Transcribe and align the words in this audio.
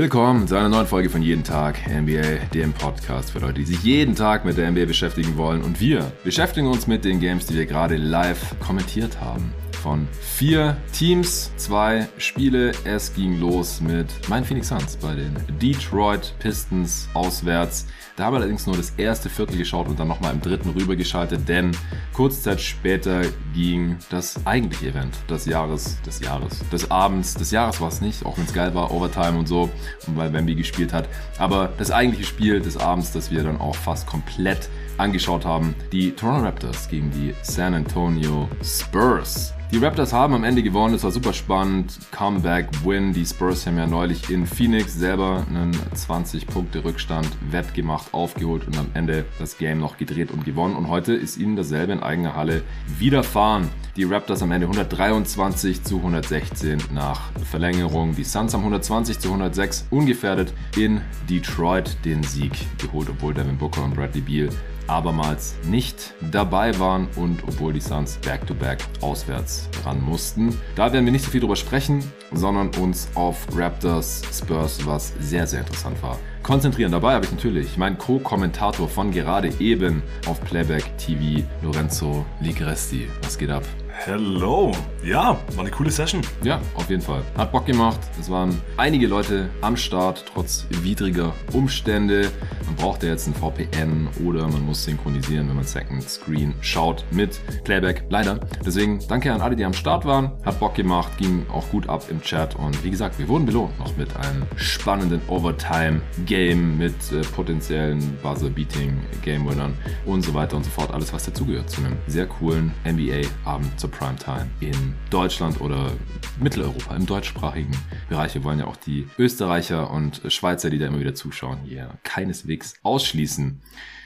Willkommen 0.00 0.48
zu 0.48 0.56
einer 0.56 0.70
neuen 0.70 0.86
Folge 0.86 1.10
von 1.10 1.20
Jeden 1.20 1.44
Tag 1.44 1.76
NBA, 1.86 2.46
dem 2.54 2.72
Podcast 2.72 3.32
für 3.32 3.40
Leute, 3.40 3.60
die 3.60 3.66
sich 3.66 3.82
jeden 3.82 4.14
Tag 4.14 4.46
mit 4.46 4.56
der 4.56 4.70
NBA 4.70 4.86
beschäftigen 4.86 5.36
wollen. 5.36 5.60
Und 5.60 5.78
wir 5.78 6.10
beschäftigen 6.24 6.68
uns 6.68 6.86
mit 6.86 7.04
den 7.04 7.20
Games, 7.20 7.44
die 7.44 7.54
wir 7.54 7.66
gerade 7.66 7.96
live 7.96 8.58
kommentiert 8.60 9.20
haben 9.20 9.52
von 9.80 10.06
vier 10.20 10.76
Teams, 10.92 11.50
zwei 11.56 12.06
Spiele. 12.18 12.72
Es 12.84 13.14
ging 13.14 13.40
los 13.40 13.80
mit 13.80 14.06
meinen 14.28 14.44
Phoenix 14.44 14.68
Suns 14.68 14.96
bei 14.96 15.14
den 15.14 15.34
Detroit 15.60 16.34
Pistons 16.38 17.08
auswärts. 17.14 17.86
Da 18.16 18.26
haben 18.26 18.34
wir 18.34 18.38
allerdings 18.40 18.66
nur 18.66 18.76
das 18.76 18.92
erste 18.98 19.30
Viertel 19.30 19.56
geschaut 19.56 19.88
und 19.88 19.98
dann 19.98 20.08
nochmal 20.08 20.34
im 20.34 20.42
dritten 20.42 20.70
rübergeschaltet, 20.70 21.48
denn 21.48 21.74
kurze 22.12 22.42
Zeit 22.42 22.60
später 22.60 23.22
ging 23.54 23.96
das 24.10 24.44
eigentliche 24.44 24.88
Event 24.88 25.16
des 25.30 25.46
Jahres, 25.46 25.96
des 26.02 26.20
Jahres, 26.20 26.62
des 26.70 26.90
Abends, 26.90 27.32
des 27.34 27.50
Jahres 27.50 27.80
war 27.80 27.88
es 27.88 28.02
nicht, 28.02 28.26
auch 28.26 28.36
wenn 28.36 28.44
es 28.44 28.52
geil 28.52 28.74
war, 28.74 28.90
Overtime 28.90 29.38
und 29.38 29.48
so, 29.48 29.70
und 30.06 30.16
weil 30.16 30.32
Wemby 30.34 30.54
gespielt 30.54 30.92
hat. 30.92 31.08
Aber 31.38 31.72
das 31.78 31.90
eigentliche 31.90 32.26
Spiel 32.26 32.60
des 32.60 32.76
Abends, 32.76 33.10
das 33.12 33.30
wir 33.30 33.42
dann 33.42 33.58
auch 33.58 33.74
fast 33.74 34.06
komplett 34.06 34.68
angeschaut 34.98 35.46
haben, 35.46 35.74
die 35.90 36.12
Toronto 36.12 36.44
Raptors 36.44 36.88
gegen 36.90 37.10
die 37.10 37.34
San 37.42 37.72
Antonio 37.72 38.50
Spurs. 38.62 39.54
Die 39.72 39.78
Raptors 39.78 40.12
haben 40.12 40.34
am 40.34 40.42
Ende 40.42 40.64
gewonnen, 40.64 40.94
es 40.94 41.04
war 41.04 41.12
super 41.12 41.32
spannend. 41.32 41.96
Comeback-Win. 42.10 43.12
Die 43.12 43.24
Spurs 43.24 43.68
haben 43.68 43.78
ja 43.78 43.86
neulich 43.86 44.28
in 44.28 44.44
Phoenix 44.44 44.94
selber 44.94 45.46
einen 45.48 45.70
20-Punkte-Rückstand 45.94 47.28
wettgemacht, 47.52 48.12
aufgeholt 48.12 48.66
und 48.66 48.76
am 48.76 48.88
Ende 48.94 49.26
das 49.38 49.58
Game 49.58 49.78
noch 49.78 49.96
gedreht 49.96 50.32
und 50.32 50.44
gewonnen. 50.44 50.74
Und 50.74 50.88
heute 50.88 51.12
ist 51.12 51.36
ihnen 51.36 51.54
dasselbe 51.54 51.92
in 51.92 52.00
eigener 52.00 52.34
Halle 52.34 52.62
widerfahren. 52.98 53.68
Die 53.94 54.02
Raptors 54.02 54.42
am 54.42 54.50
Ende 54.50 54.66
123 54.66 55.84
zu 55.84 55.98
116 55.98 56.82
nach 56.92 57.30
Verlängerung. 57.48 58.16
Die 58.16 58.24
Suns 58.24 58.52
haben 58.52 58.62
120 58.62 59.20
zu 59.20 59.28
106 59.28 59.86
ungefährdet 59.90 60.52
in 60.76 61.00
Detroit 61.28 61.96
den 62.04 62.24
Sieg 62.24 62.52
geholt, 62.78 63.08
obwohl 63.08 63.34
Devin 63.34 63.56
Booker 63.56 63.84
und 63.84 63.94
Bradley 63.94 64.20
Beal 64.20 64.48
abermals 64.90 65.54
nicht 65.64 66.14
dabei 66.30 66.78
waren 66.78 67.08
und 67.16 67.42
obwohl 67.46 67.72
die 67.72 67.80
Suns 67.80 68.18
back-to-back 68.18 68.80
-back 68.80 69.02
auswärts 69.02 69.68
ran 69.84 70.02
mussten. 70.02 70.58
Da 70.74 70.92
werden 70.92 71.04
wir 71.04 71.12
nicht 71.12 71.24
so 71.24 71.30
viel 71.30 71.40
drüber 71.40 71.56
sprechen, 71.56 72.02
sondern 72.32 72.68
uns 72.80 73.08
auf 73.14 73.46
Raptors 73.56 74.22
Spurs, 74.32 74.84
was 74.84 75.14
sehr, 75.20 75.46
sehr 75.46 75.60
interessant 75.60 76.02
war, 76.02 76.18
konzentrieren. 76.42 76.92
Dabei 76.92 77.14
habe 77.14 77.24
ich 77.24 77.32
natürlich 77.32 77.76
meinen 77.76 77.98
Co-Kommentator 77.98 78.88
von 78.88 79.12
gerade 79.12 79.52
eben 79.60 80.02
auf 80.26 80.40
Playback 80.42 80.84
TV, 80.98 81.46
Lorenzo 81.62 82.24
Ligresti. 82.40 83.08
Was 83.22 83.38
geht 83.38 83.50
ab? 83.50 83.64
Hello. 84.04 84.72
Ja, 85.04 85.38
war 85.54 85.60
eine 85.60 85.70
coole 85.70 85.90
Session. 85.90 86.22
Ja, 86.42 86.58
auf 86.74 86.88
jeden 86.88 87.02
Fall. 87.02 87.22
Hat 87.36 87.52
Bock 87.52 87.66
gemacht. 87.66 88.00
Es 88.18 88.30
waren 88.30 88.58
einige 88.78 89.06
Leute 89.06 89.50
am 89.60 89.76
Start, 89.76 90.24
trotz 90.32 90.66
widriger 90.82 91.34
Umstände. 91.52 92.30
Man 92.64 92.76
braucht 92.76 93.02
ja 93.02 93.10
jetzt 93.10 93.26
ein 93.26 93.34
VPN 93.34 94.08
oder 94.24 94.48
man 94.48 94.64
muss 94.64 94.84
synchronisieren, 94.84 95.48
wenn 95.48 95.56
man 95.56 95.64
Second 95.64 96.02
Screen 96.02 96.54
schaut 96.62 97.04
mit 97.10 97.40
Playback. 97.64 98.04
Leider. 98.08 98.40
Deswegen 98.64 99.00
danke 99.06 99.34
an 99.34 99.42
alle, 99.42 99.54
die 99.54 99.66
am 99.66 99.74
Start 99.74 100.06
waren. 100.06 100.32
Hat 100.46 100.58
Bock 100.60 100.74
gemacht, 100.74 101.18
ging 101.18 101.44
auch 101.52 101.68
gut 101.68 101.86
ab 101.88 102.04
im 102.08 102.22
Chat. 102.22 102.56
Und 102.56 102.82
wie 102.82 102.90
gesagt, 102.90 103.18
wir 103.18 103.28
wurden 103.28 103.44
belohnt 103.44 103.78
noch 103.78 103.94
mit 103.98 104.16
einem 104.16 104.44
spannenden 104.56 105.20
Overtime-Game 105.28 106.78
mit 106.78 106.94
äh, 107.12 107.20
potenziellen 107.34 108.16
Buzzer-Beating-Game-Winnern 108.22 109.74
und 110.06 110.22
so 110.22 110.32
weiter 110.32 110.56
und 110.56 110.64
so 110.64 110.70
fort. 110.70 110.90
Alles, 110.90 111.12
was 111.12 111.24
dazugehört 111.24 111.68
zu 111.68 111.82
einem 111.82 111.96
sehr 112.06 112.26
coolen 112.26 112.72
NBA-Abend 112.86 113.78
zur 113.78 113.89
Primetime 113.90 114.48
in 114.60 114.94
Deutschland 115.10 115.60
oder 115.60 115.92
Mitteleuropa, 116.40 116.96
im 116.96 117.06
deutschsprachigen 117.06 117.76
Bereich. 118.08 118.34
Wir 118.34 118.44
wollen 118.44 118.58
ja 118.58 118.66
auch 118.66 118.76
die 118.76 119.08
Österreicher 119.18 119.90
und 119.90 120.22
Schweizer, 120.28 120.70
die 120.70 120.78
da 120.78 120.86
immer 120.86 121.00
wieder 121.00 121.14
zuschauen, 121.14 121.58
hier 121.64 121.98
keineswegs 122.04 122.74
ausschließen. 122.82 123.60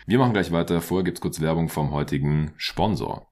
Wir 0.07 0.19
machen 0.19 0.33
gleich 0.33 0.53
weiter. 0.53 0.81
Vorher 0.81 1.05
gibt 1.05 1.19
es 1.19 1.23
kurz 1.23 1.41
Werbung 1.41 1.69
vom 1.69 1.91
heutigen 1.93 2.53
Sponsor. 2.57 3.27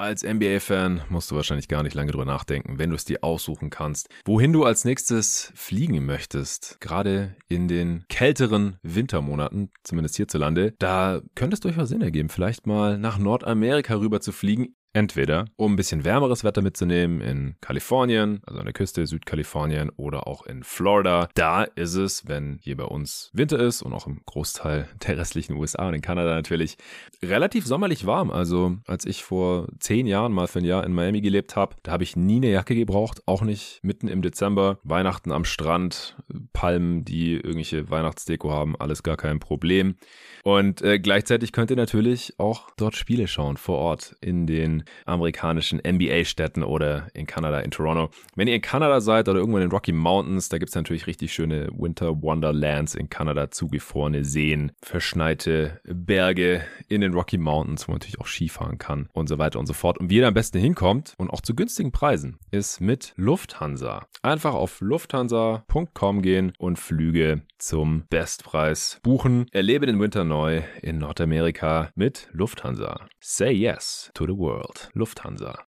Als 0.00 0.22
NBA-Fan 0.22 1.02
musst 1.10 1.30
du 1.30 1.36
wahrscheinlich 1.36 1.68
gar 1.68 1.82
nicht 1.82 1.92
lange 1.92 2.10
drüber 2.10 2.24
nachdenken, 2.24 2.78
wenn 2.78 2.88
du 2.88 2.96
es 2.96 3.04
dir 3.04 3.22
aussuchen 3.22 3.68
kannst, 3.68 4.08
wohin 4.24 4.50
du 4.50 4.64
als 4.64 4.86
nächstes 4.86 5.52
fliegen 5.54 6.06
möchtest. 6.06 6.78
Gerade 6.80 7.36
in 7.48 7.68
den 7.68 8.06
kälteren 8.08 8.78
Wintermonaten, 8.82 9.70
zumindest 9.84 10.16
hierzulande, 10.16 10.72
da 10.78 11.20
könnte 11.34 11.52
es 11.52 11.60
durchaus 11.60 11.90
Sinn 11.90 12.00
ergeben, 12.00 12.30
vielleicht 12.30 12.66
mal 12.66 12.96
nach 12.96 13.18
Nordamerika 13.18 13.94
rüber 13.96 14.22
zu 14.22 14.32
fliegen. 14.32 14.74
Entweder 14.92 15.44
um 15.54 15.74
ein 15.74 15.76
bisschen 15.76 16.04
wärmeres 16.04 16.42
Wetter 16.42 16.62
mitzunehmen 16.62 17.20
in 17.20 17.54
Kalifornien, 17.60 18.40
also 18.44 18.58
an 18.58 18.64
der 18.64 18.72
Küste 18.72 19.06
Südkalifornien 19.06 19.90
oder 19.90 20.26
auch 20.26 20.44
in 20.46 20.64
Florida. 20.64 21.28
Da 21.34 21.62
ist 21.62 21.94
es, 21.94 22.26
wenn 22.26 22.58
hier 22.60 22.76
bei 22.76 22.84
uns 22.84 23.30
Winter 23.32 23.60
ist 23.60 23.82
und 23.82 23.92
auch 23.92 24.08
im 24.08 24.20
Großteil 24.26 24.88
der 25.06 25.16
restlichen 25.16 25.54
USA 25.54 25.86
und 25.86 25.94
in 25.94 26.00
Kanada 26.00 26.34
natürlich, 26.34 26.76
relativ 27.22 27.66
sommerlich 27.66 28.04
warm. 28.04 28.32
Also 28.32 28.78
als 28.84 29.04
ich 29.04 29.22
vor 29.22 29.68
zehn 29.78 30.08
Jahren 30.08 30.32
mal 30.32 30.48
für 30.48 30.58
ein 30.58 30.64
Jahr 30.64 30.84
in 30.84 30.92
Miami 30.92 31.20
gelebt 31.20 31.54
habe, 31.54 31.76
da 31.84 31.92
habe 31.92 32.02
ich 32.02 32.16
nie 32.16 32.36
eine 32.36 32.50
Jacke 32.50 32.74
gebraucht, 32.74 33.22
auch 33.26 33.42
nicht 33.42 33.78
mitten 33.84 34.08
im 34.08 34.22
Dezember. 34.22 34.78
Weihnachten 34.82 35.30
am 35.30 35.44
Strand, 35.44 36.16
Palmen, 36.52 37.04
die 37.04 37.34
irgendwelche 37.34 37.90
Weihnachtsdeko 37.90 38.50
haben, 38.50 38.74
alles 38.74 39.04
gar 39.04 39.16
kein 39.16 39.38
Problem. 39.38 39.94
Und 40.42 40.82
äh, 40.82 40.98
gleichzeitig 40.98 41.52
könnt 41.52 41.70
ihr 41.70 41.76
natürlich 41.76 42.34
auch 42.38 42.70
dort 42.76 42.96
Spiele 42.96 43.28
schauen 43.28 43.56
vor 43.56 43.78
Ort 43.78 44.16
in 44.20 44.48
den 44.48 44.79
amerikanischen 45.06 45.80
NBA-Städten 45.86 46.62
oder 46.62 47.08
in 47.14 47.26
Kanada, 47.26 47.60
in 47.60 47.70
Toronto. 47.70 48.10
Wenn 48.36 48.48
ihr 48.48 48.54
in 48.54 48.62
Kanada 48.62 49.00
seid 49.00 49.28
oder 49.28 49.38
irgendwo 49.38 49.58
in 49.58 49.62
den 49.62 49.70
Rocky 49.70 49.92
Mountains, 49.92 50.48
da 50.48 50.58
gibt's 50.58 50.74
natürlich 50.74 51.06
richtig 51.06 51.32
schöne 51.32 51.68
Winter 51.72 52.22
Wonderlands 52.22 52.94
in 52.94 53.08
Kanada, 53.08 53.50
zugefrorene 53.50 54.24
Seen, 54.24 54.72
verschneite 54.82 55.80
Berge 55.84 56.62
in 56.88 57.00
den 57.00 57.14
Rocky 57.14 57.38
Mountains, 57.38 57.86
wo 57.86 57.92
man 57.92 57.96
natürlich 57.96 58.20
auch 58.20 58.26
Skifahren 58.26 58.78
kann 58.78 59.08
und 59.12 59.28
so 59.28 59.38
weiter 59.38 59.58
und 59.58 59.66
so 59.66 59.72
fort. 59.72 59.98
Und 59.98 60.10
wie 60.10 60.16
ihr 60.16 60.28
am 60.28 60.34
besten 60.34 60.58
hinkommt 60.58 61.14
und 61.18 61.30
auch 61.30 61.40
zu 61.40 61.54
günstigen 61.54 61.92
Preisen, 61.92 62.38
ist 62.50 62.80
mit 62.80 63.12
Lufthansa. 63.16 64.06
Einfach 64.22 64.54
auf 64.54 64.80
lufthansa.com 64.80 66.22
gehen 66.22 66.52
und 66.58 66.78
Flüge 66.78 67.42
zum 67.58 68.04
Bestpreis 68.08 69.00
buchen. 69.02 69.46
Erlebe 69.52 69.86
den 69.86 70.00
Winter 70.00 70.24
neu 70.24 70.62
in 70.82 70.98
Nordamerika 70.98 71.90
mit 71.94 72.28
Lufthansa. 72.32 73.06
Say 73.20 73.52
yes 73.52 74.10
to 74.14 74.26
the 74.26 74.36
world. 74.36 74.69
Lufthansa. 74.92 75.64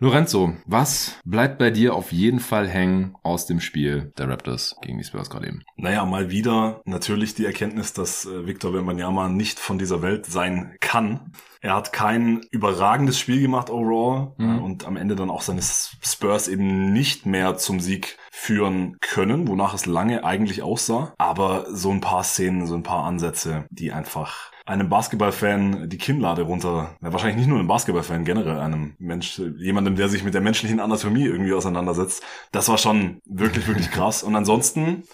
Lorenzo, 0.00 0.54
was 0.64 1.18
bleibt 1.24 1.58
bei 1.58 1.72
dir 1.72 1.96
auf 1.96 2.12
jeden 2.12 2.38
Fall 2.38 2.68
hängen 2.68 3.16
aus 3.24 3.46
dem 3.46 3.58
Spiel 3.58 4.12
der 4.16 4.28
Raptors 4.28 4.76
gegen 4.80 4.96
die 4.96 5.02
Spurs 5.02 5.28
gerade 5.28 5.48
eben? 5.48 5.64
Naja, 5.76 6.04
mal 6.04 6.30
wieder 6.30 6.82
natürlich 6.84 7.34
die 7.34 7.44
Erkenntnis, 7.44 7.94
dass 7.94 8.24
äh, 8.24 8.46
Victor 8.46 8.72
Wembanyama 8.72 9.28
nicht 9.28 9.58
von 9.58 9.76
dieser 9.76 10.00
Welt 10.00 10.24
sein 10.26 10.76
kann. 10.78 11.32
Er 11.60 11.74
hat 11.74 11.92
kein 11.92 12.42
überragendes 12.52 13.18
Spiel 13.18 13.40
gemacht 13.40 13.70
overall 13.70 14.34
mhm. 14.38 14.62
und 14.62 14.86
am 14.86 14.96
Ende 14.96 15.16
dann 15.16 15.30
auch 15.30 15.42
seine 15.42 15.62
Spurs 15.62 16.46
eben 16.46 16.92
nicht 16.92 17.26
mehr 17.26 17.56
zum 17.56 17.80
Sieg 17.80 18.18
führen 18.30 18.98
können, 19.00 19.48
wonach 19.48 19.74
es 19.74 19.86
lange 19.86 20.22
eigentlich 20.22 20.62
aussah. 20.62 21.12
Aber 21.18 21.66
so 21.74 21.90
ein 21.90 22.00
paar 22.00 22.22
Szenen, 22.22 22.68
so 22.68 22.76
ein 22.76 22.84
paar 22.84 23.02
Ansätze, 23.02 23.66
die 23.70 23.90
einfach 23.90 24.52
einem 24.68 24.90
Basketballfan 24.90 25.88
die 25.88 25.96
Kinnlade 25.96 26.42
runter, 26.42 26.96
ja, 27.00 27.12
wahrscheinlich 27.12 27.38
nicht 27.38 27.48
nur 27.48 27.58
einem 27.58 27.68
Basketballfan, 27.68 28.24
generell 28.24 28.58
einem 28.58 28.94
Mensch, 28.98 29.40
jemandem, 29.56 29.96
der 29.96 30.08
sich 30.08 30.24
mit 30.24 30.34
der 30.34 30.42
menschlichen 30.42 30.78
Anatomie 30.78 31.24
irgendwie 31.24 31.54
auseinandersetzt. 31.54 32.22
Das 32.52 32.68
war 32.68 32.76
schon 32.76 33.20
wirklich, 33.24 33.66
wirklich 33.66 33.90
krass. 33.92 34.22
Und 34.22 34.36
ansonsten, 34.36 35.04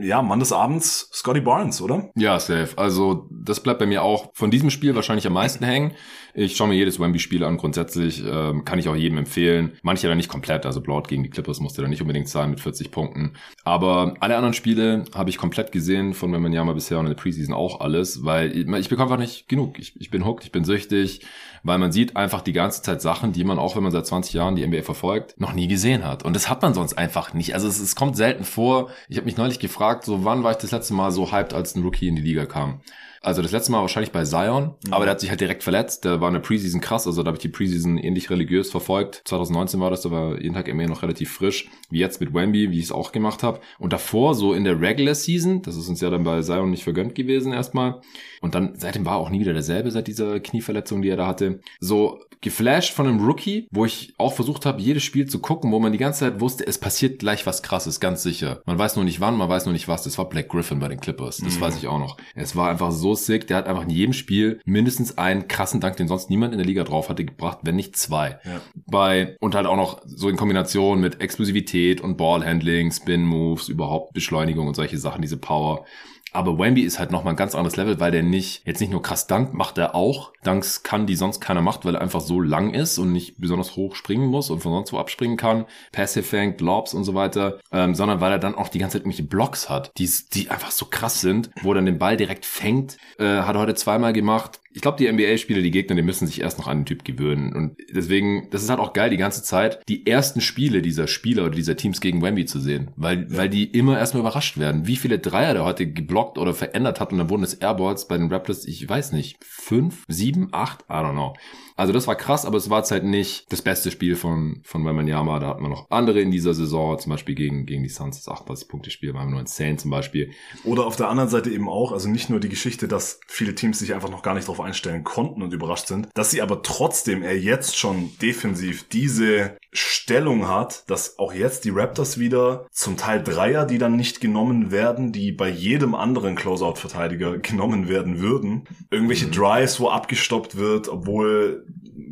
ja, 0.00 0.22
Mann 0.22 0.40
des 0.40 0.52
Abends, 0.52 1.08
Scotty 1.12 1.40
Barnes, 1.40 1.80
oder? 1.80 2.10
Ja, 2.14 2.38
safe. 2.38 2.76
Also, 2.76 3.26
das 3.30 3.62
bleibt 3.62 3.78
bei 3.78 3.86
mir 3.86 4.02
auch 4.02 4.30
von 4.34 4.50
diesem 4.50 4.70
Spiel 4.70 4.94
wahrscheinlich 4.94 5.26
am 5.26 5.32
meisten 5.32 5.64
hängen. 5.64 5.92
Ich 6.34 6.56
schaue 6.56 6.68
mir 6.68 6.74
jedes 6.74 7.00
Wemby-Spiel 7.00 7.42
an. 7.42 7.56
Grundsätzlich 7.56 8.22
ähm, 8.24 8.64
kann 8.64 8.78
ich 8.78 8.88
auch 8.88 8.94
jedem 8.94 9.18
empfehlen. 9.18 9.72
Manche 9.82 10.06
dann 10.08 10.18
nicht 10.18 10.28
komplett. 10.28 10.66
Also 10.66 10.80
Blood 10.80 11.08
gegen 11.08 11.22
die 11.22 11.30
Clippers 11.30 11.60
musste 11.60 11.82
da 11.82 11.88
nicht 11.88 12.02
unbedingt 12.02 12.28
sein 12.28 12.50
mit 12.50 12.60
40 12.60 12.90
Punkten. 12.90 13.32
Aber 13.64 14.14
alle 14.20 14.36
anderen 14.36 14.54
Spiele 14.54 15.04
habe 15.14 15.30
ich 15.30 15.38
komplett 15.38 15.72
gesehen 15.72 16.14
von 16.14 16.32
Wembanyama 16.32 16.74
bisher 16.74 16.98
und 16.98 17.06
in 17.06 17.12
der 17.12 17.20
Preseason 17.20 17.54
auch 17.54 17.80
alles, 17.80 18.24
weil 18.24 18.56
ich, 18.56 18.68
ich 18.68 18.88
bekomme 18.88 19.10
einfach 19.10 19.18
nicht 19.18 19.48
genug. 19.48 19.78
Ich, 19.78 20.00
ich 20.00 20.10
bin 20.10 20.24
hooked, 20.24 20.44
ich 20.44 20.52
bin 20.52 20.64
süchtig, 20.64 21.22
weil 21.68 21.78
man 21.78 21.92
sieht 21.92 22.16
einfach 22.16 22.40
die 22.40 22.52
ganze 22.52 22.82
Zeit 22.82 23.00
Sachen, 23.00 23.32
die 23.32 23.44
man 23.44 23.58
auch, 23.58 23.76
wenn 23.76 23.84
man 23.84 23.92
seit 23.92 24.06
20 24.06 24.32
Jahren 24.32 24.56
die 24.56 24.66
NBA 24.66 24.82
verfolgt, 24.82 25.38
noch 25.38 25.52
nie 25.52 25.68
gesehen 25.68 26.04
hat. 26.04 26.24
Und 26.24 26.34
das 26.34 26.48
hat 26.48 26.62
man 26.62 26.74
sonst 26.74 26.94
einfach 26.94 27.34
nicht. 27.34 27.54
Also 27.54 27.68
es, 27.68 27.78
es 27.78 27.94
kommt 27.94 28.16
selten 28.16 28.44
vor. 28.44 28.90
Ich 29.08 29.18
habe 29.18 29.26
mich 29.26 29.36
neulich 29.36 29.60
gefragt, 29.60 30.04
so 30.04 30.24
wann 30.24 30.42
war 30.42 30.50
ich 30.50 30.58
das 30.58 30.72
letzte 30.72 30.94
Mal 30.94 31.12
so 31.12 31.30
hyped, 31.30 31.54
als 31.54 31.76
ein 31.76 31.82
Rookie 31.82 32.08
in 32.08 32.16
die 32.16 32.22
Liga 32.22 32.46
kam? 32.46 32.80
Also 33.22 33.42
das 33.42 33.52
letzte 33.52 33.72
Mal 33.72 33.80
wahrscheinlich 33.80 34.12
bei 34.12 34.24
Zion, 34.24 34.74
mhm. 34.86 34.92
aber 34.92 35.04
der 35.04 35.12
hat 35.12 35.20
sich 35.20 35.30
halt 35.30 35.40
direkt 35.40 35.62
verletzt. 35.62 36.04
Der 36.04 36.20
war 36.20 36.28
in 36.28 36.34
der 36.34 36.40
Preseason 36.40 36.80
krass, 36.80 37.06
also 37.06 37.22
da 37.22 37.28
habe 37.28 37.36
ich 37.36 37.42
die 37.42 37.48
Preseason 37.48 37.98
ähnlich 37.98 38.30
religiös 38.30 38.70
verfolgt. 38.70 39.22
2019 39.24 39.80
war 39.80 39.90
das, 39.90 40.02
da 40.02 40.10
war 40.10 40.40
jeden 40.40 40.54
Tag 40.54 40.68
immer 40.68 40.86
noch 40.86 41.02
relativ 41.02 41.32
frisch, 41.32 41.68
wie 41.90 41.98
jetzt 41.98 42.20
mit 42.20 42.34
Wemby, 42.34 42.70
wie 42.70 42.78
ich 42.78 42.84
es 42.84 42.92
auch 42.92 43.12
gemacht 43.12 43.42
habe. 43.42 43.60
Und 43.78 43.92
davor 43.92 44.34
so 44.34 44.52
in 44.52 44.64
der 44.64 44.80
Regular 44.80 45.14
Season, 45.14 45.62
das 45.62 45.76
ist 45.76 45.88
uns 45.88 46.00
ja 46.00 46.10
dann 46.10 46.24
bei 46.24 46.40
Zion 46.42 46.70
nicht 46.70 46.84
vergönnt 46.84 47.14
gewesen 47.14 47.52
erstmal. 47.52 48.00
Und 48.40 48.54
dann 48.54 48.74
seitdem 48.76 49.04
war 49.04 49.16
auch 49.16 49.30
nie 49.30 49.40
wieder 49.40 49.52
derselbe 49.52 49.90
seit 49.90 50.06
dieser 50.06 50.40
Knieverletzung, 50.40 51.02
die 51.02 51.08
er 51.08 51.16
da 51.16 51.26
hatte. 51.26 51.60
So 51.80 52.20
geflasht 52.40 52.92
von 52.92 53.08
einem 53.08 53.24
Rookie, 53.24 53.66
wo 53.72 53.84
ich 53.84 54.14
auch 54.16 54.32
versucht 54.32 54.64
habe, 54.64 54.80
jedes 54.80 55.02
Spiel 55.02 55.26
zu 55.26 55.40
gucken, 55.40 55.72
wo 55.72 55.80
man 55.80 55.90
die 55.90 55.98
ganze 55.98 56.20
Zeit 56.20 56.40
wusste, 56.40 56.64
es 56.66 56.78
passiert 56.78 57.18
gleich 57.18 57.46
was 57.46 57.62
krasses, 57.62 57.98
ganz 57.98 58.22
sicher. 58.22 58.62
Man 58.64 58.78
weiß 58.78 58.94
nur 58.94 59.04
nicht 59.04 59.20
wann, 59.20 59.36
man 59.36 59.48
weiß 59.48 59.64
nur 59.64 59.72
nicht 59.72 59.88
was. 59.88 60.04
Das 60.04 60.18
war 60.18 60.28
Black 60.28 60.48
Griffin 60.48 60.78
bei 60.78 60.88
den 60.88 61.00
Clippers. 61.00 61.38
Das 61.38 61.56
mhm. 61.56 61.60
weiß 61.60 61.76
ich 61.78 61.88
auch 61.88 61.98
noch. 61.98 62.16
Es 62.36 62.54
war 62.54 62.70
einfach 62.70 62.92
so 62.92 63.07
sick. 63.14 63.46
Der 63.46 63.56
hat 63.56 63.66
einfach 63.66 63.82
in 63.82 63.90
jedem 63.90 64.12
Spiel 64.12 64.60
mindestens 64.64 65.18
einen 65.18 65.48
krassen 65.48 65.80
Dank, 65.80 65.96
den 65.96 66.08
sonst 66.08 66.30
niemand 66.30 66.52
in 66.52 66.58
der 66.58 66.66
Liga 66.66 66.84
drauf 66.84 67.08
hatte, 67.08 67.24
gebracht, 67.24 67.58
wenn 67.62 67.76
nicht 67.76 67.96
zwei. 67.96 68.38
Ja. 68.44 68.60
Bei, 68.86 69.36
und 69.40 69.54
halt 69.54 69.66
auch 69.66 69.76
noch 69.76 70.02
so 70.06 70.28
in 70.28 70.36
Kombination 70.36 71.00
mit 71.00 71.20
Explosivität 71.20 72.00
und 72.00 72.16
Ballhandling, 72.16 72.90
Spin 72.92 73.24
Moves, 73.24 73.68
überhaupt 73.68 74.12
Beschleunigung 74.12 74.68
und 74.68 74.74
solche 74.74 74.98
Sachen, 74.98 75.22
diese 75.22 75.36
Power. 75.36 75.84
Aber 76.32 76.58
Wemby 76.58 76.82
ist 76.82 76.98
halt 76.98 77.10
nochmal 77.10 77.34
ein 77.34 77.36
ganz 77.36 77.54
anderes 77.54 77.76
Level, 77.76 78.00
weil 78.00 78.10
der 78.10 78.22
nicht, 78.22 78.66
jetzt 78.66 78.80
nicht 78.80 78.90
nur 78.90 79.02
krass 79.02 79.26
Dank 79.26 79.54
macht 79.54 79.78
er 79.78 79.94
auch. 79.94 80.32
Danks 80.42 80.82
kann, 80.82 81.06
die 81.06 81.16
sonst 81.16 81.40
keiner 81.40 81.62
macht, 81.62 81.84
weil 81.84 81.94
er 81.94 82.00
einfach 82.00 82.20
so 82.20 82.40
lang 82.40 82.74
ist 82.74 82.98
und 82.98 83.12
nicht 83.12 83.40
besonders 83.40 83.76
hoch 83.76 83.94
springen 83.94 84.28
muss 84.28 84.50
und 84.50 84.60
von 84.60 84.72
sonst 84.72 84.92
wo 84.92 84.98
abspringen 84.98 85.36
kann. 85.36 85.64
Passive 85.92 86.24
Fang, 86.24 86.56
Lobs 86.58 86.94
und 86.94 87.04
so 87.04 87.14
weiter. 87.14 87.60
Ähm, 87.72 87.94
sondern 87.94 88.20
weil 88.20 88.32
er 88.32 88.38
dann 88.38 88.54
auch 88.54 88.68
die 88.68 88.78
ganze 88.78 88.98
Zeit 88.98 89.02
irgendwelche 89.02 89.28
Blocks 89.28 89.68
hat, 89.68 89.92
die, 89.98 90.10
die 90.32 90.50
einfach 90.50 90.70
so 90.70 90.86
krass 90.86 91.20
sind, 91.20 91.50
wo 91.62 91.72
er 91.72 91.76
dann 91.76 91.86
den 91.86 91.98
Ball 91.98 92.16
direkt 92.16 92.46
fängt. 92.46 92.98
Äh, 93.18 93.42
hat 93.42 93.56
er 93.56 93.60
heute 93.60 93.74
zweimal 93.74 94.12
gemacht 94.12 94.60
ich 94.72 94.82
glaube, 94.82 94.98
die 94.98 95.10
NBA-Spieler, 95.10 95.62
die 95.62 95.70
Gegner, 95.70 95.96
die 95.96 96.02
müssen 96.02 96.26
sich 96.26 96.40
erst 96.40 96.58
noch 96.58 96.66
an 96.66 96.80
den 96.80 96.86
Typ 96.86 97.04
gewöhnen. 97.04 97.54
Und 97.54 97.76
deswegen, 97.90 98.48
das 98.50 98.62
ist 98.62 98.70
halt 98.70 98.80
auch 98.80 98.92
geil, 98.92 99.10
die 99.10 99.16
ganze 99.16 99.42
Zeit, 99.42 99.80
die 99.88 100.06
ersten 100.06 100.40
Spiele 100.40 100.82
dieser 100.82 101.06
Spieler 101.06 101.44
oder 101.44 101.54
dieser 101.54 101.76
Teams 101.76 102.00
gegen 102.00 102.22
Wemby 102.22 102.44
zu 102.44 102.60
sehen. 102.60 102.90
Weil, 102.96 103.26
weil 103.34 103.48
die 103.48 103.64
immer 103.64 103.98
erstmal 103.98 104.20
überrascht 104.20 104.58
werden. 104.58 104.86
Wie 104.86 104.96
viele 104.96 105.18
Dreier 105.18 105.54
der 105.54 105.64
heute 105.64 105.90
geblockt 105.90 106.38
oder 106.38 106.54
verändert 106.54 107.00
hat 107.00 107.12
und 107.12 107.18
dann 107.18 107.30
wurden 107.30 107.44
es 107.44 107.54
Airballs 107.54 108.08
bei 108.08 108.18
den 108.18 108.30
Raptors, 108.30 108.66
ich 108.66 108.88
weiß 108.88 109.12
nicht, 109.12 109.38
fünf, 109.42 110.04
sieben, 110.08 110.48
acht, 110.52 110.82
I 110.88 110.94
don't 110.94 111.12
know. 111.12 111.34
Also 111.78 111.92
das 111.92 112.08
war 112.08 112.16
krass, 112.16 112.44
aber 112.44 112.56
es 112.56 112.70
war 112.70 112.78
jetzt 112.78 112.90
halt 112.90 113.04
nicht 113.04 113.52
das 113.52 113.62
beste 113.62 113.92
Spiel 113.92 114.16
von, 114.16 114.60
von 114.64 114.84
Wembanyama. 114.84 115.38
Da 115.38 115.46
hat 115.46 115.60
man 115.60 115.70
noch 115.70 115.88
andere 115.90 116.20
in 116.20 116.32
dieser 116.32 116.52
Saison, 116.52 116.98
zum 116.98 117.10
Beispiel 117.10 117.36
gegen, 117.36 117.66
gegen 117.66 117.84
die 117.84 117.88
Suns, 117.88 118.20
das 118.20 118.34
38-Punkte-Spiel, 118.34 119.14
war 119.14 119.24
nur 119.26 119.38
insane 119.38 119.76
zum 119.76 119.92
Beispiel. 119.92 120.32
Oder 120.64 120.86
auf 120.86 120.96
der 120.96 121.08
anderen 121.08 121.30
Seite 121.30 121.50
eben 121.50 121.68
auch, 121.68 121.92
also 121.92 122.08
nicht 122.08 122.30
nur 122.30 122.40
die 122.40 122.48
Geschichte, 122.48 122.88
dass 122.88 123.20
viele 123.28 123.54
Teams 123.54 123.78
sich 123.78 123.94
einfach 123.94 124.10
noch 124.10 124.22
gar 124.22 124.34
nicht 124.34 124.44
darauf 124.58 124.66
einstellen 124.66 125.04
konnten 125.04 125.42
und 125.42 125.52
überrascht 125.52 125.86
sind, 125.86 126.08
dass 126.14 126.30
sie 126.30 126.42
aber 126.42 126.62
trotzdem 126.62 127.22
er 127.22 127.38
jetzt 127.38 127.76
schon 127.76 128.10
defensiv 128.20 128.88
diese 128.88 129.56
Stellung 129.72 130.48
hat, 130.48 130.84
dass 130.88 131.18
auch 131.18 131.32
jetzt 131.32 131.64
die 131.64 131.70
Raptors 131.70 132.18
wieder 132.18 132.66
zum 132.70 132.96
Teil 132.96 133.22
Dreier, 133.22 133.66
die 133.66 133.78
dann 133.78 133.96
nicht 133.96 134.20
genommen 134.20 134.70
werden, 134.70 135.12
die 135.12 135.32
bei 135.32 135.48
jedem 135.48 135.94
anderen 135.94 136.34
Closeout-Verteidiger 136.36 137.38
genommen 137.42 137.88
werden 137.88 138.18
würden. 138.18 138.64
Irgendwelche 138.90 139.26
mhm. 139.26 139.32
Drives, 139.32 139.80
wo 139.80 139.88
abgestoppt 139.88 140.56
wird, 140.56 140.88
obwohl 140.88 141.66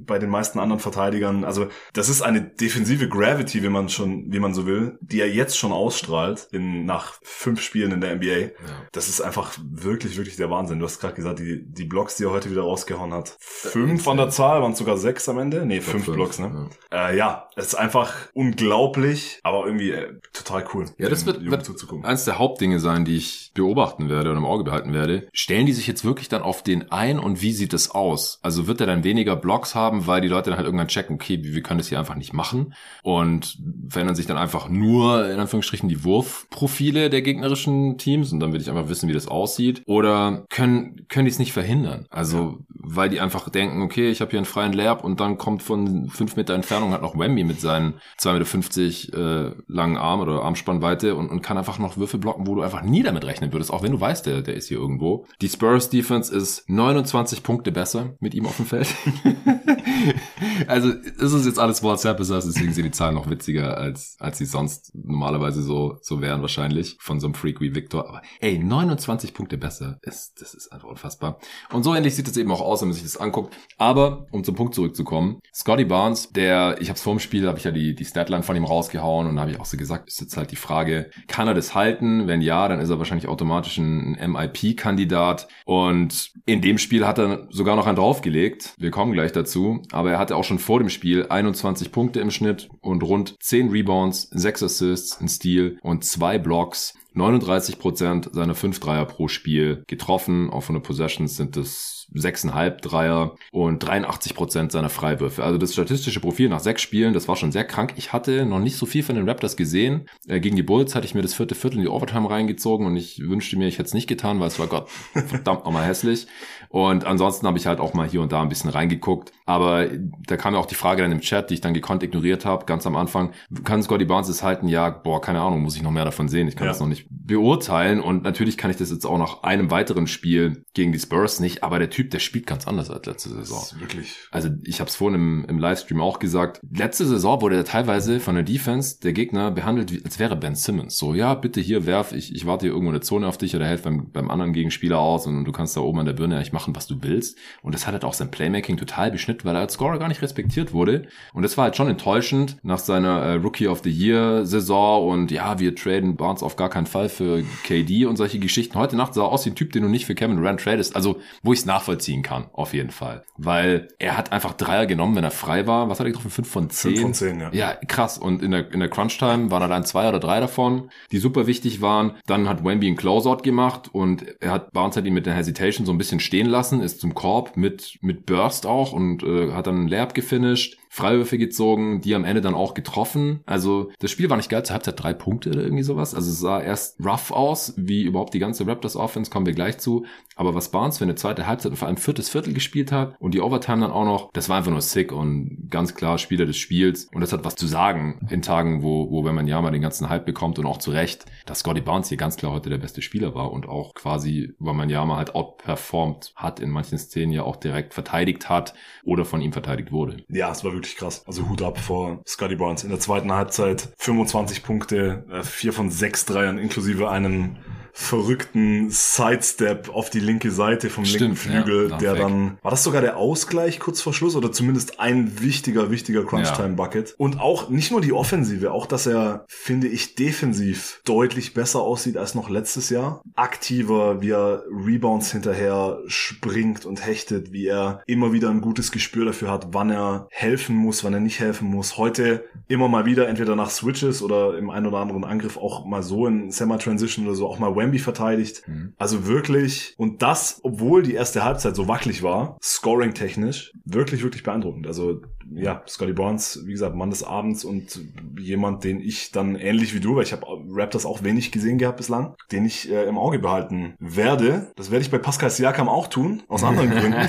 bei 0.07 0.19
den 0.19 0.31
meisten 0.31 0.59
anderen 0.59 0.81
Verteidigern. 0.81 1.45
Also 1.45 1.69
das 1.93 2.09
ist 2.09 2.23
eine 2.23 2.43
defensive 2.43 3.09
Gravity, 3.09 3.63
wie 3.63 3.69
man 3.69 3.89
schon, 3.89 4.33
wie 4.33 4.41
man 4.41 4.55
so 4.55 4.67
will, 4.67 4.99
die 5.01 5.21
er 5.21 5.31
jetzt 5.31 5.59
schon 5.59 5.73
ausstrahlt 5.73 6.49
in 6.53 6.85
nach 6.85 7.15
fünf 7.23 7.61
Spielen 7.61 7.93
in 7.93 8.01
der 8.01 8.17
NBA. 8.17 8.27
Ja. 8.27 8.51
Das 8.93 9.09
ist 9.09 9.21
einfach 9.21 9.59
wirklich, 9.63 10.17
wirklich 10.17 10.37
der 10.37 10.51
Wahnsinn. 10.51 10.79
Du 10.79 10.85
hast 10.85 11.01
gerade 11.01 11.15
gesagt, 11.15 11.39
die 11.39 11.65
die 11.65 11.85
Blocks, 11.85 12.17
die 12.17 12.25
er 12.25 12.31
heute 12.31 12.51
wieder 12.51 12.63
rausgehauen 12.63 13.13
hat, 13.13 13.37
fünf 13.41 14.07
an 14.09 14.17
der 14.17 14.31
Zahl, 14.31 14.63
waren 14.63 14.75
sogar 14.75 14.97
sechs 14.97 15.29
am 15.29 15.39
Ende. 15.39 15.67
Nee, 15.67 15.81
fünf, 15.81 16.05
fünf 16.05 16.17
Blocks, 16.17 16.39
ne? 16.39 16.69
Ja. 16.93 17.09
Äh, 17.09 17.17
ja, 17.17 17.49
es 17.57 17.69
ist 17.69 17.75
einfach 17.75 18.15
unglaublich, 18.35 19.41
aber 19.43 19.67
irgendwie 19.67 19.91
äh, 19.91 20.15
total 20.33 20.65
cool. 20.75 20.87
Ja, 20.99 21.09
das 21.09 21.27
wird, 21.27 21.45
wird 21.45 21.69
eines 22.05 22.25
der 22.25 22.39
Hauptdinge 22.39 22.81
sein, 22.81 23.05
die 23.05 23.17
ich 23.17 23.53
beobachten 23.55 24.09
werde 24.09 24.31
und 24.31 24.37
im 24.37 24.45
Auge 24.45 24.65
behalten 24.65 24.93
werde. 24.93 25.29
Stellen 25.33 25.67
die 25.67 25.73
sich 25.73 25.87
jetzt 25.87 26.05
wirklich 26.05 26.29
dann 26.29 26.43
auf 26.43 26.63
den 26.63 26.91
ein 26.91 27.19
und 27.19 27.43
wie 27.43 27.53
sieht 27.53 27.73
es 27.73 27.91
aus? 27.91 28.39
Also 28.43 28.67
wird 28.67 28.81
er 28.81 28.87
dann 28.87 29.05
weniger 29.05 29.37
Blocks 29.37 29.75
haben, 29.75 29.96
weil 30.07 30.21
die 30.21 30.29
Leute 30.29 30.51
dann 30.51 30.57
halt 30.57 30.67
irgendwann 30.67 30.89
checken, 30.89 31.15
okay, 31.15 31.39
wir 31.43 31.63
können 31.63 31.79
das 31.79 31.89
hier 31.89 31.99
einfach 31.99 32.17
nicht 32.17 32.33
machen 32.33 32.75
und 33.03 33.59
verändern 33.89 34.17
sich 34.17 34.27
dann 34.27 34.37
einfach 34.37 34.69
nur 34.69 35.31
in 35.31 35.39
Anführungsstrichen 35.39 35.89
die 35.89 36.05
Wurfprofile 36.05 37.11
der 37.11 37.23
gegnerischen 37.23 37.99
Teams 37.99 38.33
und 38.33 38.41
dann 38.41 38.53
will 38.53 38.61
ich 38.61 38.69
einfach 38.69 38.89
wissen, 38.89 39.09
wie 39.09 39.13
das 39.13 39.29
aussieht 39.29 39.83
oder 39.87 40.45
können 40.51 41.07
können 41.09 41.27
die 41.27 41.31
es 41.31 41.39
nicht 41.39 41.53
verhindern? 41.53 42.07
Also 42.11 42.59
weil 42.69 43.09
die 43.09 43.21
einfach 43.21 43.49
denken, 43.49 43.83
okay, 43.83 44.11
ich 44.11 44.21
habe 44.21 44.31
hier 44.31 44.39
einen 44.39 44.47
freien 44.47 44.73
Layup 44.73 45.03
und 45.05 45.21
dann 45.21 45.39
kommt 45.39 45.63
von 45.63 46.09
fünf 46.09 46.37
Meter 46.37 46.55
Entfernung 46.55 46.93
halt 46.93 47.03
noch 47.03 47.19
Wemby 47.19 47.45
mit 47.45 47.61
seinen 47.61 47.95
2,50 48.21 49.11
Meter 49.11 49.47
äh, 49.49 49.55
langen 49.67 49.97
Arm 49.97 50.21
oder 50.21 50.43
Armspannweite 50.43 51.15
und, 51.15 51.29
und 51.29 51.43
kann 51.43 51.59
einfach 51.59 51.79
noch 51.79 51.97
Würfel 51.97 52.21
blocken, 52.21 52.47
wo 52.47 52.55
du 52.55 52.63
einfach 52.63 52.83
nie 52.83 53.03
damit 53.03 53.25
rechnen 53.25 53.53
würdest, 53.53 53.73
auch 53.73 53.83
wenn 53.83 53.93
du 53.93 54.01
weißt, 54.01 54.27
der, 54.27 54.43
der 54.43 54.55
ist 54.55 54.69
hier 54.69 54.79
irgendwo. 54.79 55.27
Die 55.41 55.49
Spurs 55.49 55.91
Defense 55.91 56.35
ist 56.35 56.69
29 56.69 57.43
Punkte 57.43 57.73
besser 57.73 58.15
mit 58.21 58.35
ihm 58.35 58.47
auf 58.47 58.57
dem 58.57 58.67
Feld. 58.67 58.89
also 60.67 60.91
ist 60.91 61.33
es 61.33 61.47
jetzt 61.47 61.59
alles 61.59 61.83
WhatsApp, 61.83 62.19
deswegen 62.19 62.73
sind 62.73 62.85
die 62.85 62.91
Zahlen 62.91 63.15
noch 63.15 63.31
witziger, 63.31 63.77
als, 63.77 64.17
als 64.19 64.39
sie 64.39 64.45
sonst 64.45 64.93
normalerweise 64.95 65.63
so, 65.63 65.99
so 66.03 66.21
wären 66.21 66.41
wahrscheinlich 66.43 66.97
von 67.01 67.21
so 67.21 67.27
einem 67.27 67.35
Freak 67.35 67.61
wie 67.61 67.75
Victor. 67.75 68.09
Aber 68.09 68.23
ey, 68.41 68.59
29 68.59 69.35
Punkte 69.35 69.59
besser, 69.59 69.99
ist, 70.03 70.41
das 70.41 70.55
ist 70.55 70.73
einfach 70.73 70.89
unfassbar. 70.89 71.39
Und 71.73 71.83
so 71.83 71.95
ähnlich 71.95 72.15
sieht 72.15 72.29
es 72.29 72.37
eben 72.37 72.51
auch 72.51 72.61
aus, 72.61 72.81
wenn 72.81 72.89
man 72.89 72.95
sich 72.95 73.03
das 73.03 73.17
anguckt. 73.17 73.55
Aber, 73.79 74.27
um 74.31 74.45
zum 74.45 74.55
Punkt 74.55 74.75
zurückzukommen, 74.75 75.41
Scotty 75.55 75.85
Barnes, 75.85 76.31
der, 76.31 76.77
ich 76.81 76.89
habe 76.89 76.97
es 76.97 77.03
vor 77.03 77.15
dem 77.15 77.21
Spiel, 77.21 77.47
habe 77.47 77.59
ich 77.59 77.65
ja 77.65 77.71
die, 77.71 77.95
die 77.95 78.05
Statline 78.05 78.43
von 78.43 78.57
ihm 78.57 78.65
rausgehauen 78.65 79.27
und 79.27 79.41
habe 79.41 79.51
ich 79.51 79.61
auch 79.61 79.67
so 79.67 79.77
gesagt, 79.77 80.09
ist 80.09 80.21
jetzt 80.21 80.37
halt 80.37 80.51
die 80.51 80.57
Frage, 80.57 81.11
kann 81.29 81.49
er 81.49 81.55
das 81.55 81.75
halten? 81.75 82.27
Wenn 82.27 82.41
ja, 82.41 82.69
dann 82.69 82.81
ist 82.81 82.91
er 82.91 82.99
wahrscheinlich 82.99 83.29
automatisch 83.29 83.79
ein 83.79 84.17
MIP-Kandidat. 84.33 85.49
Und 85.65 86.33
in 86.45 86.61
dem 86.61 86.79
Spiel 86.79 87.07
hat 87.07 87.19
er 87.19 87.47
sogar 87.51 87.77
noch 87.77 87.87
einen 87.87 87.97
draufgelegt. 87.97 88.75
Wir 88.79 88.91
kommen 88.91 89.13
gleich 89.13 89.33
dazu 89.33 89.83
aber 89.97 90.13
er 90.13 90.19
hatte 90.19 90.37
auch 90.37 90.45
schon 90.45 90.59
vor 90.59 90.79
dem 90.79 90.91
Spiel 90.91 91.27
21 91.29 91.91
Punkte 91.91 92.21
im 92.21 92.31
Schnitt 92.31 92.69
und 92.81 93.03
rund 93.03 93.37
10 93.41 93.71
Rebounds, 93.71 94.29
6 94.31 94.63
Assists, 94.63 95.21
ein 95.21 95.29
Steal 95.29 95.79
und 95.83 96.05
2 96.05 96.39
Blocks. 96.39 96.95
39% 97.17 98.35
seiner 98.35 98.55
5 98.55 98.79
Dreier 98.81 99.07
pro 99.07 99.29
Spiel 99.29 99.85
getroffen. 99.87 100.51
Auch 100.51 100.63
von 100.63 100.75
den 100.75 100.83
Possessions 100.83 101.37
sind 101.37 101.57
es 101.57 101.97
6,5 102.15 102.81
Dreier 102.81 103.35
und 103.51 103.81
83 103.81 104.35
Prozent 104.35 104.73
seiner 104.73 104.89
Freiwürfe. 104.89 105.43
Also 105.43 105.59
das 105.59 105.73
statistische 105.73 106.21
Profil 106.21 106.49
nach 106.49 106.61
sechs 106.61 106.83
Spielen, 106.83 107.15
das 107.15 107.29
war 107.29 107.37
schon 107.37 107.53
sehr 107.53 107.65
krank. 107.65 107.95
Ich 107.97 108.13
hatte 108.13 108.47
noch 108.47 108.61
nicht 108.61 108.77
so 108.77 108.87
viel 108.87 109.03
von 109.03 109.17
den 109.17 109.29
Raptors 109.29 109.57
gesehen. 109.57 110.09
Äh, 110.29 110.41
gegen 110.41 110.57
die 110.57 110.63
Bulls 110.63 110.95
hatte 110.95 111.07
ich 111.07 111.15
mir 111.15 111.23
das 111.23 111.35
vierte 111.35 111.55
Viertel 111.55 111.79
in 111.79 111.83
die 111.83 111.89
Overtime 111.89 112.31
reingezogen 112.31 112.87
und 112.87 112.97
ich 112.97 113.21
wünschte 113.21 113.57
mir, 113.57 113.67
ich 113.67 113.79
hätte 113.79 113.89
es 113.89 113.95
nicht 113.95 114.07
getan, 114.07 114.41
weil 114.41 114.49
es 114.49 114.59
war 114.59 114.67
Gott 114.67 114.89
verdammt 115.13 115.65
nochmal 115.65 115.85
hässlich. 115.85 116.27
Und 116.69 117.05
ansonsten 117.05 117.47
habe 117.47 117.59
ich 117.59 117.67
halt 117.67 117.81
auch 117.81 117.95
mal 117.95 118.09
hier 118.09 118.23
und 118.23 118.33
da 118.33 118.43
ein 118.43 118.49
bisschen 118.49 118.71
reingeguckt. 118.71 119.33
Aber 119.45 119.87
da 120.27 120.37
kam 120.37 120.55
ja 120.55 120.61
auch 120.61 120.67
die 120.67 120.75
Frage 120.75 121.03
dann 121.03 121.13
im 121.13 121.21
Chat, 121.21 121.51
die 121.51 121.55
ich 121.55 121.61
dann 121.61 121.75
gekonnt 121.75 122.03
ignoriert 122.03 122.45
habe, 122.45 122.67
ganz 122.67 122.87
am 122.87 122.97
Anfang. 122.97 123.33
Kann 123.65 123.83
Scotty 123.83 124.05
Barnes 124.05 124.29
es 124.29 124.43
halten? 124.43 124.69
Ja, 124.69 124.91
boah, 124.91 125.21
keine 125.21 125.41
Ahnung, 125.41 125.63
muss 125.63 125.77
ich 125.77 125.83
noch 125.83 125.91
mehr 125.91 126.05
davon 126.05 126.29
sehen. 126.29 126.49
Ich 126.49 126.57
kann 126.57 126.67
ja. 126.67 126.73
das 126.73 126.81
noch 126.81 126.89
nicht 126.89 127.06
beurteilen. 127.11 128.01
Und 128.01 128.23
natürlich 128.23 128.57
kann 128.57 128.71
ich 128.71 128.77
das 128.77 128.91
jetzt 128.91 129.05
auch 129.05 129.19
nach 129.19 129.43
einem 129.43 129.71
weiteren 129.71 130.07
Spiel 130.07 130.65
gegen 130.75 130.93
die 130.93 130.99
Spurs 130.99 131.41
nicht. 131.41 131.63
Aber 131.63 131.79
der 131.79 131.91
Typ, 131.91 132.11
der 132.11 132.19
spielt 132.19 132.47
ganz 132.47 132.67
anders 132.67 132.91
als 132.91 133.07
letzte 133.07 133.31
Saison. 133.31 133.63
wirklich. 133.81 134.17
Also 134.31 134.49
ich 134.65 134.81
habe 134.81 134.89
es 134.89 134.97
vorhin 134.97 135.15
im, 135.15 135.45
im 135.49 135.59
Livestream 135.59 136.01
auch 136.01 136.19
gesagt. 136.19 136.61
Letzte 136.71 137.07
Saison 137.07 137.41
wurde 137.41 137.57
er 137.57 137.65
teilweise 137.65 138.21
von 138.21 138.35
der 138.35 138.45
Defense 138.45 139.01
der 139.01 139.13
Gegner 139.13 139.51
behandelt, 139.51 139.93
wie, 139.93 140.05
als 140.05 140.19
wäre 140.19 140.37
Ben 140.37 140.55
Simmons. 140.55 140.97
So, 140.97 141.15
ja, 141.15 141.35
bitte 141.35 141.61
hier 141.61 141.87
werf, 141.87 142.13
ich, 142.13 142.35
ich 142.35 142.47
warte 142.47 142.67
hier 142.67 142.73
irgendwo 142.73 142.91
eine 142.91 143.01
Zone 143.01 143.27
auf 143.27 143.39
dich 143.39 143.55
oder 143.57 143.67
helf 143.67 143.83
beim, 143.83 144.11
beim 144.11 144.31
anderen 144.31 144.53
Gegenspieler 144.53 144.99
aus 144.99 145.27
und 145.27 145.45
du 145.45 145.53
kannst 145.53 145.77
da 145.77 145.81
oben 145.81 146.01
an 146.01 146.07
der 146.07 146.13
Birne 146.13 146.37
eigentlich 146.37 146.53
machen, 146.53 146.75
was 146.77 146.87
du 146.87 147.03
willst. 147.03 147.39
Und 147.63 147.75
das 147.75 147.87
hat 147.87 147.93
halt 147.93 148.05
auch 148.05 148.15
sein 148.15 148.31
Playmaking 148.31 148.77
total 148.77 149.11
beschnitten, 149.11 149.45
weil 149.45 149.55
er 149.55 149.61
als 149.61 149.75
Scorer 149.75 149.99
gar 149.99 150.09
nicht 150.09 150.23
respektiert 150.23 150.73
wurde. 150.73 151.09
Und 151.33 151.43
das 151.43 151.57
war 151.57 151.65
halt 151.65 151.77
schon 151.77 151.89
enttäuschend 151.89 152.59
nach 152.63 152.79
seiner 152.79 153.21
äh, 153.23 153.35
Rookie 153.35 153.69
of 153.69 153.83
the 153.85 153.91
Year 153.91 154.45
Saison 154.47 155.09
und 155.09 155.31
ja, 155.31 155.59
wir 155.59 155.75
traden 155.75 156.17
Barnes 156.17 156.43
auf 156.43 156.57
gar 156.57 156.71
keinen 156.71 156.87
Fall 156.87 156.96
für 157.09 157.43
KD 157.65 158.07
und 158.07 158.17
solche 158.17 158.39
Geschichten. 158.39 158.79
Heute 158.79 158.97
Nacht 158.97 159.15
sah 159.15 159.23
er 159.23 159.29
aus 159.29 159.45
wie 159.47 159.51
ein 159.51 159.55
Typ, 159.55 159.73
den 159.73 159.83
du 159.83 159.89
nicht 159.89 160.07
für 160.07 160.15
Kevin 160.15 160.37
Durant 160.37 160.61
tradest. 160.61 160.97
Also, 160.97 161.21
wo 161.43 161.53
ich 161.53 161.61
es 161.61 161.67
nachvollziehen 161.67 162.23
kann, 162.23 162.47
auf 162.53 162.75
jeden 162.75 162.91
Fall. 162.91 163.25
Weil 163.37 163.89
er 163.99 164.17
hat 164.17 164.33
einfach 164.33 164.55
Dreier 164.55 164.87
genommen, 164.87 165.17
wenn 165.17 165.25
er 165.25 165.31
frei 165.31 165.67
war. 165.67 165.89
Was 165.89 166.01
hat 166.01 166.07
er 166.07 166.11
getroffen? 166.11 166.31
Fünf 166.31 166.49
von 166.49 166.71
zehn? 166.71 166.93
Fünf 166.93 167.03
von 167.03 167.15
zehn, 167.15 167.41
ja. 167.41 167.53
Ja, 167.53 167.75
krass. 167.87 168.19
Und 168.19 168.43
in 168.43 168.51
der, 168.51 168.73
in 168.73 168.81
der 168.81 168.89
Crunch-Time 168.89 169.51
waren 169.51 169.63
er 169.63 169.69
dann 169.69 169.85
zwei 169.85 170.09
oder 170.09 170.19
drei 170.19 170.41
davon, 170.41 170.91
die 171.13 171.19
super 171.19 171.47
wichtig 171.47 171.81
waren. 171.81 172.15
Dann 172.27 172.49
hat 172.49 172.65
Wemby 172.65 172.87
einen 172.87 172.97
Closeout 172.97 173.43
gemacht 173.43 173.91
und 173.93 174.25
er 174.41 174.53
hat 174.53 174.73
Barnes 174.73 174.97
hat 174.97 175.05
ihn 175.05 175.15
mit 175.15 175.27
der 175.27 175.35
Hesitation 175.35 175.87
so 175.87 175.93
ein 175.93 175.99
bisschen 175.99 176.21
stehen 176.21 176.47
lassen, 176.47 176.81
ist 176.81 177.01
zum 177.01 177.15
Korb 177.15 177.57
mit, 177.57 177.99
mit 178.01 178.27
Burst 178.27 178.67
auch 178.67 178.93
und 178.93 179.23
äh, 179.23 179.53
hat 179.53 179.67
dann 179.67 179.77
einen 179.77 179.89
Layup 179.89 180.15
gefinisht 180.15 180.79
Freiwürfe 180.97 181.37
gezogen, 181.37 182.01
die 182.01 182.15
am 182.15 182.25
Ende 182.25 182.41
dann 182.41 182.55
auch 182.55 182.73
getroffen. 182.73 183.41
Also 183.45 183.91
das 183.99 184.11
Spiel 184.11 184.31
war 184.31 184.39
nicht 184.39 184.49
geil, 184.49 184.65
zur 184.65 184.73
Halbzeit 184.73 185.03
drei 185.03 185.13
Punkte 185.13 185.51
oder 185.51 185.61
irgendwie 185.61 185.83
sowas. 185.83 186.15
Also 186.15 186.31
es 186.31 186.41
sah 186.41 186.59
erst 186.59 186.99
rough 187.05 187.31
aus, 187.31 187.75
wie 187.77 188.05
überhaupt 188.05 188.33
die 188.33 188.39
ganze 188.39 188.67
Raptors 188.67 188.97
Offense, 188.97 189.31
kommen 189.31 189.45
wir 189.45 189.53
gleich 189.53 189.77
zu. 189.77 190.07
Aber 190.37 190.55
was 190.55 190.71
Barnes 190.71 190.97
für 190.97 191.05
eine 191.05 191.15
zweite 191.15 191.47
Halbzeit 191.47 191.73
und 191.73 191.77
vor 191.77 191.89
allem 191.89 191.99
viertes 191.99 192.31
Viertel 192.31 192.55
gespielt 192.55 192.93
hat 192.93 193.15
und 193.19 193.35
die 193.35 193.43
Overtime 193.43 193.83
dann 193.83 193.91
auch 193.91 194.07
noch, 194.07 194.31
das 194.33 194.49
war 194.49 194.57
einfach 194.57 194.71
nur 194.71 194.81
sick 194.81 195.13
und 195.13 195.69
ganz 195.71 195.95
klar 195.95 196.17
Spieler 196.17 196.47
des 196.47 196.57
Spiels. 196.57 197.11
Und 197.13 197.21
das 197.21 197.33
hat 197.33 197.45
was 197.45 197.57
zu 197.57 197.67
sagen 197.67 198.27
in 198.31 198.41
Tagen, 198.41 198.83
wo, 198.83 199.11
wo 199.11 199.25
wenn 199.27 199.35
man 199.35 199.47
ja 199.47 199.61
mal 199.61 199.73
den 199.73 199.83
ganzen 199.83 200.09
Hype 200.09 200.25
bekommt 200.25 200.59
und 200.59 200.65
auch 200.65 200.79
zu 200.79 200.93
Recht, 200.93 201.27
dass 201.45 201.59
Scotty 201.59 201.83
Barnes 201.83 202.09
hier 202.09 202.17
ganz 202.17 202.39
klar 202.39 202.53
heute 202.53 202.71
der 202.71 202.79
beste 202.79 203.03
Spieler 203.03 203.35
war 203.35 203.53
und 203.53 203.69
auch 203.69 203.93
quasi, 203.93 204.55
weil 204.59 204.75
man 204.75 204.89
ja 204.89 205.05
mal 205.05 205.19
halt 205.19 205.35
outperformt 205.35 206.33
hat, 206.37 206.59
in 206.59 206.71
manchen 206.71 206.97
Szenen 206.97 207.33
ja 207.33 207.43
auch 207.43 207.57
direkt 207.57 207.93
verteidigt 207.93 208.49
hat 208.49 208.73
oder 209.05 209.27
von 209.27 209.43
ihm 209.43 209.53
verteidigt 209.53 209.93
wurde. 209.93 210.25
Ja, 210.29 210.51
es 210.53 210.65
war 210.65 210.73
wirklich 210.73 210.86
krass. 210.95 211.25
Also 211.27 211.49
Hut 211.49 211.63
ab 211.63 211.79
vor 211.79 212.21
Scotty 212.27 212.55
Barnes. 212.55 212.85
In 212.85 212.91
der 212.91 213.01
zweiten 213.01 213.33
Halbzeit 213.33 213.89
25 213.99 214.63
Punkte, 214.63 215.25
4 215.43 215.71
äh, 215.71 215.73
von 215.73 215.91
6 215.91 216.27
Dreiern 216.27 216.59
inklusive 216.59 217.11
einem 217.11 217.57
verrückten 217.99 218.91
Sidestep 218.91 219.89
auf 219.89 220.11
die 220.11 220.21
linke 220.21 220.51
Seite 220.51 220.91
vom 220.91 221.07
Stimmt, 221.07 221.21
linken 221.21 221.37
Flügel, 221.37 221.91
ja, 221.91 221.97
der 221.97 222.13
weg. 222.13 222.21
dann, 222.21 222.59
war 222.61 222.71
das 222.71 222.85
sogar 222.85 223.01
der 223.01 223.17
Ausgleich 223.17 223.81
kurz 223.81 224.03
vor 224.03 224.13
Schluss 224.13 224.37
oder 224.37 224.53
zumindest 224.53 225.01
ein 225.01 225.41
wichtiger, 225.41 225.91
wichtiger 225.91 226.23
Crunch-Time-Bucket? 226.23 227.09
Ja. 227.09 227.15
Und 227.17 227.41
auch 227.41 227.71
nicht 227.71 227.91
nur 227.91 228.03
die 228.03 228.13
Offensive, 228.13 228.71
auch 228.71 228.85
dass 228.85 229.07
er, 229.07 229.47
finde 229.49 229.89
ich, 229.89 230.15
defensiv 230.15 231.01
deutlich 231.07 231.55
besser 231.55 231.81
aussieht 231.81 232.19
als 232.19 232.35
noch 232.35 232.51
letztes 232.51 232.91
Jahr. 232.91 233.23
Aktiver, 233.35 234.21
wie 234.21 234.31
er 234.31 234.63
Rebounds 234.71 235.33
hinterher 235.33 235.99
springt 236.07 236.85
und 236.85 237.05
hechtet, 237.05 237.53
wie 237.53 237.67
er 237.67 238.03
immer 238.07 238.35
wieder 238.35 238.51
ein 238.51 238.61
gutes 238.61 238.93
Gespür 238.93 239.25
dafür 239.25 239.51
hat, 239.51 239.69
wann 239.73 239.91
er 239.91 240.29
helfen 240.31 240.77
muss, 240.77 241.03
wann 241.03 241.15
er 241.15 241.21
nicht 241.21 241.41
helfen 241.41 241.69
muss. 241.69 241.97
Heute 241.97 242.45
immer 242.69 242.89
mal 242.89 243.07
wieder, 243.07 243.27
entweder 243.27 243.57
nach 243.57 243.71
Switches 243.71 244.21
oder 244.23 244.59
im 244.59 244.69
einen 244.69 244.87
oder 244.87 244.99
anderen 244.99 245.25
Angriff 245.25 245.57
auch 245.57 245.87
mal 245.87 246.03
so 246.03 246.27
in 246.27 246.51
Semi-Transition 246.51 247.27
oder 247.27 247.35
so, 247.35 247.49
auch 247.49 247.59
mal 247.59 247.75
Wemby 247.75 247.86
verteidigt. 248.03 248.67
Mhm. 248.67 248.95
Also 248.97 249.27
wirklich, 249.27 249.95
und 249.97 250.23
das, 250.23 250.61
obwohl 250.63 251.03
die 251.03 251.15
erste 251.15 251.45
Halbzeit 251.45 251.77
so 251.77 251.89
wackelig 251.89 252.23
war, 252.23 252.59
scoring-technisch, 252.63 253.73
wirklich, 253.85 254.23
wirklich 254.23 254.43
beeindruckend. 254.43 254.87
Also 254.87 255.23
ja, 255.55 255.83
Scotty 255.87 256.13
Barnes, 256.13 256.63
wie 256.65 256.73
gesagt, 256.73 256.95
Mann 256.95 257.11
des 257.11 257.23
Abends 257.23 257.65
und 257.65 258.01
jemand, 258.39 258.85
den 258.85 259.01
ich 259.01 259.33
dann 259.33 259.57
ähnlich 259.57 259.95
wie 259.95 260.01
du, 260.01 260.17
weil 260.17 260.25
ich 260.25 260.33
habe 260.33 260.47
Raptors 260.71 261.07
auch 261.07 261.23
wenig 261.23 261.53
gesehen 261.53 261.79
gehabt 261.79 261.99
bislang, 261.99 262.35
den 262.53 262.65
ich 262.65 262.91
äh, 262.91 263.05
im 263.05 263.19
Auge 263.19 263.39
behalten 263.39 263.95
werde. 263.99 264.73
Das 264.77 264.91
werde 264.91 265.05
ich 265.05 265.11
bei 265.11 265.19
Pascal 265.19 265.51
Siakam 265.51 265.89
auch 265.89 266.09
tun, 266.09 266.43
aus 266.49 266.65
anderen 266.65 266.91
Gründen. 266.97 267.29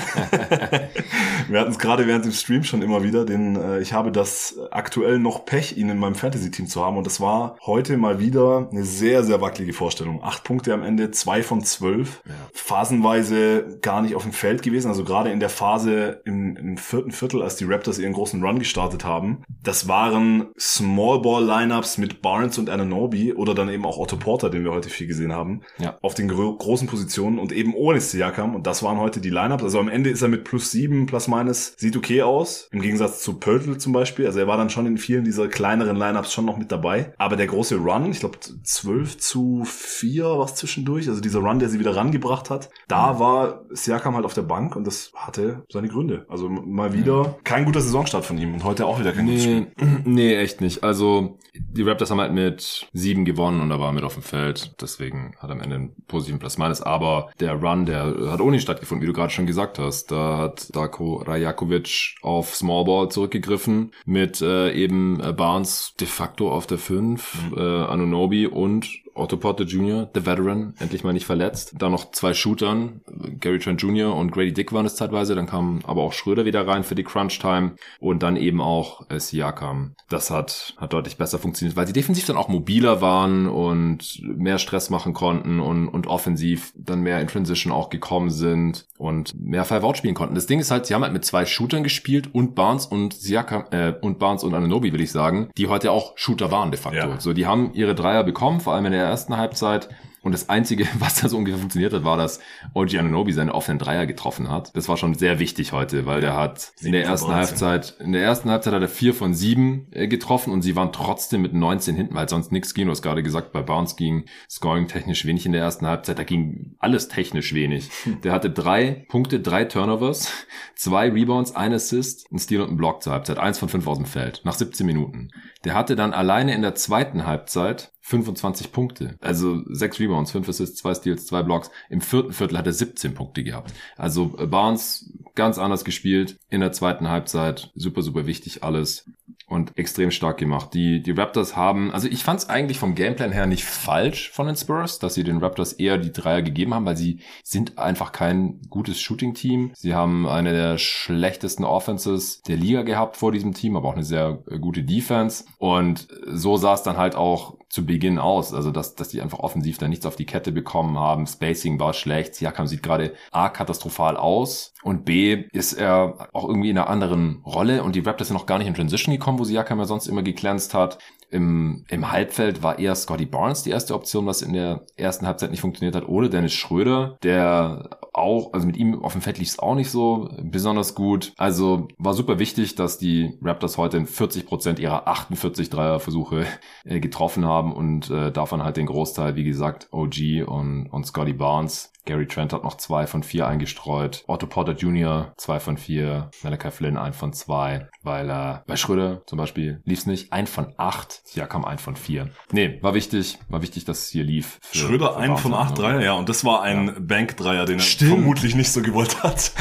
Wir 1.48 1.60
hatten 1.60 1.70
es 1.70 1.78
gerade 1.78 2.06
während 2.06 2.26
dem 2.26 2.32
Stream 2.32 2.62
schon 2.62 2.82
immer 2.82 3.02
wieder, 3.02 3.24
denn 3.24 3.56
äh, 3.56 3.80
ich 3.80 3.94
habe 3.94 4.12
das 4.12 4.58
aktuell 4.70 5.18
noch 5.18 5.46
Pech, 5.46 5.78
ihn 5.78 5.88
in 5.88 5.98
meinem 5.98 6.14
Fantasy-Team 6.14 6.66
zu 6.66 6.84
haben 6.84 6.98
und 6.98 7.06
das 7.06 7.20
war 7.20 7.56
heute 7.64 7.96
mal 7.96 8.20
wieder 8.20 8.68
eine 8.70 8.84
sehr, 8.84 9.22
sehr 9.24 9.40
wackelige 9.40 9.72
Vorstellung. 9.72 10.22
Acht 10.22 10.44
Punkte 10.44 10.74
am 10.74 10.82
Ende, 10.82 11.10
zwei 11.10 11.42
von 11.42 11.64
zwölf. 11.64 12.22
Ja. 12.26 12.34
Phasenweise 12.52 13.78
gar 13.80 14.02
nicht 14.02 14.14
auf 14.14 14.24
dem 14.24 14.32
Feld 14.32 14.62
gewesen, 14.62 14.88
also 14.88 15.04
gerade 15.04 15.30
in 15.30 15.40
der 15.40 15.48
Phase 15.48 16.20
im, 16.24 16.56
im 16.56 16.76
vierten 16.76 17.12
Viertel, 17.12 17.42
als 17.42 17.56
die 17.56 17.64
Raptors 17.64 17.98
ihren 18.08 18.14
großen 18.14 18.42
Run 18.42 18.58
gestartet 18.58 19.04
haben. 19.04 19.42
Das 19.62 19.86
waren 19.86 20.48
Small 20.58 21.20
Ball 21.20 21.44
Lineups 21.44 21.98
mit 21.98 22.22
Barnes 22.22 22.58
und 22.58 22.70
Ananobi 22.70 23.34
oder 23.34 23.54
dann 23.54 23.68
eben 23.68 23.84
auch 23.84 23.98
Otto 23.98 24.16
Porter, 24.16 24.50
den 24.50 24.64
wir 24.64 24.72
heute 24.72 24.88
viel 24.88 25.06
gesehen 25.06 25.32
haben, 25.32 25.60
ja. 25.78 25.98
auf 26.02 26.14
den 26.14 26.28
gro 26.28 26.56
großen 26.56 26.88
Positionen 26.88 27.38
und 27.38 27.52
eben 27.52 27.74
ohne 27.74 28.00
Siakam. 28.00 28.54
Und 28.54 28.66
das 28.66 28.82
waren 28.82 28.98
heute 28.98 29.20
die 29.20 29.30
Lineups. 29.30 29.62
Also 29.62 29.78
am 29.78 29.88
Ende 29.88 30.10
ist 30.10 30.22
er 30.22 30.28
mit 30.28 30.44
plus 30.44 30.70
sieben, 30.70 31.06
plus 31.06 31.28
minus, 31.28 31.74
sieht 31.76 31.96
okay 31.96 32.22
aus. 32.22 32.68
Im 32.72 32.80
Gegensatz 32.80 33.22
zu 33.22 33.34
Pöltl 33.34 33.78
zum 33.78 33.92
Beispiel. 33.92 34.26
Also 34.26 34.40
er 34.40 34.46
war 34.46 34.56
dann 34.56 34.70
schon 34.70 34.86
in 34.86 34.98
vielen 34.98 35.24
dieser 35.24 35.48
kleineren 35.48 35.96
Lineups 35.96 36.32
schon 36.32 36.46
noch 36.46 36.56
mit 36.56 36.72
dabei. 36.72 37.12
Aber 37.18 37.36
der 37.36 37.46
große 37.46 37.76
Run, 37.76 38.10
ich 38.10 38.20
glaube 38.20 38.38
12 38.40 39.18
zu 39.18 39.64
4 39.64 40.38
was 40.38 40.54
zwischendurch, 40.54 41.08
also 41.08 41.20
dieser 41.20 41.40
Run, 41.40 41.58
der 41.58 41.68
sie 41.68 41.78
wieder 41.78 41.94
rangebracht 41.94 42.50
hat, 42.50 42.70
da 42.86 43.18
war 43.18 43.64
Siakam 43.70 44.14
halt 44.14 44.24
auf 44.24 44.34
der 44.34 44.42
Bank 44.42 44.76
und 44.76 44.86
das 44.86 45.12
hatte 45.14 45.64
seine 45.70 45.88
Gründe. 45.88 46.24
Also 46.28 46.48
mal 46.48 46.92
wieder 46.92 47.36
kein 47.44 47.64
guter 47.64 47.80
Saison 47.80 47.97
Saisonstart 47.98 48.24
von 48.24 48.38
ihm 48.38 48.54
und 48.54 48.64
heute 48.64 48.86
auch 48.86 49.00
wieder 49.00 49.12
kein 49.12 49.24
nee, 49.24 49.38
Spiel. 49.38 49.66
Nee, 50.04 50.36
echt 50.36 50.60
nicht. 50.60 50.84
Also 50.84 51.38
die 51.54 51.82
Raptors 51.82 52.10
haben 52.10 52.20
halt 52.20 52.32
mit 52.32 52.86
sieben 52.92 53.24
gewonnen 53.24 53.60
und 53.60 53.68
da 53.70 53.80
war 53.80 53.88
er 53.88 53.92
mit 53.92 54.04
auf 54.04 54.14
dem 54.14 54.22
Feld. 54.22 54.80
Deswegen 54.80 55.34
hat 55.38 55.50
er 55.50 55.56
am 55.56 55.60
Ende 55.60 55.74
einen 55.74 55.94
positiven 56.06 56.38
Plus 56.38 56.58
minus. 56.58 56.80
Aber 56.80 57.30
der 57.40 57.54
Run, 57.54 57.86
der 57.86 58.30
hat 58.30 58.40
ohne 58.40 58.60
stattgefunden, 58.60 59.02
wie 59.02 59.06
du 59.06 59.12
gerade 59.12 59.32
schon 59.32 59.46
gesagt 59.46 59.78
hast. 59.78 60.10
Da 60.10 60.38
hat 60.38 60.74
Darko 60.74 61.16
Rajakovic 61.16 62.16
auf 62.22 62.54
Small 62.54 62.84
Ball 62.84 63.08
zurückgegriffen 63.10 63.92
mit 64.04 64.40
äh, 64.40 64.72
eben 64.72 65.20
äh, 65.20 65.32
Barnes 65.32 65.94
de 65.98 66.06
facto 66.06 66.50
auf 66.50 66.66
der 66.66 66.78
5, 66.78 67.50
mhm. 67.50 67.58
äh, 67.58 67.60
Anunobi 67.60 68.46
und 68.46 68.88
Otto 69.18 69.36
Porter 69.36 69.64
Jr., 69.64 70.08
The 70.14 70.26
Veteran, 70.26 70.74
endlich 70.78 71.04
mal 71.04 71.12
nicht 71.12 71.26
verletzt. 71.26 71.74
Dann 71.78 71.92
noch 71.92 72.10
zwei 72.12 72.34
Shootern, 72.34 73.00
Gary 73.40 73.58
Trent 73.58 73.82
Jr. 73.82 74.14
und 74.14 74.30
Grady 74.30 74.52
Dick 74.52 74.72
waren 74.72 74.86
es 74.86 74.96
zeitweise. 74.96 75.34
Dann 75.34 75.46
kam 75.46 75.80
aber 75.84 76.02
auch 76.02 76.12
Schröder 76.12 76.44
wieder 76.44 76.66
rein 76.66 76.84
für 76.84 76.94
die 76.94 77.04
Crunch 77.04 77.38
Time 77.38 77.76
und 78.00 78.22
dann 78.22 78.36
eben 78.36 78.60
auch 78.60 79.08
äh, 79.10 79.18
Siakam. 79.18 79.94
Das 80.08 80.30
hat, 80.30 80.74
hat 80.76 80.92
deutlich 80.92 81.16
besser 81.16 81.38
funktioniert, 81.38 81.76
weil 81.76 81.86
sie 81.86 81.92
defensiv 81.92 82.26
dann 82.26 82.36
auch 82.36 82.48
mobiler 82.48 83.00
waren 83.00 83.46
und 83.46 84.20
mehr 84.22 84.58
Stress 84.58 84.90
machen 84.90 85.12
konnten 85.12 85.60
und, 85.60 85.88
und 85.88 86.06
offensiv 86.06 86.72
dann 86.76 87.00
mehr 87.00 87.20
in 87.20 87.28
Transition 87.28 87.72
auch 87.72 87.90
gekommen 87.90 88.30
sind 88.30 88.86
und 88.98 89.34
mehr 89.40 89.64
Five 89.64 89.84
Out 89.84 89.96
spielen 89.96 90.14
konnten. 90.14 90.34
Das 90.34 90.46
Ding 90.46 90.60
ist 90.60 90.70
halt, 90.70 90.86
sie 90.86 90.94
haben 90.94 91.02
halt 91.02 91.12
mit 91.12 91.24
zwei 91.24 91.46
Shootern 91.46 91.82
gespielt 91.82 92.34
und 92.34 92.54
Barnes 92.54 92.86
und 92.86 93.14
Siakam, 93.14 93.64
äh, 93.70 93.94
und 94.00 94.18
Barnes 94.18 94.44
und 94.44 94.54
Ananobi, 94.54 94.92
will 94.92 95.00
ich 95.00 95.12
sagen, 95.12 95.50
die 95.56 95.68
heute 95.68 95.92
auch 95.92 96.12
Shooter 96.16 96.50
waren 96.50 96.70
de 96.70 96.80
facto. 96.80 96.98
Ja. 96.98 97.20
So, 97.20 97.32
die 97.32 97.46
haben 97.46 97.72
ihre 97.74 97.94
Dreier 97.94 98.24
bekommen, 98.24 98.60
vor 98.60 98.74
allem 98.74 98.86
in 98.86 98.92
der 98.92 99.07
ersten 99.08 99.36
Halbzeit. 99.36 99.88
Und 100.22 100.32
das 100.32 100.48
Einzige, 100.48 100.86
was 100.98 101.20
da 101.20 101.28
so 101.28 101.36
ungefähr 101.36 101.58
funktioniert 101.58 101.92
hat, 101.92 102.04
war, 102.04 102.16
dass 102.16 102.40
OG 102.74 102.96
Ananobi 102.98 103.32
seine 103.32 103.54
offenen 103.54 103.78
Dreier 103.78 104.06
getroffen 104.06 104.50
hat. 104.50 104.76
Das 104.76 104.88
war 104.88 104.96
schon 104.96 105.14
sehr 105.14 105.38
wichtig 105.38 105.72
heute, 105.72 106.06
weil 106.06 106.20
der 106.20 106.36
hat 106.36 106.72
in 106.80 106.92
der 106.92 107.04
ersten 107.04 107.32
Halbzeit, 107.32 107.96
in 108.00 108.12
der 108.12 108.22
ersten 108.22 108.50
Halbzeit 108.50 108.74
hat 108.74 108.82
er 108.82 108.88
vier 108.88 109.14
von 109.14 109.34
sieben 109.34 109.86
äh, 109.92 110.08
getroffen 110.08 110.52
und 110.52 110.62
sie 110.62 110.76
waren 110.76 110.92
trotzdem 110.92 111.42
mit 111.42 111.54
19 111.54 111.94
hinten, 111.94 112.14
weil 112.14 112.28
sonst 112.28 112.52
nichts 112.52 112.74
ging. 112.74 112.86
Du 112.86 112.90
hast 112.90 113.02
gerade 113.02 113.22
gesagt, 113.22 113.52
bei 113.52 113.62
Bounce 113.62 113.96
ging 113.96 114.24
Scoring 114.50 114.88
technisch 114.88 115.24
wenig 115.24 115.46
in 115.46 115.52
der 115.52 115.62
ersten 115.62 115.86
Halbzeit. 115.86 116.18
Da 116.18 116.24
ging 116.24 116.74
alles 116.78 117.08
technisch 117.08 117.54
wenig. 117.54 117.90
Der 118.24 118.32
hatte 118.32 118.50
drei 118.50 119.06
Punkte, 119.08 119.40
drei 119.40 119.64
Turnovers, 119.64 120.32
zwei 120.74 121.10
Rebounds, 121.10 121.54
ein 121.54 121.72
Assist, 121.72 122.30
ein 122.32 122.38
Steal 122.38 122.62
und 122.62 122.72
ein 122.72 122.76
Block 122.76 123.02
zur 123.02 123.12
Halbzeit. 123.12 123.38
Eins 123.38 123.58
von 123.58 123.68
fünf 123.68 123.86
aus 123.86 123.98
dem 123.98 124.06
Feld. 124.06 124.42
Nach 124.44 124.54
17 124.54 124.84
Minuten. 124.84 125.30
Der 125.64 125.74
hatte 125.74 125.96
dann 125.96 126.12
alleine 126.12 126.54
in 126.54 126.62
der 126.62 126.74
zweiten 126.74 127.26
Halbzeit 127.26 127.92
25 128.00 128.72
Punkte. 128.72 129.16
Also 129.20 129.62
sechs 129.66 129.98
Rebounds, 130.00 130.30
fünf 130.30 130.48
Assists, 130.48 130.78
zwei 130.78 130.94
Steals, 130.94 131.26
zwei 131.26 131.42
Blocks. 131.42 131.70
Im 131.90 132.00
vierten 132.00 132.32
Viertel 132.32 132.56
hat 132.56 132.66
er 132.66 132.72
17 132.72 133.14
Punkte 133.14 133.42
gehabt. 133.42 133.74
Also 133.96 134.36
äh, 134.38 134.46
Barnes 134.46 135.12
ganz 135.34 135.58
anders 135.58 135.84
gespielt 135.84 136.38
in 136.48 136.60
der 136.60 136.72
zweiten 136.72 137.08
Halbzeit. 137.08 137.70
Super, 137.74 138.02
super 138.02 138.26
wichtig 138.26 138.62
alles 138.62 139.10
und 139.48 139.76
extrem 139.76 140.10
stark 140.10 140.38
gemacht. 140.38 140.74
Die, 140.74 141.02
die 141.02 141.12
Raptors 141.12 141.56
haben, 141.56 141.90
also 141.92 142.08
ich 142.08 142.22
fand 142.22 142.40
es 142.40 142.48
eigentlich 142.48 142.78
vom 142.78 142.94
Gameplan 142.94 143.32
her 143.32 143.46
nicht 143.46 143.64
falsch 143.64 144.30
von 144.30 144.46
den 144.46 144.56
Spurs, 144.56 144.98
dass 144.98 145.14
sie 145.14 145.24
den 145.24 145.38
Raptors 145.38 145.72
eher 145.72 145.98
die 145.98 146.12
Dreier 146.12 146.42
gegeben 146.42 146.74
haben, 146.74 146.86
weil 146.86 146.96
sie 146.96 147.20
sind 147.42 147.78
einfach 147.78 148.12
kein 148.12 148.60
gutes 148.68 149.00
Shooting-Team. 149.00 149.72
Sie 149.74 149.94
haben 149.94 150.28
eine 150.28 150.52
der 150.52 150.78
schlechtesten 150.78 151.64
Offenses 151.64 152.42
der 152.42 152.56
Liga 152.56 152.82
gehabt 152.82 153.16
vor 153.16 153.32
diesem 153.32 153.54
Team, 153.54 153.76
aber 153.76 153.88
auch 153.88 153.94
eine 153.94 154.04
sehr 154.04 154.42
äh, 154.50 154.58
gute 154.58 154.82
Defense. 154.82 155.44
Und 155.58 156.08
so 156.26 156.56
sah 156.56 156.74
es 156.74 156.82
dann 156.82 156.96
halt 156.96 157.14
auch 157.14 157.57
zu 157.68 157.84
Beginn 157.84 158.18
aus. 158.18 158.54
Also, 158.54 158.70
dass, 158.70 158.94
dass 158.94 159.08
die 159.08 159.20
einfach 159.20 159.40
offensiv 159.40 159.78
da 159.78 159.88
nichts 159.88 160.06
auf 160.06 160.16
die 160.16 160.26
Kette 160.26 160.52
bekommen 160.52 160.98
haben. 160.98 161.26
Spacing 161.26 161.78
war 161.78 161.92
schlecht. 161.92 162.34
Siakam 162.34 162.66
sieht 162.66 162.82
gerade 162.82 163.14
A, 163.30 163.48
katastrophal 163.48 164.16
aus. 164.16 164.72
Und 164.82 165.04
B, 165.04 165.44
ist 165.52 165.74
er 165.74 166.28
auch 166.32 166.48
irgendwie 166.48 166.70
in 166.70 166.78
einer 166.78 166.88
anderen 166.88 167.42
Rolle. 167.44 167.82
Und 167.82 167.94
die 167.94 168.00
Raptors 168.00 168.28
sind 168.28 168.36
noch 168.36 168.46
gar 168.46 168.58
nicht 168.58 168.68
in 168.68 168.74
Transition 168.74 169.12
gekommen, 169.14 169.38
wo 169.38 169.44
Siakam 169.44 169.78
ja 169.78 169.84
sonst 169.84 170.06
immer 170.06 170.22
geglänzt 170.22 170.74
hat. 170.74 170.98
Im, 171.30 171.84
Im 171.88 172.10
Halbfeld 172.10 172.62
war 172.62 172.78
eher 172.78 172.94
Scotty 172.94 173.26
Barnes 173.26 173.62
die 173.62 173.70
erste 173.70 173.94
Option, 173.94 174.24
was 174.24 174.40
in 174.40 174.54
der 174.54 174.86
ersten 174.96 175.26
Halbzeit 175.26 175.50
nicht 175.50 175.60
funktioniert 175.60 175.94
hat, 175.94 176.08
oder 176.08 176.30
Dennis 176.30 176.54
Schröder, 176.54 177.18
der 177.22 177.90
auch, 178.18 178.52
also 178.52 178.66
mit 178.66 178.76
ihm 178.76 179.02
auf 179.02 179.12
dem 179.12 179.22
Feld 179.22 179.38
lief 179.38 179.48
es 179.48 179.58
auch 179.58 179.74
nicht 179.74 179.90
so 179.90 180.28
besonders 180.42 180.94
gut. 180.94 181.32
Also 181.36 181.88
war 181.98 182.14
super 182.14 182.38
wichtig, 182.38 182.74
dass 182.74 182.98
die 182.98 183.38
Raptors 183.42 183.78
heute 183.78 183.96
in 183.96 184.06
40 184.06 184.46
Prozent 184.46 184.78
ihrer 184.78 185.08
48 185.08 185.70
Dreierversuche 185.70 186.46
äh, 186.84 187.00
getroffen 187.00 187.44
haben 187.44 187.72
und 187.72 188.10
äh, 188.10 188.30
davon 188.32 188.64
halt 188.64 188.76
den 188.76 188.86
Großteil, 188.86 189.36
wie 189.36 189.44
gesagt, 189.44 189.88
OG 189.92 190.46
und, 190.46 190.86
und 190.86 191.06
Scotty 191.06 191.32
Barnes. 191.32 191.92
Gary 192.08 192.26
Trent 192.26 192.54
hat 192.54 192.64
noch 192.64 192.78
zwei 192.78 193.06
von 193.06 193.22
vier 193.22 193.46
eingestreut. 193.46 194.24
Otto 194.26 194.46
Porter 194.46 194.72
Jr. 194.72 195.34
zwei 195.36 195.60
von 195.60 195.76
vier. 195.76 196.30
Malachi 196.42 196.70
Flynn 196.70 196.96
ein 196.96 197.12
von 197.12 197.34
zwei. 197.34 197.90
Weil 198.02 198.30
äh, 198.30 198.60
bei 198.66 198.76
Schröder 198.76 199.20
zum 199.26 199.36
Beispiel 199.36 199.82
lief's 199.84 200.06
nicht. 200.06 200.32
Ein 200.32 200.46
von 200.46 200.72
acht. 200.78 201.20
Ja, 201.34 201.46
kam 201.46 201.66
ein 201.66 201.76
von 201.76 201.96
vier. 201.96 202.30
Nee, 202.50 202.78
war 202.80 202.94
wichtig. 202.94 203.38
War 203.50 203.60
wichtig, 203.60 203.84
dass 203.84 204.04
es 204.04 204.08
hier 204.08 204.24
lief. 204.24 204.58
Für, 204.62 204.78
Schröder 204.78 205.12
für 205.12 205.16
ein 205.18 205.36
von 205.36 205.52
acht 205.52 205.76
Dreier, 205.76 206.00
ja. 206.00 206.14
Und 206.14 206.30
das 206.30 206.46
war 206.46 206.62
ein 206.62 206.86
ja. 206.86 206.94
Bank-Dreier, 206.98 207.66
den 207.66 207.78
er 207.78 207.82
Stimmt. 207.82 208.07
Vermutlich 208.08 208.54
nicht 208.54 208.70
so 208.70 208.82
gewollt 208.82 209.22
hat. 209.22 209.52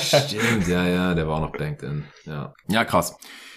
Stimmt, 0.00 0.68
ja, 0.68 0.86
ja. 0.86 1.14
Der 1.14 1.26
war 1.26 1.36
auch 1.36 1.40
noch 1.40 1.52
banked 1.52 1.82
in. 1.82 2.04
Ja, 2.24 2.54
ja 2.68 2.84
krass. 2.84 3.16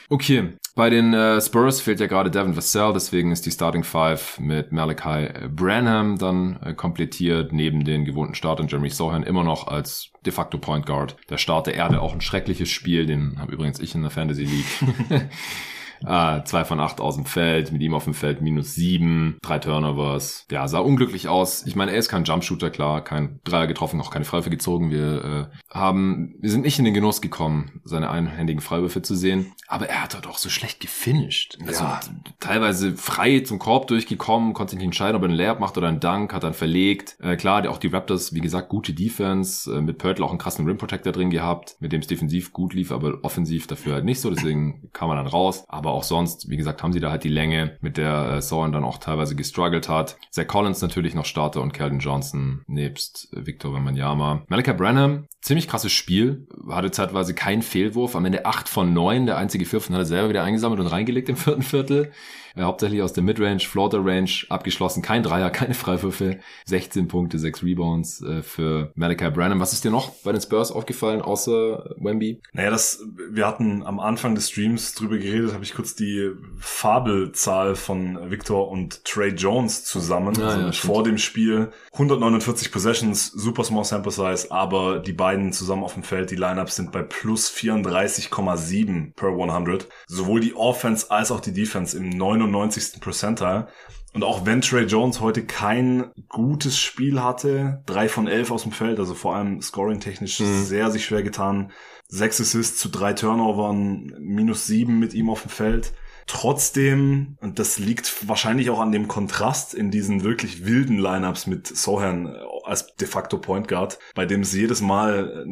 Okay, 0.10 0.54
bei 0.78 0.90
den 0.90 1.14
äh, 1.14 1.42
Spurs 1.42 1.82
fehlt 1.82 2.00
ja 2.00 2.08
gerade 2.08 2.32
Devin 2.32 2.56
Vassell, 2.56 2.94
deswegen 2.94 3.32
ist 3.32 3.46
die 3.46 3.52
Starting 3.52 3.84
Five 3.84 4.40
mit 4.40 4.72
Malachi 4.72 5.28
Branham 5.50 6.18
dann 6.18 6.62
äh, 6.64 6.74
komplettiert, 6.74 7.52
neben 7.52 7.84
den 7.84 8.06
gewohnten 8.06 8.36
Startern 8.36 8.68
Jeremy 8.70 8.90
Sohan 8.90 9.24
immer 9.24 9.44
noch 9.44 9.68
als 9.68 10.12
de 10.26 10.32
facto 10.32 10.60
Point 10.60 10.86
Guard. 10.86 11.18
Der 11.30 11.38
Start 11.38 11.68
der 11.68 11.74
Erde 11.74 12.00
auch 12.00 12.14
ein 12.14 12.22
schreckliches 12.22 12.70
Spiel, 12.70 13.06
den 13.06 13.38
habe 13.38 13.52
übrigens 13.52 13.80
ich 13.80 13.96
in 13.96 14.02
der 14.02 14.12
Fantasy 14.12 14.46
League. 14.46 15.30
Äh, 16.06 16.44
zwei 16.44 16.64
von 16.66 16.80
acht 16.80 17.00
aus 17.00 17.16
dem 17.16 17.26
Feld, 17.26 17.72
mit 17.72 17.82
ihm 17.82 17.94
auf 17.94 18.04
dem 18.04 18.14
Feld 18.14 18.42
minus 18.42 18.76
sieben, 18.76 19.38
drei 19.42 19.60
Turnovers. 19.60 20.46
Ja, 20.52 20.68
sah 20.68 20.80
unglücklich 20.80 21.28
aus. 21.28 21.66
Ich 21.66 21.76
meine, 21.76 21.92
er 21.92 21.98
ist 21.98 22.10
kein 22.10 22.24
Jumpshooter, 22.24 22.70
klar, 22.70 23.04
kein 23.04 23.40
Dreier 23.44 23.68
getroffen, 23.68 24.00
auch 24.02 24.12
keine 24.12 24.26
Freiwürfe 24.26 24.50
gezogen. 24.50 24.92
Wir 24.92 25.24
äh, 25.24 25.76
haben, 25.76 26.36
wir 26.40 26.50
sind 26.50 26.64
nicht 26.64 26.80
in 26.80 26.86
den 26.86 26.94
Genuss 26.94 27.22
gekommen, 27.22 27.82
seine 27.84 28.10
einhändigen 28.10 28.62
Freiwürfe 28.62 29.02
zu 29.02 29.16
sehen. 29.16 29.54
Aber 29.68 29.88
er 29.90 30.04
hat 30.04 30.14
dort 30.14 30.28
auch 30.28 30.38
so 30.38 30.50
schlecht 30.50 30.80
gefinisht. 30.80 31.58
Also 31.66 31.84
ja. 31.84 32.00
teilweise 32.40 32.96
frei 32.96 33.42
zum 33.42 33.60
Korb 33.60 33.88
durchgekommen, 33.88 34.54
konnte 34.54 34.72
sich 34.72 34.80
nicht 34.80 34.88
entscheiden, 34.88 35.16
ob 35.16 35.24
er 35.24 35.30
einen 35.30 35.38
Layup 35.38 35.60
macht 35.60 35.78
oder 35.78 35.88
einen 35.88 36.00
Dunk, 36.00 36.34
hat 36.34 36.44
dann 36.44 36.54
verlegt. 36.54 37.18
Äh, 37.20 37.36
klar, 37.36 37.68
auch 37.70 37.78
die 37.78 37.88
Raptors, 37.88 38.34
wie 38.34 38.40
gesagt, 38.40 38.70
gute 38.70 38.94
Defense, 38.94 39.74
äh, 39.74 39.82
mit 39.82 39.98
Pörtl 39.98 40.24
auch 40.24 40.30
einen 40.30 40.40
krassen 40.40 40.66
Rim 40.66 40.78
Protector 40.78 41.12
drin 41.12 41.30
gehabt, 41.30 41.76
mit 41.80 41.92
dem 41.92 42.02
es 42.02 42.08
defensiv 42.08 42.54
gut 42.54 42.74
lief, 42.74 42.92
aber 42.92 43.20
offensiv 43.24 43.68
dafür 43.68 43.96
halt 43.96 44.06
nicht 44.06 44.22
so, 44.22 44.30
deswegen 44.30 44.90
kam 44.94 45.10
er 45.10 45.16
dann 45.16 45.28
raus. 45.28 45.66
Aber 45.68 45.87
aber 45.88 45.96
auch 45.96 46.04
sonst, 46.04 46.50
wie 46.50 46.58
gesagt, 46.58 46.84
haben 46.84 46.92
sie 46.92 47.00
da 47.00 47.12
halt 47.12 47.24
die 47.24 47.30
Länge, 47.30 47.78
mit 47.80 47.96
der 47.96 48.34
äh, 48.34 48.42
Soren 48.42 48.74
dann 48.74 48.84
auch 48.84 48.98
teilweise 48.98 49.36
gestruggelt 49.36 49.88
hat. 49.88 50.18
Zach 50.32 50.46
Collins 50.46 50.82
natürlich 50.82 51.16
noch 51.16 51.26
Starter 51.26 51.62
und 51.62 51.74
Calvin 51.74 52.00
Johnson 52.00 52.62
nebst 52.68 53.30
äh, 53.34 53.46
Victor 53.46 53.74
Wembanyama. 53.74 54.44
Malika 54.50 54.74
Branham, 54.74 55.28
ziemlich 55.42 55.70
krasses 55.70 55.94
Spiel, 55.94 56.46
hatte 56.70 56.92
zeitweise 56.92 57.34
keinen 57.34 57.62
Fehlwurf, 57.62 58.18
am 58.18 58.26
Ende 58.26 58.46
8 58.46 58.68
von 58.68 58.94
9, 58.94 59.28
der 59.28 59.38
einzige 59.38 59.66
Pfiff, 59.66 59.90
hat 59.90 59.96
er 59.96 60.06
selber 60.06 60.30
wieder 60.30 60.44
eingesammelt 60.44 60.82
und 60.82 60.88
reingelegt 60.88 61.30
im 61.30 61.38
vierten 61.38 61.64
Viertel 61.64 62.12
äh, 62.58 62.64
hauptsächlich 62.64 63.02
aus 63.02 63.14
der 63.14 63.24
Midrange, 63.24 63.60
Floater 63.60 64.04
Range 64.04 64.30
abgeschlossen. 64.50 65.02
Kein 65.02 65.24
Dreier, 65.24 65.50
keine 65.52 65.74
Freiwürfe. 65.74 66.40
16 66.66 67.08
Punkte, 67.08 67.40
6 67.40 67.64
Rebounds 67.64 68.22
äh, 68.22 68.42
für 68.42 68.92
Malachi 68.96 69.30
Branham. 69.30 69.60
Was 69.60 69.74
ist 69.74 69.84
dir 69.84 69.92
noch 69.92 70.10
bei 70.24 70.32
den 70.32 70.42
Spurs 70.42 70.72
aufgefallen, 70.72 71.22
außer 71.22 71.96
Wemby? 71.98 72.42
Naja, 72.54 72.70
das, 72.70 73.04
wir 73.30 73.46
hatten 73.46 73.84
am 73.84 74.00
Anfang 74.00 74.36
des 74.36 74.50
Streams 74.50 74.94
drüber 74.96 75.18
geredet, 75.18 75.54
habe 75.54 75.64
ich 75.64 75.74
kurz 75.74 75.96
die 75.96 76.32
Fabelzahl 76.58 77.76
von 77.76 78.32
Victor 78.32 78.70
und 78.70 79.04
Trey 79.06 79.30
Jones 79.30 79.86
zusammen. 79.86 80.36
Ah, 80.42 80.48
also 80.48 80.60
ja, 80.60 80.72
vor 80.72 81.04
dem 81.04 81.18
Spiel 81.18 81.72
149 81.94 82.72
Possessions, 82.72 83.28
super 83.28 83.64
small 83.64 83.84
sample 83.84 84.12
size, 84.12 84.52
aber 84.52 85.00
die 85.00 85.14
beiden 85.14 85.54
zusammen 85.54 85.84
auf 85.84 85.94
dem 85.94 86.04
Feld, 86.04 86.32
die 86.32 86.36
Lineups 86.36 86.76
sind 86.76 86.92
bei 86.92 87.04
plus 87.04 87.52
34,7 87.52 89.14
per 89.16 89.30
100. 89.30 89.88
Sowohl 90.08 90.40
die 90.40 90.56
Offense 90.56 91.12
als 91.12 91.32
auch 91.32 91.40
die 91.40 91.54
Defense 91.54 91.98
im 91.98 92.10
99 92.10 92.47
99. 92.52 93.02
Percentile. 93.02 93.68
Und 94.14 94.24
auch 94.24 94.46
wenn 94.46 94.62
Trey 94.62 94.86
Jones 94.86 95.22
heute 95.22 95.46
kein 95.46 96.12
gutes 96.28 96.80
Spiel 96.80 97.22
hatte, 97.22 97.84
drei 97.86 98.10
von 98.10 98.28
elf 98.28 98.50
aus 98.52 98.64
dem 98.64 98.72
Feld, 98.72 99.00
also 99.00 99.14
vor 99.14 99.36
allem 99.36 99.62
scoring-technisch 99.62 100.40
mhm. 100.40 100.64
sehr 100.64 100.90
sich 100.90 101.06
schwer 101.06 101.24
getan. 101.24 101.72
Sechs 102.08 102.40
Assists 102.40 102.80
zu 102.80 102.90
drei 102.90 103.14
Turnovern, 103.14 104.16
minus 104.18 104.66
sieben 104.66 104.98
mit 104.98 105.14
ihm 105.14 105.30
auf 105.30 105.42
dem 105.42 105.52
Feld. 105.52 105.94
Trotzdem, 106.26 107.38
und 107.42 107.60
das 107.60 107.80
liegt 107.80 108.28
wahrscheinlich 108.28 108.70
auch 108.70 108.80
an 108.80 108.92
dem 108.92 109.08
Kontrast 109.08 109.74
in 109.74 109.92
diesen 109.92 110.24
wirklich 110.24 110.66
wilden 110.66 110.98
Lineups 110.98 111.48
mit 111.48 111.68
Sohan 111.68 112.36
als 112.64 112.96
de 112.96 113.08
facto 113.08 113.38
Point 113.38 113.68
Guard, 113.68 114.00
bei 114.16 114.26
dem 114.26 114.42
es 114.42 114.52
jedes 114.52 114.82
Mal 114.82 115.46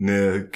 eine 0.00 0.48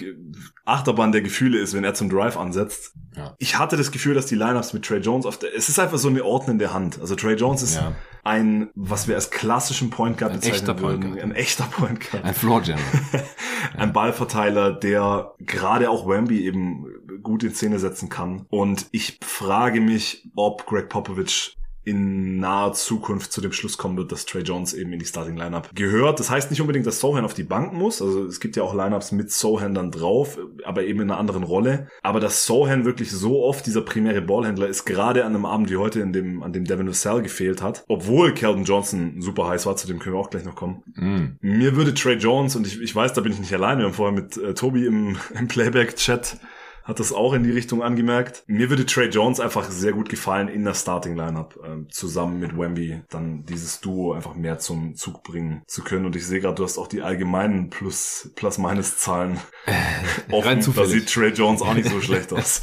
Achterbahn 0.65 1.13
der 1.13 1.21
Gefühle 1.21 1.59
ist, 1.59 1.75
wenn 1.75 1.85
er 1.85 1.95
zum 1.95 2.09
Drive 2.09 2.37
ansetzt. 2.37 2.95
Ja. 3.15 3.35
Ich 3.39 3.59
hatte 3.59 3.77
das 3.77 3.93
Gefühl, 3.93 4.15
dass 4.15 4.27
die 4.27 4.35
Lineups 4.35 4.73
mit 4.73 4.85
Trey 4.85 5.01
Jones 5.01 5.27
auf 5.27 5.39
der, 5.39 5.55
es 5.55 5.69
ist 5.69 5.79
einfach 5.79 5.99
so 5.99 6.09
eine 6.09 6.25
ordnende 6.25 6.73
Hand. 6.73 6.99
Also 7.01 7.15
Trey 7.15 7.35
Jones 7.35 7.63
ist 7.63 7.77
ja. 7.77 7.93
ein, 8.25 8.71
was 8.75 9.07
wir 9.07 9.15
als 9.15 9.31
klassischen 9.31 9.91
Point 9.91 10.19
Guard 10.19 10.33
ein 10.33 10.41
bezeichnen 10.41 10.81
würden. 10.81 11.01
Point 11.03 11.23
ein 11.23 11.33
echter 11.33 11.65
Point 11.65 12.01
Guard. 12.01 12.25
Ein 12.25 12.35
Floor 12.35 12.63
General. 12.63 12.85
ein 13.77 13.93
Ballverteiler, 13.93 14.73
der 14.73 15.35
gerade 15.41 15.91
auch 15.91 16.09
Wemby 16.09 16.45
eben 16.47 16.87
gut 17.23 17.45
in 17.45 17.55
Szene 17.55 17.79
setzen 17.79 18.09
kann. 18.09 18.47
Und 18.49 18.87
ich 18.93 19.19
frage 19.23 19.81
mich, 19.81 20.27
ob 20.35 20.67
Greg 20.67 20.89
Popovich 20.89 21.57
in 21.85 22.39
naher 22.39 22.73
Zukunft 22.73 23.33
zu 23.33 23.41
dem 23.41 23.53
Schluss 23.53 23.77
kommen 23.79 23.97
wird, 23.97 24.11
dass 24.11 24.25
Trey 24.25 24.43
Jones 24.43 24.73
eben 24.75 24.93
in 24.93 24.99
die 24.99 25.05
Starting 25.05 25.37
Lineup 25.37 25.71
gehört. 25.75 26.19
Das 26.19 26.31
heißt 26.31 26.51
nicht 26.51 26.61
unbedingt, 26.61 26.87
dass 26.87 27.01
Sohan 27.01 27.25
auf 27.25 27.35
die 27.35 27.43
Bank 27.43 27.73
muss. 27.73 28.01
Also 28.01 28.25
es 28.25 28.41
gibt 28.41 28.57
ja 28.57 28.63
auch 28.63 28.75
Lineups 28.75 29.13
mit 29.13 29.31
Sohan 29.31 29.75
dann 29.75 29.91
drauf, 29.91 30.39
aber 30.65 30.85
eben 30.85 31.01
in 31.01 31.11
einer 31.11 31.21
anderen 31.21 31.43
Rolle. 31.43 31.89
Aber 32.03 32.21
dass 32.21 32.47
Sohan 32.47 32.85
wirklich 32.85 33.11
so 33.11 33.43
oft 33.45 33.67
dieser 33.67 33.83
primäre 33.83 34.23
Ballhändler 34.23 34.67
ist, 34.67 34.85
gerade 34.85 35.25
an 35.25 35.35
einem 35.35 35.47
Abend 35.47 35.71
wie 35.71 35.77
heute, 35.77 36.01
in 36.01 36.13
dem, 36.13 36.43
an 36.43 36.53
dem 36.53 36.65
Devin 36.65 36.89
Vassell 36.89 37.23
gefehlt 37.23 37.63
hat, 37.63 37.85
obwohl 37.89 38.33
Keldon 38.33 38.65
Johnson 38.65 39.21
super 39.21 39.49
heiß 39.49 39.67
war, 39.67 39.77
zu 39.77 39.87
dem 39.87 39.99
können 39.99 40.17
wir 40.17 40.21
auch 40.21 40.31
gleich 40.31 40.45
noch 40.45 40.57
kommen. 40.57 40.83
Mm. 40.95 41.37
Mir 41.41 41.77
würde 41.77 41.95
Trey 41.95 42.17
Jones, 42.17 42.57
und 42.57 42.67
ich, 42.67 42.81
ich 42.81 42.95
weiß, 42.95 43.13
da 43.13 43.21
bin 43.21 43.33
ich 43.33 43.41
nicht 43.41 43.53
alleine, 43.53 43.83
wir 43.83 43.87
haben 43.87 43.95
vorher 43.95 44.15
mit 44.15 44.37
äh, 44.37 44.55
Tobi 44.55 44.87
im, 44.87 45.17
im 45.39 45.49
Playback-Chat 45.49 46.39
hat 46.85 47.01
das 47.01 47.13
auch 47.13 47.33
in 47.33 47.43
die 47.43 47.51
Richtung 47.51 47.83
angemerkt. 47.83 48.45
Mir 48.47 48.69
würde 48.71 48.85
Trey 48.85 49.09
Jones 49.09 49.41
einfach 49.41 49.71
sehr 49.71 49.93
gut 49.93 50.09
gefallen 50.11 50.49
in 50.49 50.65
der 50.65 50.75
Starting 50.75 51.17
Lineup 51.17 51.59
äh, 51.65 51.89
zusammen 51.91 52.39
mit 52.39 52.57
Wemby 52.57 53.03
dann 53.09 53.45
dieses 53.47 53.81
Duo 53.81 54.13
einfach 54.13 54.35
mehr 54.35 54.59
zum 54.59 54.95
Zug 54.95 55.23
bringen 55.23 55.63
zu 55.67 55.83
können. 55.83 56.05
Und 56.05 56.15
ich 56.15 56.27
sehe 56.27 56.41
gerade, 56.41 56.57
du 56.57 56.65
hast 56.65 56.77
auch 56.79 56.87
die 56.87 57.01
allgemeinen 57.01 57.71
Plus 57.71 58.31
Plus 58.37 58.59
Minus 58.59 58.99
Zahlen 58.99 59.41
offen. 60.31 60.75
Da 60.75 60.85
sieht 60.85 61.13
Trey 61.13 61.31
Jones 61.31 61.63
auch 61.63 61.75
nicht 61.75 61.89
so 61.89 62.01
schlecht 62.01 62.33
aus. 62.35 62.63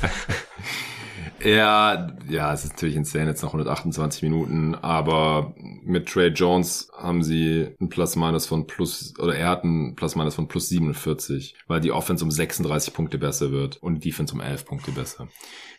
Ja, 1.43 2.07
ja, 2.29 2.53
es 2.53 2.65
ist 2.65 2.73
natürlich 2.73 2.95
insane 2.95 3.27
jetzt 3.27 3.41
noch 3.41 3.49
128 3.49 4.21
Minuten, 4.21 4.75
aber 4.75 5.55
mit 5.83 6.07
Trey 6.07 6.27
Jones 6.29 6.91
haben 6.95 7.23
sie 7.23 7.69
ein 7.79 7.89
Plus-Minus 7.89 8.45
von 8.45 8.67
plus, 8.67 9.17
oder 9.17 9.35
er 9.35 9.49
hat 9.49 9.63
ein 9.63 9.95
Plus-Minus 9.95 10.35
von 10.35 10.47
plus 10.47 10.69
47, 10.69 11.55
weil 11.67 11.81
die 11.81 11.91
Offense 11.91 12.23
um 12.23 12.29
36 12.29 12.93
Punkte 12.93 13.17
besser 13.17 13.51
wird 13.51 13.77
und 13.77 13.95
die 13.95 14.09
Defense 14.09 14.33
um 14.33 14.41
11 14.41 14.65
Punkte 14.65 14.91
besser. 14.91 15.29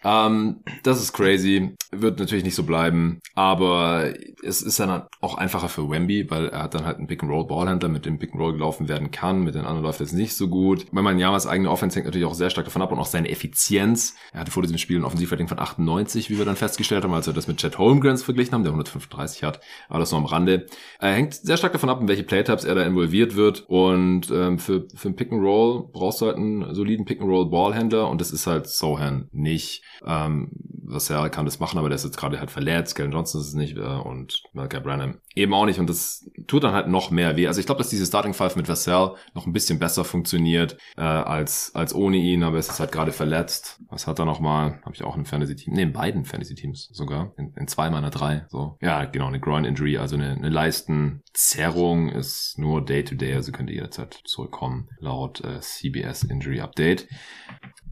Ähm, 0.04 0.60
das 0.82 1.00
ist 1.00 1.12
crazy. 1.12 1.74
Wird 1.90 2.18
natürlich 2.18 2.44
nicht 2.44 2.54
so 2.54 2.62
bleiben. 2.62 3.20
Aber 3.34 4.12
es 4.42 4.62
ist 4.62 4.80
dann 4.80 5.02
auch 5.20 5.36
einfacher 5.36 5.68
für 5.68 5.88
Wemby, 5.88 6.30
weil 6.30 6.48
er 6.48 6.64
hat 6.64 6.74
dann 6.74 6.86
halt 6.86 6.98
einen 6.98 7.06
Pick-and-Roll-Ballhändler, 7.06 7.88
mit 7.88 8.06
dem 8.06 8.18
Pick-and-Roll 8.18 8.54
gelaufen 8.54 8.88
werden 8.88 9.10
kann. 9.10 9.44
Mit 9.44 9.54
den 9.54 9.62
anderen 9.62 9.82
läuft 9.82 10.00
es 10.00 10.12
nicht 10.12 10.34
so 10.34 10.48
gut. 10.48 10.86
Weil 10.92 11.02
man 11.02 11.18
Yamas 11.18 11.46
eigene 11.46 11.70
Offense 11.70 11.96
hängt 11.96 12.06
natürlich 12.06 12.26
auch 12.26 12.34
sehr 12.34 12.50
stark 12.50 12.64
davon 12.64 12.82
ab 12.82 12.92
und 12.92 12.98
auch 12.98 13.06
seine 13.06 13.28
Effizienz. 13.28 14.14
Er 14.32 14.40
hatte 14.40 14.50
vor 14.50 14.62
diesem 14.62 14.78
Spiel 14.78 14.98
ein 14.98 15.04
Offensivrating 15.04 15.48
von 15.48 15.58
98, 15.58 16.30
wie 16.30 16.38
wir 16.38 16.44
dann 16.44 16.56
festgestellt 16.56 17.04
haben, 17.04 17.14
als 17.14 17.26
wir 17.26 17.34
das 17.34 17.46
mit 17.46 17.58
Chad 17.58 17.78
Holmgrens 17.78 18.22
verglichen 18.22 18.54
haben, 18.54 18.64
der 18.64 18.72
135 18.72 19.44
hat. 19.44 19.60
Aber 19.88 19.98
das 19.98 20.10
nur 20.10 20.20
am 20.20 20.26
Rande. 20.26 20.66
Er 20.98 21.12
hängt 21.12 21.34
sehr 21.34 21.56
stark 21.56 21.72
davon 21.72 21.90
ab, 21.90 22.00
in 22.00 22.08
welche 22.08 22.24
Playtypes 22.24 22.64
er 22.64 22.74
da 22.74 22.82
involviert 22.84 23.36
wird. 23.36 23.64
Und 23.68 24.30
ähm, 24.30 24.58
für, 24.58 24.86
für 24.94 25.08
ein 25.08 25.16
Pick-and-Roll 25.16 25.88
brauchst 25.92 26.20
du 26.20 26.26
halt 26.26 26.36
einen 26.36 26.74
soliden 26.74 27.04
Pick-and-Roll-Ballhändler 27.04 28.08
und 28.08 28.20
das 28.20 28.32
ist 28.32 28.46
halt 28.46 28.66
Sohan 28.66 29.28
nicht. 29.32 29.82
Ähm, 30.04 30.50
Vassell 30.84 31.30
kann 31.30 31.44
das 31.44 31.58
machen, 31.58 31.78
aber 31.78 31.88
der 31.88 31.96
ist 31.96 32.04
jetzt 32.04 32.16
gerade 32.16 32.38
halt 32.38 32.50
verletzt. 32.50 32.94
Kellen 32.94 33.12
Johnson 33.12 33.40
ist 33.40 33.48
es 33.48 33.54
nicht 33.54 33.76
äh, 33.76 33.80
und 33.80 34.42
Malcolm 34.52 34.82
Branham 34.82 35.18
eben 35.34 35.54
auch 35.54 35.64
nicht. 35.64 35.78
Und 35.78 35.88
das 35.88 36.28
tut 36.46 36.64
dann 36.64 36.74
halt 36.74 36.88
noch 36.88 37.10
mehr 37.10 37.36
weh. 37.36 37.46
Also 37.46 37.60
ich 37.60 37.66
glaube, 37.66 37.78
dass 37.78 37.88
diese 37.88 38.06
Starting 38.06 38.34
Five 38.34 38.56
mit 38.56 38.68
Vassell 38.68 39.12
noch 39.34 39.46
ein 39.46 39.52
bisschen 39.52 39.78
besser 39.78 40.04
funktioniert 40.04 40.76
äh, 40.96 41.02
als 41.02 41.74
als 41.74 41.94
ohne 41.94 42.16
ihn, 42.16 42.42
aber 42.42 42.58
es 42.58 42.68
ist 42.68 42.80
halt 42.80 42.92
gerade 42.92 43.12
verletzt. 43.12 43.80
Was 43.88 44.06
hat 44.06 44.18
er 44.18 44.24
noch 44.24 44.40
mal? 44.40 44.80
Habe 44.84 44.94
ich 44.94 45.02
auch 45.02 45.16
ein 45.16 45.24
Fantasy-Team? 45.24 45.74
Ne, 45.74 45.82
in 45.82 45.92
beiden 45.92 46.24
Fantasy-Teams 46.24 46.90
sogar. 46.92 47.32
In, 47.36 47.52
in 47.56 47.68
zwei 47.68 47.90
meiner 47.90 48.10
drei. 48.10 48.46
So 48.48 48.76
ja, 48.80 49.04
genau, 49.04 49.26
eine 49.26 49.40
Groin-Injury, 49.40 49.98
also 49.98 50.16
eine, 50.16 50.32
eine 50.32 50.48
Leistenzerrung 50.48 52.08
ist 52.10 52.58
nur 52.58 52.84
Day-to-Day, 52.84 53.32
-Day, 53.32 53.36
also 53.36 53.52
könnt 53.52 53.70
ihr 53.70 53.76
jederzeit 53.76 54.20
zurückkommen 54.24 54.88
laut 54.98 55.42
äh, 55.42 55.60
CBS 55.60 56.24
Injury 56.24 56.60
Update. 56.60 57.08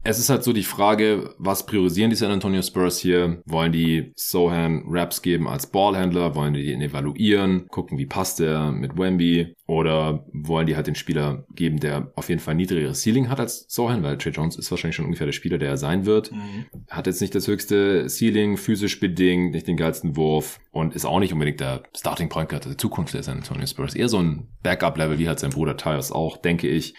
Es 0.03 0.17
ist 0.17 0.31
halt 0.31 0.43
so 0.43 0.51
die 0.51 0.63
Frage, 0.63 1.35
was 1.37 1.67
priorisieren 1.67 2.09
die 2.09 2.15
San 2.15 2.31
Antonio 2.31 2.63
Spurs 2.63 2.97
hier? 2.97 3.43
Wollen 3.45 3.71
die 3.71 4.13
Sohan 4.15 4.83
Raps 4.87 5.21
geben 5.21 5.47
als 5.47 5.67
Ballhändler? 5.67 6.33
Wollen 6.33 6.55
die 6.55 6.71
ihn 6.71 6.81
evaluieren? 6.81 7.67
Gucken, 7.67 7.99
wie 7.99 8.07
passt 8.07 8.39
er 8.39 8.71
mit 8.71 8.97
Wemby? 8.97 9.53
Oder 9.67 10.25
wollen 10.33 10.65
die 10.65 10.75
halt 10.75 10.87
den 10.87 10.95
Spieler 10.95 11.45
geben, 11.53 11.79
der 11.79 12.11
auf 12.15 12.29
jeden 12.29 12.41
Fall 12.41 12.55
niedrigeres 12.55 13.03
Ceiling 13.03 13.29
hat 13.29 13.39
als 13.39 13.65
Sohan? 13.69 14.01
Weil 14.01 14.17
Trey 14.17 14.31
Jones 14.31 14.55
ist 14.55 14.71
wahrscheinlich 14.71 14.95
schon 14.95 15.05
ungefähr 15.05 15.27
der 15.27 15.33
Spieler, 15.33 15.59
der 15.59 15.69
er 15.69 15.77
sein 15.77 16.07
wird. 16.07 16.31
Mhm. 16.31 16.65
Hat 16.89 17.05
jetzt 17.05 17.21
nicht 17.21 17.35
das 17.35 17.47
höchste 17.47 18.09
Ceiling, 18.09 18.57
physisch 18.57 18.99
bedingt, 18.99 19.53
nicht 19.53 19.67
den 19.67 19.77
geilsten 19.77 20.17
Wurf 20.17 20.59
und 20.71 20.95
ist 20.95 21.05
auch 21.05 21.19
nicht 21.19 21.31
unbedingt 21.31 21.59
der 21.59 21.83
Starting 21.95 22.27
Point 22.27 22.49
Guard 22.49 22.65
der 22.65 22.77
Zukunft 22.77 23.13
der 23.13 23.21
San 23.21 23.37
Antonio 23.37 23.67
Spurs. 23.67 23.93
Eher 23.93 24.09
so 24.09 24.17
ein 24.17 24.47
Backup-Level, 24.63 25.19
wie 25.19 25.27
halt 25.27 25.39
sein 25.39 25.51
Bruder 25.51 25.77
Tyus 25.77 26.11
auch, 26.11 26.37
denke 26.37 26.67
ich. 26.67 26.95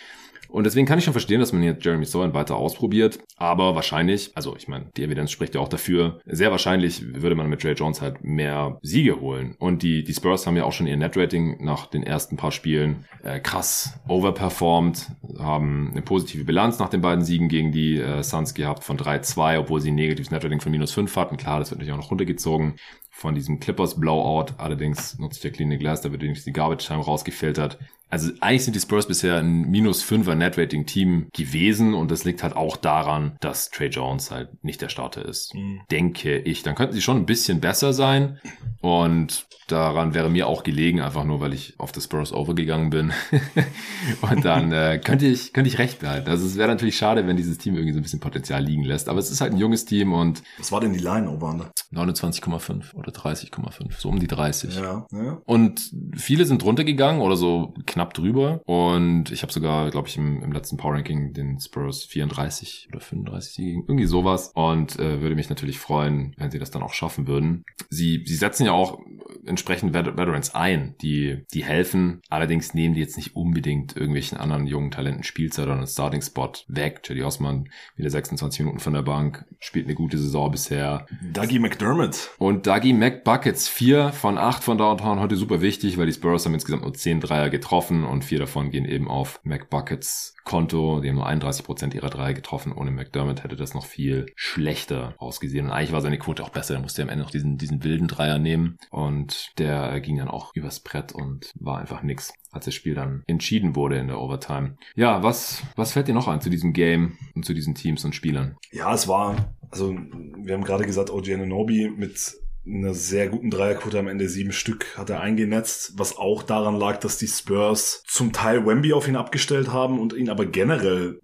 Und 0.53 0.65
deswegen 0.65 0.87
kann 0.87 0.99
ich 0.99 1.05
schon 1.05 1.15
verstehen, 1.15 1.41
dass 1.41 1.53
man 1.55 1.62
jetzt 1.62 1.83
Jeremy 1.83 2.05
Sohan 2.05 2.35
weiter 2.35 2.57
ausprobiert. 2.57 3.19
Aber 3.38 3.75
wahrscheinlich, 3.75 4.33
also 4.35 4.55
ich 4.55 4.69
meine, 4.69 4.91
die 4.97 5.03
Evidenz 5.03 5.31
spricht 5.31 5.55
ja 5.55 5.62
auch 5.62 5.69
dafür, 5.69 6.21
sehr 6.27 6.51
wahrscheinlich 6.51 7.15
würde 7.15 7.35
man 7.35 7.49
mit 7.49 7.62
Trey 7.62 7.73
Jones 7.73 8.03
halt 8.03 8.23
mehr 8.23 8.79
Siege 8.83 9.19
holen. 9.19 9.57
Und 9.59 9.83
die, 9.83 10.05
die 10.05 10.12
Spurs 10.12 10.47
haben 10.47 10.57
ja 10.57 10.65
auch 10.65 10.73
schon 10.73 10.87
ihr 10.87 10.97
Netrating 10.99 11.65
nach 11.65 11.87
den 11.87 12.03
ersten 12.03 12.37
paar 12.37 12.53
Spielen 12.53 13.07
äh, 13.23 13.41
krass 13.41 13.99
overperformed, 14.07 15.07
haben 15.38 15.91
eine 15.93 16.03
positive 16.03 16.45
Bilanz 16.45 16.79
nach 16.79 16.91
den 16.91 17.01
beiden 17.01 17.25
Siegen 17.25 17.49
gegen 17.49 17.73
die 17.73 17.99
äh, 17.99 18.23
Suns 18.23 18.53
gehabt 18.53 18.85
von 18.85 18.99
3-2, 18.99 19.59
obwohl 19.59 19.81
sie 19.81 19.91
ein 19.91 19.95
negatives 19.95 20.31
Netrating 20.31 20.61
von 20.61 20.71
minus 20.71 20.93
5 20.93 21.17
hatten. 21.17 21.38
Klar, 21.38 21.61
das 21.61 21.71
wird 21.71 21.79
natürlich 21.79 21.95
auch 21.95 22.03
noch 22.03 22.11
runtergezogen 22.11 22.75
von 23.22 23.35
diesem 23.37 23.61
Clippers 23.61 23.98
Blowout. 23.98 24.54
Allerdings 24.58 25.18
nutzt 25.18 25.42
der 25.44 25.52
Clean 25.52 25.78
Glass, 25.78 26.00
da 26.02 26.11
wird 26.11 26.22
wenigstens 26.22 26.44
die 26.44 26.52
Garbage 26.52 26.87
Time 26.87 27.00
rausgefiltert. 27.00 27.78
Also 28.11 28.30
eigentlich 28.40 28.64
sind 28.64 28.74
die 28.74 28.80
Spurs 28.80 29.06
bisher 29.06 29.38
ein 29.38 29.70
minus 29.70 30.04
5er 30.04 30.35
Net-Rating 30.35 30.85
Team 30.85 31.28
gewesen 31.32 31.94
und 31.94 32.11
das 32.11 32.24
liegt 32.24 32.42
halt 32.42 32.54
auch 32.54 32.76
daran, 32.76 33.37
dass 33.40 33.70
Trey 33.70 33.88
Jones 33.88 34.30
halt 34.30 34.62
nicht 34.62 34.82
der 34.82 34.90
Starter 34.90 35.24
ist. 35.24 35.54
Mhm. 35.54 35.80
Denke 35.90 36.37
ich. 36.37 36.62
Dann 36.62 36.74
könnten 36.74 36.92
sie 36.92 37.00
schon 37.00 37.16
ein 37.16 37.24
bisschen 37.26 37.61
besser 37.61 37.94
sein 37.94 38.38
und 38.83 39.47
daran 39.68 40.12
wäre 40.12 40.29
mir 40.29 40.49
auch 40.49 40.64
gelegen, 40.64 41.01
einfach 41.01 41.25
nur, 41.25 41.40
weil 41.40 41.55
ich 41.55 41.75
auf 41.79 41.92
das 41.92 42.05
Spurs 42.05 42.33
overgegangen 42.33 42.90
bin. 42.90 43.12
und 44.21 44.45
dann 44.45 44.73
äh, 44.73 45.01
könnte 45.03 45.27
ich 45.27 45.53
könnte 45.53 45.68
ich 45.68 45.79
recht 45.79 46.01
behalten. 46.01 46.29
Also 46.29 46.47
es 46.47 46.57
wäre 46.57 46.68
natürlich 46.68 46.97
schade, 46.97 47.27
wenn 47.27 47.37
dieses 47.37 47.59
Team 47.59 47.75
irgendwie 47.75 47.92
so 47.92 48.01
ein 48.01 48.03
bisschen 48.03 48.21
Potenzial 48.21 48.62
liegen 48.62 48.83
lässt. 48.83 49.09
Aber 49.09 49.21
es 49.21 49.31
ist 49.31 49.40
halt 49.40 49.53
ein 49.53 49.59
junges 49.59 49.85
Team 49.85 50.12
und 50.12 50.42
was 50.59 50.73
war 50.73 50.81
denn 50.81 50.92
die 50.92 50.99
Line 50.99 51.31
over 51.31 51.71
29,5 51.92 52.95
oder 52.95 53.12
30,5, 53.12 54.01
so 54.01 54.09
um 54.09 54.18
die 54.18 54.27
30. 54.27 54.77
Ja, 54.77 55.07
ja. 55.12 55.40
Und 55.45 55.92
viele 56.16 56.45
sind 56.45 56.64
runtergegangen 56.64 57.21
oder 57.21 57.37
so 57.37 57.75
knapp 57.87 58.14
drüber. 58.14 58.62
Und 58.64 59.31
ich 59.31 59.42
habe 59.42 59.53
sogar, 59.53 59.90
glaube 59.90 60.09
ich, 60.09 60.16
im, 60.16 60.42
im 60.42 60.53
letzten 60.53 60.77
Power 60.77 60.95
Ranking 60.95 61.33
den 61.33 61.61
Spurs 61.61 62.05
34 62.05 62.88
oder 62.90 63.01
35 63.01 63.53
Siege, 63.53 63.83
irgendwie 63.87 64.07
sowas. 64.07 64.51
Und 64.55 64.99
äh, 64.99 65.21
würde 65.21 65.37
mich 65.37 65.51
natürlich 65.51 65.79
freuen, 65.79 66.35
wenn 66.37 66.51
sie 66.51 66.59
das 66.59 66.71
dann 66.71 66.83
auch 66.83 66.95
schaffen 66.95 67.27
würden. 67.27 67.64
Sie, 67.90 68.25
sie 68.27 68.37
setzen 68.37 68.66
ja 68.66 68.71
auch 68.72 68.98
entsprechend 69.46 69.94
Veterans 69.94 70.54
ein, 70.54 70.94
die, 71.02 71.44
die 71.52 71.64
helfen. 71.64 72.22
Allerdings 72.28 72.74
nehmen 72.74 72.94
die 72.94 73.00
jetzt 73.00 73.16
nicht 73.16 73.35
unbedingt 73.35 73.96
irgendwelchen 73.96 74.38
anderen 74.38 74.66
jungen 74.66 74.90
Talenten 74.90 75.24
Spielzeit 75.24 75.66
oder 75.66 75.76
einen 75.76 75.87
Starting-Spot 75.87 76.52
weg. 76.68 77.00
Jody 77.04 77.22
Osman 77.22 77.68
wieder 77.96 78.11
26 78.11 78.61
Minuten 78.61 78.78
von 78.78 78.92
der 78.92 79.02
Bank, 79.02 79.44
spielt 79.58 79.87
eine 79.87 79.94
gute 79.94 80.18
Saison 80.18 80.50
bisher. 80.50 81.06
Dougie 81.32 81.58
McDermott. 81.58 82.30
Und 82.38 82.66
Dougie 82.66 82.92
McBuckets, 82.92 83.68
vier 83.68 84.12
von 84.12 84.38
acht 84.38 84.62
von 84.62 84.78
Downtown, 84.78 85.20
heute 85.20 85.37
super 85.37 85.61
wichtig, 85.61 85.98
weil 85.98 86.06
die 86.06 86.12
Spurs 86.12 86.46
haben 86.46 86.54
insgesamt 86.54 86.82
nur 86.82 86.94
10 86.94 87.20
Dreier 87.20 87.50
getroffen 87.50 88.04
und 88.04 88.24
vier 88.24 88.38
davon 88.38 88.70
gehen 88.70 88.85
eben 88.85 89.08
auf 89.08 89.40
McBuckets 89.44 90.35
Konto. 90.44 91.00
Die 91.00 91.09
haben 91.09 91.16
nur 91.16 91.26
31 91.26 91.64
Prozent 91.64 91.94
ihrer 91.94 92.11
Dreier 92.11 92.35
getroffen. 92.35 92.72
Ohne 92.72 92.90
McDermott 92.90 93.44
hätte 93.44 93.57
das 93.57 93.74
noch 93.74 93.87
viel 93.87 94.26
schlechter 94.35 95.14
ausgesehen. 95.18 95.66
Und 95.66 95.72
eigentlich 95.72 95.92
war 95.92 96.00
seine 96.00 96.18
Quote 96.18 96.42
auch 96.42 96.50
besser. 96.50 96.74
Er 96.74 96.81
musste 96.81 97.02
am 97.02 97.09
Ende 97.09 97.24
noch 97.24 97.31
diesen, 97.31 97.59
diesen 97.59 97.85
wilden 97.85 98.09
Dreier 98.09 98.38
nehmen. 98.38 98.76
Und 98.90 99.52
der 99.59 100.00
ging 100.00 100.18
dann 100.18 100.28
auch 100.28 100.55
übers 100.55 100.81
Brett 100.81 101.12
und 101.12 101.52
war 101.59 101.78
einfach 101.78 102.02
nix 102.02 102.33
als 102.52 102.66
das 102.66 102.74
Spiel 102.74 102.94
dann 102.94 103.22
entschieden 103.26 103.74
wurde 103.74 103.96
in 103.96 104.09
der 104.09 104.20
Overtime. 104.20 104.76
Ja, 104.94 105.22
was, 105.22 105.62
was 105.74 105.92
fällt 105.92 106.09
dir 106.09 106.14
noch 106.14 106.28
ein 106.28 106.40
zu 106.40 106.50
diesem 106.50 106.72
Game 106.72 107.16
und 107.35 107.44
zu 107.44 107.55
diesen 107.55 107.74
Teams 107.74 108.05
und 108.05 108.14
Spielern? 108.14 108.57
Ja, 108.70 108.92
es 108.92 109.09
war, 109.09 109.55
also 109.70 109.96
wir 110.37 110.55
haben 110.55 110.64
gerade 110.64 110.85
gesagt, 110.85 111.11
OG 111.11 111.31
Ananobi 111.31 111.90
mit 111.96 112.35
einer 112.66 112.94
sehr 112.94 113.29
guten 113.29 113.51
Dreierquote 113.51 113.98
am 113.98 114.07
Ende 114.07 114.29
sieben 114.29 114.53
Stück 114.53 114.96
hat 114.96 115.11
er 115.11 115.20
eingenetzt, 115.20 115.94
was 115.96 116.16
auch 116.16 116.42
daran 116.42 116.77
lag, 116.77 116.98
dass 116.98 117.18
die 117.18 117.27
Spurs 117.27 118.05
zum 118.07 118.33
Teil 118.33 118.64
Wemby 118.64 118.92
auf 118.92 119.09
ihn 119.09 119.16
abgestellt 119.16 119.72
haben 119.72 119.98
und 119.98 120.12
ihn 120.12 120.31
aber 120.31 120.46
generell 120.46 121.18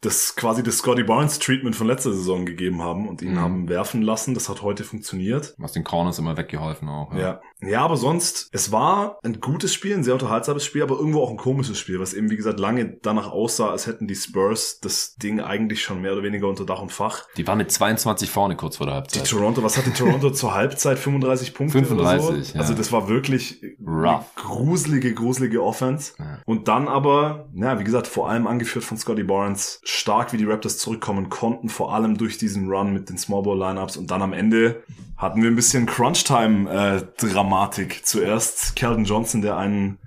das 0.00 0.34
quasi 0.34 0.64
das 0.64 0.78
Scotty 0.78 1.04
Barnes 1.04 1.38
Treatment 1.38 1.76
von 1.76 1.86
letzter 1.86 2.12
Saison 2.12 2.44
gegeben 2.44 2.82
haben 2.82 3.08
und 3.08 3.22
ihn 3.22 3.34
mhm. 3.34 3.40
haben 3.40 3.68
werfen 3.68 4.02
lassen. 4.02 4.34
Das 4.34 4.48
hat 4.48 4.62
heute 4.62 4.82
funktioniert. 4.82 5.54
Was 5.58 5.72
den 5.72 5.84
Corners 5.84 6.18
immer 6.18 6.36
weggeholfen 6.36 6.88
auch. 6.88 7.12
Ja. 7.12 7.40
ja. 7.60 7.68
ja. 7.68 7.80
aber 7.82 7.96
sonst, 7.96 8.48
es 8.52 8.72
war 8.72 9.18
ein 9.22 9.40
gutes 9.40 9.72
Spiel, 9.72 9.94
ein 9.94 10.02
sehr 10.02 10.14
unterhaltsames 10.14 10.64
Spiel, 10.64 10.82
aber 10.82 10.96
irgendwo 10.96 11.22
auch 11.22 11.30
ein 11.30 11.36
komisches 11.36 11.78
Spiel, 11.78 12.00
was 12.00 12.12
eben, 12.12 12.30
wie 12.30 12.36
gesagt, 12.36 12.58
lange 12.58 12.98
danach 13.02 13.30
aussah, 13.30 13.70
als 13.70 13.86
hätten 13.86 14.08
die 14.08 14.16
Spurs 14.16 14.80
das 14.80 15.14
Ding 15.14 15.40
eigentlich 15.40 15.82
schon 15.82 16.00
mehr 16.00 16.12
oder 16.12 16.24
weniger 16.24 16.48
unter 16.48 16.66
Dach 16.66 16.82
und 16.82 16.90
Fach. 16.90 17.26
Die 17.36 17.46
waren 17.46 17.58
mit 17.58 17.70
22 17.70 18.28
vorne 18.28 18.56
kurz 18.56 18.78
vor 18.78 18.86
der 18.86 18.96
Halbzeit. 18.96 19.24
Die 19.24 19.30
Toronto, 19.30 19.62
was 19.62 19.78
hatte 19.78 19.92
Toronto 19.92 20.30
zur 20.30 20.54
Halbzeit? 20.54 20.71
35 20.78 21.54
Punkte 21.54 21.78
35, 21.78 22.28
oder 22.28 22.42
so? 22.42 22.54
Ja. 22.54 22.60
Also 22.60 22.74
das 22.74 22.92
war 22.92 23.08
wirklich 23.08 23.62
Rough. 23.86 24.24
gruselige, 24.36 25.14
gruselige 25.14 25.62
Offense. 25.62 26.12
Ja. 26.18 26.38
Und 26.44 26.68
dann 26.68 26.88
aber, 26.88 27.48
na, 27.52 27.78
wie 27.78 27.84
gesagt, 27.84 28.06
vor 28.06 28.28
allem 28.28 28.46
angeführt 28.46 28.84
von 28.84 28.96
Scotty 28.98 29.22
Barnes, 29.22 29.80
stark 29.84 30.32
wie 30.32 30.36
die 30.36 30.44
Raptors 30.44 30.78
zurückkommen 30.78 31.28
konnten, 31.28 31.68
vor 31.68 31.94
allem 31.94 32.16
durch 32.16 32.38
diesen 32.38 32.68
Run 32.70 32.92
mit 32.92 33.08
den 33.08 33.18
Small 33.18 33.42
Ball 33.42 33.58
Lineups 33.58 33.96
und 33.96 34.10
dann 34.10 34.22
am 34.22 34.32
Ende 34.32 34.82
hatten 35.16 35.40
wir 35.40 35.50
ein 35.50 35.56
bisschen 35.56 35.86
Crunch 35.86 36.24
Time 36.24 36.68
äh, 36.68 37.02
Dramatik. 37.16 38.04
Zuerst 38.04 38.74
Calvin 38.74 39.04
Johnson, 39.04 39.40
der 39.40 39.56
einen 39.56 39.98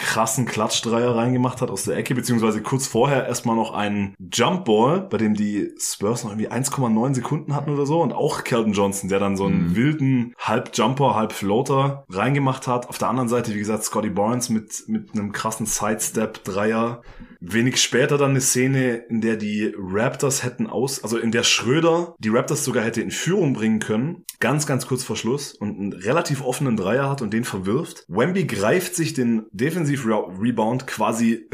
krassen 0.00 0.46
Klatschdreier 0.46 1.14
reingemacht 1.14 1.60
hat 1.60 1.70
aus 1.70 1.84
der 1.84 1.96
Ecke, 1.96 2.14
beziehungsweise 2.14 2.62
kurz 2.62 2.86
vorher 2.86 3.26
erstmal 3.26 3.54
noch 3.54 3.74
einen 3.74 4.14
Jumpball, 4.32 5.02
bei 5.02 5.18
dem 5.18 5.34
die 5.34 5.72
Spurs 5.78 6.24
noch 6.24 6.30
irgendwie 6.30 6.50
1,9 6.50 7.14
Sekunden 7.14 7.54
hatten 7.54 7.70
oder 7.70 7.84
so 7.84 8.00
und 8.00 8.12
auch 8.12 8.42
Calvin 8.42 8.72
Johnson, 8.72 9.10
der 9.10 9.20
dann 9.20 9.36
so 9.36 9.44
einen 9.44 9.68
mhm. 9.68 9.76
wilden 9.76 10.34
Halb-Jumper, 10.38 11.14
Halb-Floater 11.14 12.04
reingemacht 12.08 12.66
hat. 12.66 12.88
Auf 12.88 12.96
der 12.96 13.08
anderen 13.08 13.28
Seite, 13.28 13.54
wie 13.54 13.58
gesagt, 13.58 13.84
Scotty 13.84 14.10
Barnes 14.10 14.48
mit, 14.48 14.88
mit 14.88 15.12
einem 15.12 15.32
krassen 15.32 15.66
Sidestep-Dreier 15.66 17.02
Wenig 17.40 17.80
später 17.80 18.18
dann 18.18 18.30
eine 18.30 18.40
Szene, 18.40 18.96
in 19.08 19.20
der 19.20 19.36
die 19.36 19.72
Raptors 19.76 20.44
hätten 20.44 20.66
aus, 20.66 21.02
also 21.02 21.18
in 21.18 21.32
der 21.32 21.42
Schröder 21.42 22.14
die 22.18 22.28
Raptors 22.28 22.64
sogar 22.64 22.84
hätte 22.84 23.00
in 23.00 23.10
Führung 23.10 23.54
bringen 23.54 23.78
können, 23.78 24.24
ganz, 24.40 24.66
ganz 24.66 24.86
kurz 24.86 25.04
vor 25.04 25.16
Schluss 25.16 25.54
und 25.54 25.78
einen 25.78 25.92
relativ 25.92 26.42
offenen 26.42 26.76
Dreier 26.76 27.08
hat 27.08 27.22
und 27.22 27.32
den 27.32 27.44
verwirft. 27.44 28.04
Wemby 28.08 28.44
greift 28.44 28.94
sich 28.94 29.14
den 29.14 29.46
Defensiv-Rebound 29.52 30.86
quasi 30.86 31.48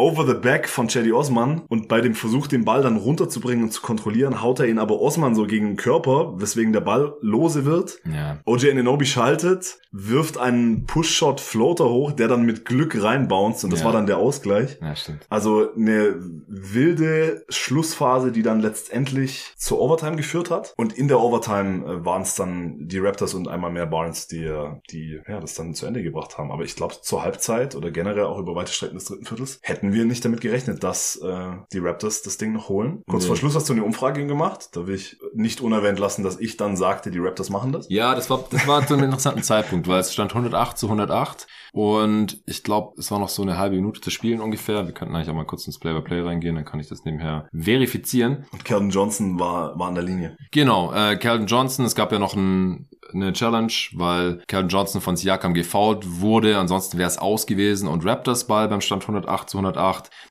over 0.00 0.26
the 0.26 0.34
back 0.34 0.66
von 0.68 0.88
Chaddy 0.88 1.12
Osman 1.12 1.62
und 1.68 1.86
bei 1.88 2.00
dem 2.00 2.14
Versuch, 2.14 2.46
den 2.46 2.64
Ball 2.64 2.82
dann 2.82 2.96
runterzubringen 2.96 3.64
und 3.64 3.70
zu 3.70 3.82
kontrollieren, 3.82 4.42
haut 4.42 4.58
er 4.58 4.66
ihn 4.66 4.78
aber 4.78 5.00
Osman 5.00 5.34
so 5.34 5.46
gegen 5.46 5.66
den 5.66 5.76
Körper, 5.76 6.40
weswegen 6.40 6.72
der 6.72 6.80
Ball 6.80 7.14
lose 7.20 7.66
wird. 7.66 7.98
Ja. 8.10 8.38
OJ 8.46 8.70
Ananobi 8.70 9.04
schaltet, 9.04 9.78
wirft 9.92 10.38
einen 10.38 10.86
Push-Shot-Floater 10.86 11.88
hoch, 11.88 12.12
der 12.12 12.28
dann 12.28 12.42
mit 12.42 12.64
Glück 12.64 13.02
reinbounced 13.02 13.64
und 13.64 13.72
das 13.72 13.80
ja. 13.80 13.86
war 13.86 13.92
dann 13.92 14.06
der 14.06 14.18
Ausgleich. 14.18 14.78
Ja, 14.80 14.96
stimmt. 14.96 15.26
Also 15.28 15.72
eine 15.74 16.14
wilde 16.46 17.44
Schlussphase, 17.48 18.32
die 18.32 18.42
dann 18.42 18.60
letztendlich 18.60 19.52
zur 19.56 19.80
Overtime 19.80 20.16
geführt 20.16 20.50
hat. 20.50 20.72
Und 20.76 20.92
in 20.92 21.08
der 21.08 21.20
Overtime 21.20 21.84
äh, 21.84 22.04
waren 22.04 22.22
es 22.22 22.36
dann 22.36 22.88
die 22.88 22.98
Raptors 22.98 23.34
und 23.34 23.48
einmal 23.48 23.70
mehr 23.70 23.86
Barnes, 23.86 24.28
die, 24.28 24.44
äh, 24.44 24.70
die 24.90 25.20
ja, 25.28 25.40
das 25.40 25.54
dann 25.54 25.74
zu 25.74 25.86
Ende 25.86 26.02
gebracht 26.02 26.38
haben. 26.38 26.52
Aber 26.52 26.64
ich 26.64 26.76
glaube, 26.76 26.94
zur 27.02 27.22
Halbzeit 27.22 27.74
oder 27.74 27.90
generell 27.90 28.24
auch 28.24 28.38
über 28.38 28.54
weite 28.54 28.72
Strecken 28.72 28.94
des 28.94 29.06
dritten 29.06 29.26
Viertels 29.26 29.58
hätten 29.62 29.89
wir 29.92 30.04
nicht 30.04 30.24
damit 30.24 30.40
gerechnet, 30.40 30.82
dass 30.82 31.16
äh, 31.16 31.52
die 31.72 31.78
Raptors 31.78 32.22
das 32.22 32.38
Ding 32.38 32.52
noch 32.52 32.68
holen. 32.68 33.02
Kurz 33.08 33.24
nee. 33.24 33.28
vor 33.28 33.36
Schluss 33.36 33.54
hast 33.54 33.68
du 33.68 33.72
eine 33.72 33.84
Umfrage 33.84 34.26
gemacht. 34.26 34.70
Da 34.72 34.86
will 34.86 34.94
ich 34.94 35.18
nicht 35.34 35.60
unerwähnt 35.60 35.98
lassen, 35.98 36.22
dass 36.22 36.38
ich 36.38 36.56
dann 36.56 36.76
sagte, 36.76 37.10
die 37.10 37.18
Raptors 37.18 37.50
machen 37.50 37.72
das. 37.72 37.86
Ja, 37.88 38.14
das 38.14 38.30
war, 38.30 38.44
das 38.50 38.66
war 38.66 38.86
zu 38.86 38.94
einem 38.94 39.04
interessanten 39.04 39.42
Zeitpunkt, 39.42 39.88
weil 39.88 40.00
es 40.00 40.12
stand 40.12 40.34
108 40.34 40.78
zu 40.78 40.86
108. 40.86 41.46
Und 41.72 42.40
ich 42.46 42.62
glaube, 42.62 42.94
es 42.98 43.10
war 43.10 43.18
noch 43.18 43.28
so 43.28 43.42
eine 43.42 43.58
halbe 43.58 43.76
Minute 43.76 44.00
zu 44.00 44.10
spielen 44.10 44.40
ungefähr. 44.40 44.86
Wir 44.86 44.92
könnten 44.92 45.14
eigentlich 45.14 45.30
auch 45.30 45.34
mal 45.34 45.44
kurz 45.44 45.66
ins 45.66 45.78
Play-by-Play 45.78 46.20
-play 46.20 46.26
reingehen, 46.26 46.56
dann 46.56 46.64
kann 46.64 46.80
ich 46.80 46.88
das 46.88 47.04
nebenher 47.04 47.48
verifizieren. 47.52 48.46
Und 48.52 48.64
Calvin 48.64 48.90
Johnson 48.90 49.38
war, 49.38 49.78
war 49.78 49.88
an 49.88 49.94
der 49.94 50.04
Linie. 50.04 50.36
Genau, 50.50 50.92
äh, 50.92 51.16
Calvin 51.16 51.46
Johnson, 51.46 51.84
es 51.84 51.94
gab 51.94 52.12
ja 52.12 52.18
noch 52.18 52.34
ein, 52.34 52.88
eine 53.12 53.32
Challenge, 53.32 53.72
weil 53.94 54.42
Calvin 54.46 54.68
Johnson 54.68 55.00
von 55.00 55.16
Siakam 55.16 55.54
gefoult 55.54 56.20
wurde. 56.20 56.58
Ansonsten 56.58 56.98
wäre 56.98 57.08
es 57.08 57.18
aus 57.18 57.46
gewesen 57.46 57.88
und 57.88 58.04
Raptors 58.04 58.46
Ball 58.46 58.68
beim 58.68 58.80
Stand 58.80 59.02
108 59.02 59.50
zu 59.50 59.58
108. 59.58 59.69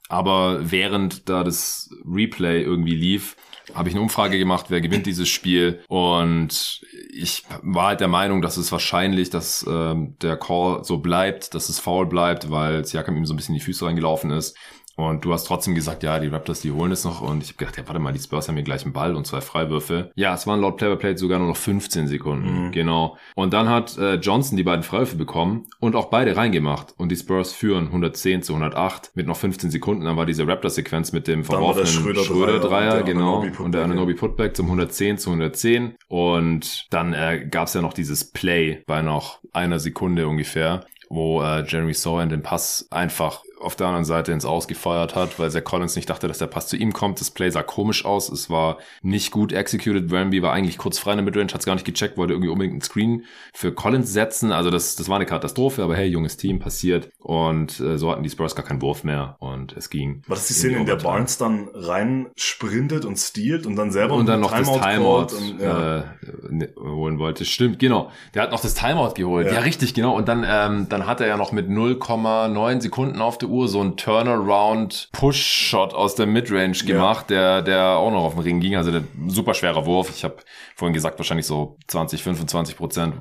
Aber 0.07 0.71
während 0.71 1.29
da 1.29 1.43
das 1.43 1.89
Replay 2.05 2.61
irgendwie 2.61 2.95
lief, 2.95 3.35
habe 3.73 3.89
ich 3.89 3.95
eine 3.95 4.01
Umfrage 4.01 4.37
gemacht, 4.37 4.67
wer 4.69 4.81
gewinnt 4.81 5.05
dieses 5.05 5.29
Spiel 5.29 5.83
und 5.87 6.81
ich 7.13 7.43
war 7.61 7.89
halt 7.89 7.99
der 7.99 8.07
Meinung, 8.07 8.41
dass 8.41 8.57
es 8.57 8.71
wahrscheinlich, 8.71 9.29
dass 9.29 9.65
ähm, 9.69 10.15
der 10.21 10.37
Call 10.37 10.83
so 10.83 10.97
bleibt, 10.97 11.53
dass 11.53 11.69
es 11.69 11.79
faul 11.79 12.07
bleibt, 12.07 12.49
weil 12.49 12.85
Siakam 12.85 13.17
ihm 13.17 13.25
so 13.25 13.33
ein 13.33 13.37
bisschen 13.37 13.55
in 13.55 13.59
die 13.59 13.65
Füße 13.65 13.85
reingelaufen 13.85 14.31
ist. 14.31 14.57
Und 14.99 15.23
du 15.23 15.31
hast 15.31 15.45
trotzdem 15.45 15.75
gesagt, 15.75 16.03
ja, 16.03 16.19
die 16.19 16.27
Raptors, 16.27 16.59
die 16.59 16.73
holen 16.73 16.91
es 16.91 17.05
noch. 17.05 17.21
Und 17.21 17.41
ich 17.41 17.51
habe 17.51 17.59
gedacht, 17.59 17.77
ja, 17.77 17.87
warte 17.87 17.99
mal, 17.99 18.11
die 18.11 18.19
Spurs 18.19 18.49
haben 18.49 18.55
hier 18.55 18.65
gleich 18.65 18.83
einen 18.83 18.91
Ball 18.91 19.15
und 19.15 19.25
zwei 19.25 19.39
Freiwürfe. 19.39 20.11
Ja, 20.15 20.33
es 20.33 20.45
waren 20.45 20.59
laut 20.59 20.75
Play-by-Play 20.75 21.15
sogar 21.15 21.39
nur 21.39 21.47
noch 21.47 21.55
15 21.55 22.07
Sekunden. 22.07 22.65
Mhm. 22.65 22.71
Genau. 22.73 23.17
Und 23.33 23.53
dann 23.53 23.69
hat 23.69 23.97
äh, 23.97 24.15
Johnson 24.15 24.57
die 24.57 24.63
beiden 24.63 24.83
Freiwürfe 24.83 25.15
bekommen 25.15 25.67
und 25.79 25.95
auch 25.95 26.07
beide 26.09 26.35
reingemacht. 26.35 26.93
Und 26.97 27.13
die 27.13 27.15
Spurs 27.15 27.53
führen 27.53 27.85
110 27.85 28.43
zu 28.43 28.53
108 28.53 29.11
mit 29.15 29.25
noch 29.25 29.37
15 29.37 29.71
Sekunden. 29.71 30.03
Dann 30.03 30.17
war 30.17 30.25
diese 30.25 30.45
Raptor-Sequenz 30.45 31.13
mit 31.13 31.29
dem 31.29 31.45
verworfenen 31.45 31.87
Schröder-Dreier, 31.87 32.91
Schröder 32.91 33.03
genau. 33.03 33.45
Und 33.57 33.71
der 33.71 33.85
Ananobi 33.85 34.15
Putback 34.15 34.57
zum 34.57 34.65
110 34.65 35.17
zu 35.17 35.29
110. 35.29 35.95
Und 36.09 36.87
dann 36.89 37.13
äh, 37.13 37.47
gab 37.49 37.67
es 37.67 37.73
ja 37.73 37.81
noch 37.81 37.93
dieses 37.93 38.31
Play 38.31 38.83
bei 38.85 39.01
noch 39.01 39.39
einer 39.53 39.79
Sekunde 39.79 40.27
ungefähr 40.27 40.83
wo 41.09 41.41
äh, 41.41 41.63
Jeremy 41.67 41.93
Sohan 41.93 42.29
den 42.29 42.43
Pass 42.43 42.87
einfach 42.91 43.41
auf 43.61 43.75
der 43.75 43.87
anderen 43.87 44.05
Seite 44.05 44.31
ins 44.31 44.45
Ausgefeuert 44.45 45.15
hat, 45.15 45.39
weil 45.39 45.51
Zach 45.51 45.63
Collins 45.63 45.95
nicht 45.95 46.09
dachte, 46.09 46.27
dass 46.27 46.37
der 46.37 46.47
Pass 46.47 46.67
zu 46.67 46.77
ihm 46.77 46.93
kommt. 46.93 47.19
Das 47.19 47.31
Play 47.31 47.49
sah 47.49 47.63
komisch 47.63 48.05
aus. 48.05 48.29
Es 48.29 48.49
war 48.49 48.77
nicht 49.01 49.31
gut 49.31 49.51
executed. 49.51 50.11
Wemby 50.11 50.41
war 50.41 50.53
eigentlich 50.53 50.77
kurz 50.77 50.97
frei 50.97 51.11
in 51.11 51.17
der 51.17 51.25
Midrange, 51.25 51.53
hat 51.53 51.59
es 51.59 51.65
gar 51.65 51.75
nicht 51.75 51.85
gecheckt, 51.85 52.17
wollte 52.17 52.33
irgendwie 52.33 52.49
unbedingt 52.49 52.73
einen 52.73 52.81
Screen 52.81 53.25
für 53.53 53.73
Collins 53.73 54.13
setzen. 54.13 54.51
Also 54.51 54.69
das, 54.69 54.95
das 54.95 55.09
war 55.09 55.17
eine 55.17 55.25
Katastrophe, 55.25 55.83
aber 55.83 55.95
hey, 55.95 56.07
junges 56.07 56.37
Team 56.37 56.59
passiert. 56.59 57.09
Und 57.19 57.79
äh, 57.79 57.97
so 57.97 58.11
hatten 58.11 58.23
die 58.23 58.29
Spurs 58.29 58.55
gar 58.55 58.65
keinen 58.65 58.81
Wurf 58.81 59.03
mehr 59.03 59.37
und 59.39 59.73
es 59.73 59.89
ging. 59.89 60.21
War 60.27 60.35
das 60.35 60.47
die 60.47 60.53
Szene, 60.53 60.77
in, 60.77 60.85
der 60.85 60.95
Barnes 60.95 61.37
dann 61.37 61.69
rein 61.73 62.27
sprintet 62.35 63.05
und 63.05 63.17
stealt 63.17 63.65
und 63.65 63.75
dann 63.75 63.91
selber 63.91 64.15
und 64.15 64.25
dann 64.25 64.39
noch 64.39 64.51
Timeout 64.51 64.79
das 64.79 64.93
Timeout 64.93 65.53
und, 65.53 65.61
ja. 65.61 65.97
äh, 65.97 66.03
ne, 66.49 66.69
holen 66.79 67.19
wollte? 67.19 67.45
Stimmt, 67.45 67.79
genau. 67.79 68.11
Der 68.33 68.43
hat 68.43 68.51
noch 68.51 68.61
das 68.61 68.73
Timeout 68.73 69.13
geholt. 69.15 69.47
Ja, 69.47 69.53
ja 69.55 69.59
richtig, 69.59 69.93
genau. 69.93 70.15
Und 70.15 70.27
dann, 70.27 70.45
ähm, 70.47 70.87
dann 70.89 71.05
hat 71.05 71.21
er 71.21 71.27
ja 71.27 71.37
noch 71.37 71.51
mit 71.51 71.67
0,9 71.67 72.81
Sekunden 72.81 73.21
auf 73.21 73.37
der 73.37 73.48
Uhr 73.49 73.67
so 73.67 73.81
ein 73.81 73.97
Turnaround 73.97 75.09
Push-Shot 75.11 75.93
aus 75.93 76.15
der 76.15 76.25
Midrange 76.25 76.77
gemacht, 76.85 77.29
ja. 77.29 77.61
der, 77.61 77.61
der 77.61 77.85
auch 77.97 78.11
noch 78.11 78.23
auf 78.23 78.33
den 78.35 78.43
Ring 78.43 78.59
ging. 78.59 78.75
Also 78.75 78.91
der 78.91 79.03
super 79.27 79.53
schwerer 79.53 79.85
Wurf. 79.85 80.09
Ich 80.15 80.23
habe 80.23 80.37
vorhin 80.75 80.93
gesagt, 80.93 81.19
wahrscheinlich 81.19 81.45
so 81.45 81.77
20, 81.87 82.23
25 82.23 82.77
Prozent 82.77 83.15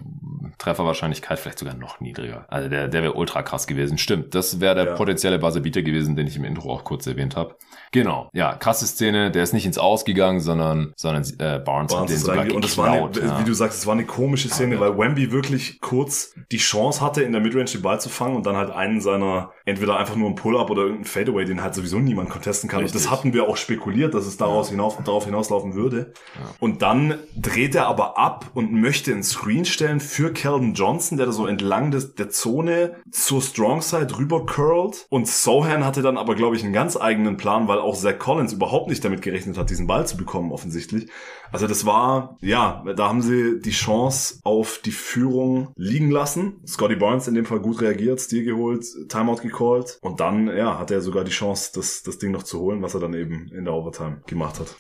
Trefferwahrscheinlichkeit, 0.58 1.38
vielleicht 1.38 1.58
sogar 1.58 1.74
noch 1.74 2.00
niedriger. 2.00 2.44
Also 2.48 2.68
der, 2.68 2.88
der 2.88 3.02
wäre 3.02 3.14
ultra 3.14 3.42
krass 3.42 3.66
gewesen. 3.66 3.98
Stimmt, 3.98 4.34
das 4.34 4.60
wäre 4.60 4.74
der 4.74 4.84
ja. 4.86 4.94
potenzielle 4.94 5.38
Buzzerbeater 5.38 5.82
gewesen, 5.82 6.16
den 6.16 6.26
ich 6.26 6.36
im 6.36 6.44
Intro 6.44 6.72
auch 6.72 6.84
kurz 6.84 7.06
erwähnt 7.06 7.36
habe. 7.36 7.56
Genau, 7.90 8.28
ja, 8.32 8.54
krasse 8.54 8.86
Szene. 8.86 9.30
Der 9.30 9.42
ist 9.42 9.52
nicht 9.52 9.64
ins 9.64 9.78
Ausgegangen, 9.78 10.40
sondern, 10.40 10.92
sondern 10.96 11.22
äh, 11.22 11.58
Barnes, 11.58 11.64
Barnes 11.64 11.94
hat 11.94 12.08
den 12.10 12.18
sogar 12.18 12.54
Und 12.54 12.64
das 12.64 12.76
war, 12.76 12.90
eine, 12.90 13.10
ja. 13.18 13.40
wie 13.40 13.44
du 13.44 13.54
sagst, 13.54 13.78
es 13.78 13.86
war 13.86 13.94
eine 13.94 14.04
komische 14.04 14.48
Szene, 14.48 14.74
ja. 14.74 14.80
weil 14.80 14.98
Wemby 14.98 15.32
wirklich 15.32 15.80
kurz 15.80 16.34
die 16.52 16.58
Chance 16.58 17.00
hatte, 17.00 17.22
in 17.22 17.32
der 17.32 17.40
Midrange 17.40 17.66
den 17.66 17.82
Ball 17.82 18.00
zu 18.00 18.08
fangen 18.08 18.36
und 18.36 18.46
dann 18.46 18.56
halt 18.56 18.70
einen 18.70 19.00
seiner, 19.00 19.52
entweder 19.64 19.96
einfach 19.96 20.16
nur 20.16 20.28
ein 20.28 20.34
Pull-Up 20.34 20.70
oder 20.70 20.82
irgendein 20.82 21.04
Fadeaway, 21.04 21.44
den 21.44 21.62
halt 21.62 21.74
sowieso 21.74 21.98
niemand 21.98 22.30
contesten 22.30 22.68
kann. 22.68 22.80
Richtig. 22.80 22.96
Und 22.96 23.04
das 23.04 23.10
hatten 23.10 23.32
wir 23.32 23.48
auch 23.48 23.56
spekuliert, 23.56 24.14
dass 24.14 24.26
es 24.26 24.36
daraus 24.36 24.70
hinaus, 24.70 24.96
darauf 25.04 25.24
hinauslaufen 25.24 25.74
würde. 25.74 26.12
Und 26.60 26.82
dann 26.82 27.14
dreht 27.36 27.74
er 27.74 27.86
aber 27.86 28.18
ab 28.18 28.50
und 28.54 28.72
möchte 28.72 29.12
einen 29.12 29.22
Screen 29.22 29.64
stellen 29.64 30.00
für 30.00 30.32
Calvin 30.48 30.72
Johnson, 30.72 31.18
der 31.18 31.26
da 31.26 31.32
so 31.32 31.46
entlang 31.46 31.90
des, 31.90 32.14
der 32.14 32.30
Zone 32.30 32.96
zur 33.10 33.42
Strong 33.42 33.82
Side 33.82 34.16
rüber 34.16 34.46
curlt. 34.46 35.06
Und 35.10 35.28
Sohan 35.28 35.84
hatte 35.84 36.00
dann 36.00 36.16
aber, 36.16 36.34
glaube 36.34 36.56
ich, 36.56 36.64
einen 36.64 36.72
ganz 36.72 36.96
eigenen 36.96 37.36
Plan, 37.36 37.68
weil 37.68 37.78
auch 37.78 37.94
Zach 37.94 38.18
Collins 38.18 38.54
überhaupt 38.54 38.88
nicht 38.88 39.04
damit 39.04 39.20
gerechnet 39.20 39.58
hat, 39.58 39.68
diesen 39.68 39.86
Ball 39.86 40.06
zu 40.06 40.16
bekommen, 40.16 40.50
offensichtlich. 40.50 41.10
Also 41.52 41.66
das 41.66 41.84
war, 41.84 42.38
ja, 42.40 42.82
da 42.96 43.08
haben 43.08 43.20
sie 43.20 43.60
die 43.60 43.72
Chance 43.72 44.40
auf 44.42 44.80
die 44.82 44.90
Führung 44.90 45.68
liegen 45.76 46.10
lassen. 46.10 46.62
Scotty 46.66 46.96
Barnes 46.96 47.28
in 47.28 47.34
dem 47.34 47.44
Fall 47.44 47.60
gut 47.60 47.82
reagiert, 47.82 48.18
Stil 48.18 48.44
geholt, 48.44 48.86
Timeout 49.10 49.42
gecallt. 49.42 49.98
Und 50.00 50.20
dann, 50.20 50.46
ja, 50.46 50.78
hat 50.78 50.90
er 50.90 51.02
sogar 51.02 51.24
die 51.24 51.30
Chance, 51.30 51.72
das, 51.74 52.02
das 52.02 52.16
Ding 52.16 52.32
noch 52.32 52.42
zu 52.42 52.58
holen, 52.58 52.80
was 52.80 52.94
er 52.94 53.00
dann 53.00 53.12
eben 53.12 53.48
in 53.48 53.66
der 53.66 53.74
Overtime 53.74 54.22
gemacht 54.26 54.60
hat. 54.60 54.76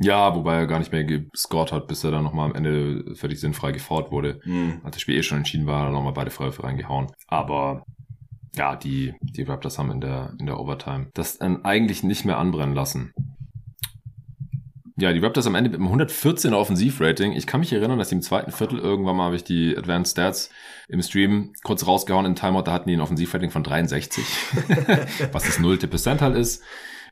Ja, 0.00 0.34
wobei 0.34 0.56
er 0.56 0.66
gar 0.66 0.78
nicht 0.78 0.92
mehr 0.92 1.04
gescored 1.04 1.72
hat, 1.72 1.86
bis 1.86 2.02
er 2.04 2.10
dann 2.10 2.24
nochmal 2.24 2.50
am 2.50 2.54
Ende 2.54 3.14
völlig 3.14 3.40
sinnfrei 3.40 3.72
gefault 3.72 4.10
wurde. 4.10 4.40
Mhm. 4.44 4.80
Als 4.82 4.96
das 4.96 5.02
Spiel 5.02 5.16
eh 5.16 5.22
schon 5.22 5.38
entschieden 5.38 5.66
war, 5.66 5.80
hat 5.80 5.88
er 5.88 5.92
nochmal 5.92 6.12
beide 6.12 6.30
Freiwürfe 6.30 6.64
reingehauen. 6.64 7.12
Aber 7.28 7.84
ja, 8.56 8.76
die, 8.76 9.14
die 9.20 9.42
Raptors 9.42 9.78
haben 9.78 9.90
in 9.90 10.00
der, 10.00 10.32
in 10.38 10.46
der 10.46 10.58
Overtime 10.58 11.08
das 11.14 11.38
dann 11.38 11.64
eigentlich 11.64 12.02
nicht 12.02 12.24
mehr 12.24 12.38
anbrennen 12.38 12.74
lassen. 12.74 13.12
Ja, 14.96 15.12
die 15.12 15.18
Raptors 15.18 15.48
am 15.48 15.56
Ende 15.56 15.70
mit 15.70 15.80
einem 15.80 15.88
114 15.88 16.54
Offensivrating. 16.54 17.32
Ich 17.32 17.48
kann 17.48 17.58
mich 17.58 17.72
erinnern, 17.72 17.98
dass 17.98 18.10
die 18.10 18.14
im 18.14 18.22
zweiten 18.22 18.52
Viertel 18.52 18.78
irgendwann 18.78 19.16
mal 19.16 19.26
habe 19.26 19.36
ich 19.36 19.42
die 19.42 19.76
Advanced 19.76 20.12
Stats 20.12 20.50
im 20.88 21.02
Stream 21.02 21.52
kurz 21.64 21.84
rausgehauen 21.86 22.26
im 22.26 22.36
Timeout, 22.36 22.62
da 22.62 22.72
hatten 22.72 22.88
die 22.88 22.94
ein 22.94 23.00
Offensivrating 23.00 23.50
von 23.50 23.64
63, 23.64 24.24
was 25.32 25.44
das 25.44 25.58
nullte 25.58 25.88
Percentile 25.88 26.38
ist 26.38 26.62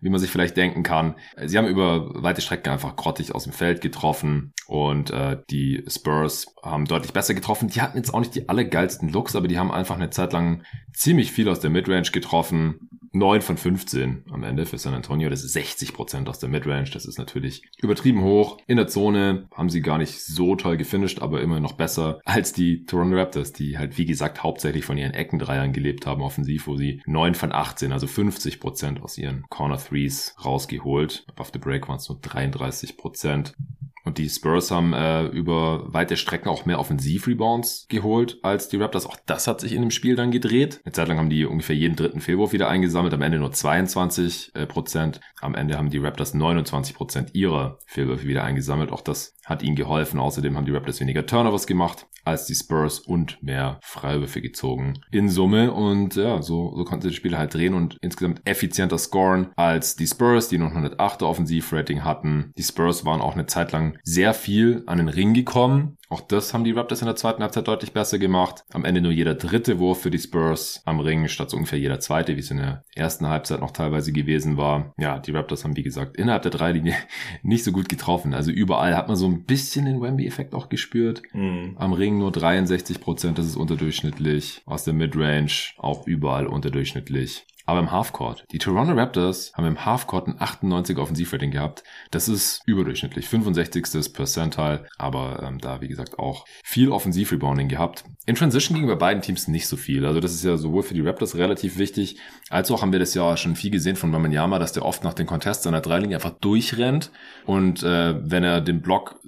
wie 0.02 0.10
man 0.10 0.20
sich 0.20 0.30
vielleicht 0.30 0.56
denken 0.56 0.82
kann. 0.82 1.14
Sie 1.44 1.56
haben 1.56 1.68
über 1.68 2.10
weite 2.22 2.42
Strecken 2.42 2.70
einfach 2.70 2.96
grottig 2.96 3.34
aus 3.34 3.44
dem 3.44 3.52
Feld 3.52 3.80
getroffen 3.80 4.52
und 4.66 5.10
äh, 5.10 5.38
die 5.48 5.84
Spurs 5.88 6.54
haben 6.62 6.84
deutlich 6.84 7.12
besser 7.12 7.34
getroffen. 7.34 7.68
Die 7.68 7.80
hatten 7.80 7.96
jetzt 7.96 8.12
auch 8.12 8.18
nicht 8.20 8.34
die 8.34 8.48
allergeilsten 8.48 9.08
Looks, 9.08 9.36
aber 9.36 9.48
die 9.48 9.58
haben 9.58 9.70
einfach 9.70 9.94
eine 9.94 10.10
Zeit 10.10 10.32
lang 10.32 10.64
ziemlich 10.92 11.32
viel 11.32 11.48
aus 11.48 11.60
der 11.60 11.70
Midrange 11.70 12.10
getroffen. 12.12 12.90
9 13.12 13.42
von 13.42 13.56
15 13.56 14.24
am 14.30 14.42
Ende 14.42 14.66
für 14.66 14.78
San 14.78 14.94
Antonio. 14.94 15.28
Das 15.28 15.44
ist 15.44 15.52
60 15.52 15.92
Prozent 15.92 16.28
aus 16.28 16.38
der 16.38 16.48
Midrange. 16.48 16.90
Das 16.92 17.04
ist 17.04 17.18
natürlich 17.18 17.62
übertrieben 17.78 18.22
hoch. 18.22 18.58
In 18.66 18.78
der 18.78 18.88
Zone 18.88 19.46
haben 19.54 19.70
sie 19.70 19.82
gar 19.82 19.98
nicht 19.98 20.22
so 20.22 20.56
toll 20.56 20.76
gefinisht, 20.76 21.20
aber 21.20 21.40
immer 21.40 21.60
noch 21.60 21.72
besser 21.72 22.20
als 22.24 22.52
die 22.52 22.84
Toronto 22.84 23.16
Raptors, 23.16 23.52
die 23.52 23.78
halt, 23.78 23.98
wie 23.98 24.06
gesagt, 24.06 24.42
hauptsächlich 24.42 24.84
von 24.84 24.96
ihren 24.96 25.14
Eckendreiern 25.14 25.72
gelebt 25.72 26.06
haben 26.06 26.22
offensiv, 26.22 26.66
wo 26.66 26.76
sie 26.76 27.02
9 27.06 27.34
von 27.34 27.52
18, 27.52 27.92
also 27.92 28.06
50 28.06 28.60
Prozent 28.60 29.02
aus 29.02 29.18
ihren 29.18 29.44
Corner 29.50 29.78
Threes 29.78 30.34
rausgeholt. 30.44 31.24
Above 31.28 31.50
the 31.52 31.58
Break 31.58 31.88
waren 31.88 31.96
es 31.96 32.08
nur 32.08 32.18
33 32.20 32.96
Prozent. 32.96 33.54
Und 34.04 34.18
die 34.18 34.28
Spurs 34.28 34.70
haben 34.70 34.92
äh, 34.92 35.26
über 35.26 35.92
weite 35.92 36.16
Strecken 36.16 36.48
auch 36.48 36.66
mehr 36.66 36.78
Offensiv-Rebounds 36.78 37.86
geholt 37.88 38.38
als 38.42 38.68
die 38.68 38.76
Raptors. 38.76 39.06
Auch 39.06 39.16
das 39.26 39.46
hat 39.46 39.60
sich 39.60 39.72
in 39.72 39.82
dem 39.82 39.90
Spiel 39.90 40.16
dann 40.16 40.30
gedreht. 40.30 40.80
Eine 40.84 40.92
Zeit 40.92 41.08
lang 41.08 41.18
haben 41.18 41.30
die 41.30 41.44
ungefähr 41.44 41.76
jeden 41.76 41.96
dritten 41.96 42.20
Fehlwurf 42.20 42.52
wieder 42.52 42.68
eingesammelt, 42.68 43.14
am 43.14 43.22
Ende 43.22 43.38
nur 43.38 43.52
22 43.52 44.52
äh, 44.54 44.66
Prozent. 44.66 45.20
Am 45.40 45.54
Ende 45.54 45.78
haben 45.78 45.90
die 45.90 45.98
Raptors 45.98 46.34
29 46.34 46.94
Prozent 46.94 47.34
ihrer 47.34 47.78
Fehlwürfe 47.86 48.26
wieder 48.26 48.44
eingesammelt. 48.44 48.90
Auch 48.90 49.02
das 49.02 49.36
hat 49.44 49.62
ihnen 49.62 49.76
geholfen. 49.76 50.20
Außerdem 50.20 50.56
haben 50.56 50.66
die 50.66 50.72
Raptors 50.72 51.00
weniger 51.00 51.26
Turnovers 51.26 51.66
gemacht 51.66 52.06
als 52.24 52.46
die 52.46 52.54
Spurs 52.54 53.00
und 53.00 53.42
mehr 53.42 53.80
Freiwürfe 53.82 54.40
gezogen 54.40 55.00
in 55.10 55.28
Summe. 55.28 55.72
Und 55.72 56.16
ja, 56.16 56.42
so, 56.42 56.74
so 56.76 56.84
konnte 56.84 57.08
das 57.08 57.16
Spiel 57.16 57.36
halt 57.36 57.54
drehen 57.54 57.74
und 57.74 57.96
insgesamt 58.00 58.40
effizienter 58.44 58.98
scoren 58.98 59.48
als 59.56 59.96
die 59.96 60.06
Spurs, 60.06 60.48
die 60.48 60.58
noch 60.58 60.72
108er 60.72 61.24
Offensivrating 61.24 62.04
hatten. 62.04 62.52
Die 62.56 62.62
Spurs 62.62 63.04
waren 63.04 63.20
auch 63.20 63.34
eine 63.34 63.46
Zeit 63.46 63.72
lang 63.72 63.98
sehr 64.02 64.34
viel 64.34 64.84
an 64.86 64.98
den 64.98 65.08
Ring 65.08 65.34
gekommen. 65.34 65.96
Auch 66.12 66.20
das 66.20 66.52
haben 66.52 66.64
die 66.64 66.72
Raptors 66.72 67.00
in 67.00 67.06
der 67.06 67.16
zweiten 67.16 67.42
Halbzeit 67.42 67.66
deutlich 67.66 67.94
besser 67.94 68.18
gemacht. 68.18 68.64
Am 68.70 68.84
Ende 68.84 69.00
nur 69.00 69.12
jeder 69.12 69.34
dritte 69.34 69.78
Wurf 69.78 70.02
für 70.02 70.10
die 70.10 70.18
Spurs 70.18 70.82
am 70.84 71.00
Ring, 71.00 71.26
statt 71.26 71.48
so 71.48 71.56
ungefähr 71.56 71.78
jeder 71.78 72.00
zweite, 72.00 72.36
wie 72.36 72.40
es 72.40 72.50
in 72.50 72.58
der 72.58 72.84
ersten 72.94 73.28
Halbzeit 73.28 73.60
noch 73.60 73.70
teilweise 73.70 74.12
gewesen 74.12 74.58
war. 74.58 74.92
Ja, 74.98 75.18
die 75.18 75.30
Raptors 75.30 75.64
haben, 75.64 75.74
wie 75.74 75.82
gesagt, 75.82 76.18
innerhalb 76.18 76.42
der 76.42 76.50
Dreilinie 76.50 76.96
nicht 77.42 77.64
so 77.64 77.72
gut 77.72 77.88
getroffen. 77.88 78.34
Also 78.34 78.50
überall 78.50 78.94
hat 78.94 79.08
man 79.08 79.16
so 79.16 79.26
ein 79.26 79.44
bisschen 79.44 79.86
den 79.86 80.02
Wemby-Effekt 80.02 80.54
auch 80.54 80.68
gespürt. 80.68 81.22
Mhm. 81.32 81.76
Am 81.78 81.94
Ring 81.94 82.18
nur 82.18 82.30
63 82.30 83.00
Prozent, 83.00 83.38
das 83.38 83.46
ist 83.46 83.56
unterdurchschnittlich. 83.56 84.60
Aus 84.66 84.84
der 84.84 84.92
Midrange 84.92 85.72
auch 85.78 86.06
überall 86.06 86.46
unterdurchschnittlich. 86.46 87.46
Aber 87.66 87.80
im 87.80 87.90
Halfcourt. 87.90 88.44
Die 88.52 88.58
Toronto 88.58 88.92
Raptors 88.92 89.52
haben 89.54 89.66
im 89.66 89.84
Halfcourt 89.84 90.28
ein 90.28 90.36
98 90.38 90.98
Offensivrating 90.98 91.50
gehabt. 91.50 91.84
Das 92.10 92.28
ist 92.28 92.62
überdurchschnittlich. 92.66 93.28
65. 93.28 94.12
Percentile. 94.12 94.86
Aber 94.98 95.42
ähm, 95.42 95.58
da, 95.58 95.80
wie 95.80 95.88
gesagt, 95.88 96.18
auch 96.18 96.44
viel 96.64 96.90
Offensivrebounding 96.90 97.68
gehabt. 97.68 98.04
In 98.26 98.34
Transition 98.34 98.76
ging 98.76 98.86
bei 98.86 98.94
beiden 98.94 99.22
Teams 99.22 99.48
nicht 99.48 99.66
so 99.66 99.76
viel. 99.76 100.06
Also 100.06 100.20
das 100.20 100.32
ist 100.32 100.44
ja 100.44 100.56
sowohl 100.56 100.82
für 100.82 100.94
die 100.94 101.00
Raptors 101.00 101.36
relativ 101.36 101.78
wichtig, 101.78 102.18
als 102.50 102.70
auch 102.70 102.82
haben 102.82 102.92
wir 102.92 102.98
das 102.98 103.14
ja 103.14 103.36
schon 103.36 103.56
viel 103.56 103.70
gesehen 103.70 103.96
von 103.96 104.12
Wembanyama, 104.12 104.58
dass 104.58 104.72
der 104.72 104.84
oft 104.84 105.04
nach 105.04 105.14
den 105.14 105.26
Contests 105.26 105.66
an 105.66 105.72
der 105.72 105.80
Dreilinie 105.80 106.16
einfach 106.16 106.38
durchrennt. 106.40 107.10
Und 107.46 107.82
äh, 107.82 108.14
wenn 108.22 108.44
er 108.44 108.60
den 108.60 108.82
Block 108.82 109.20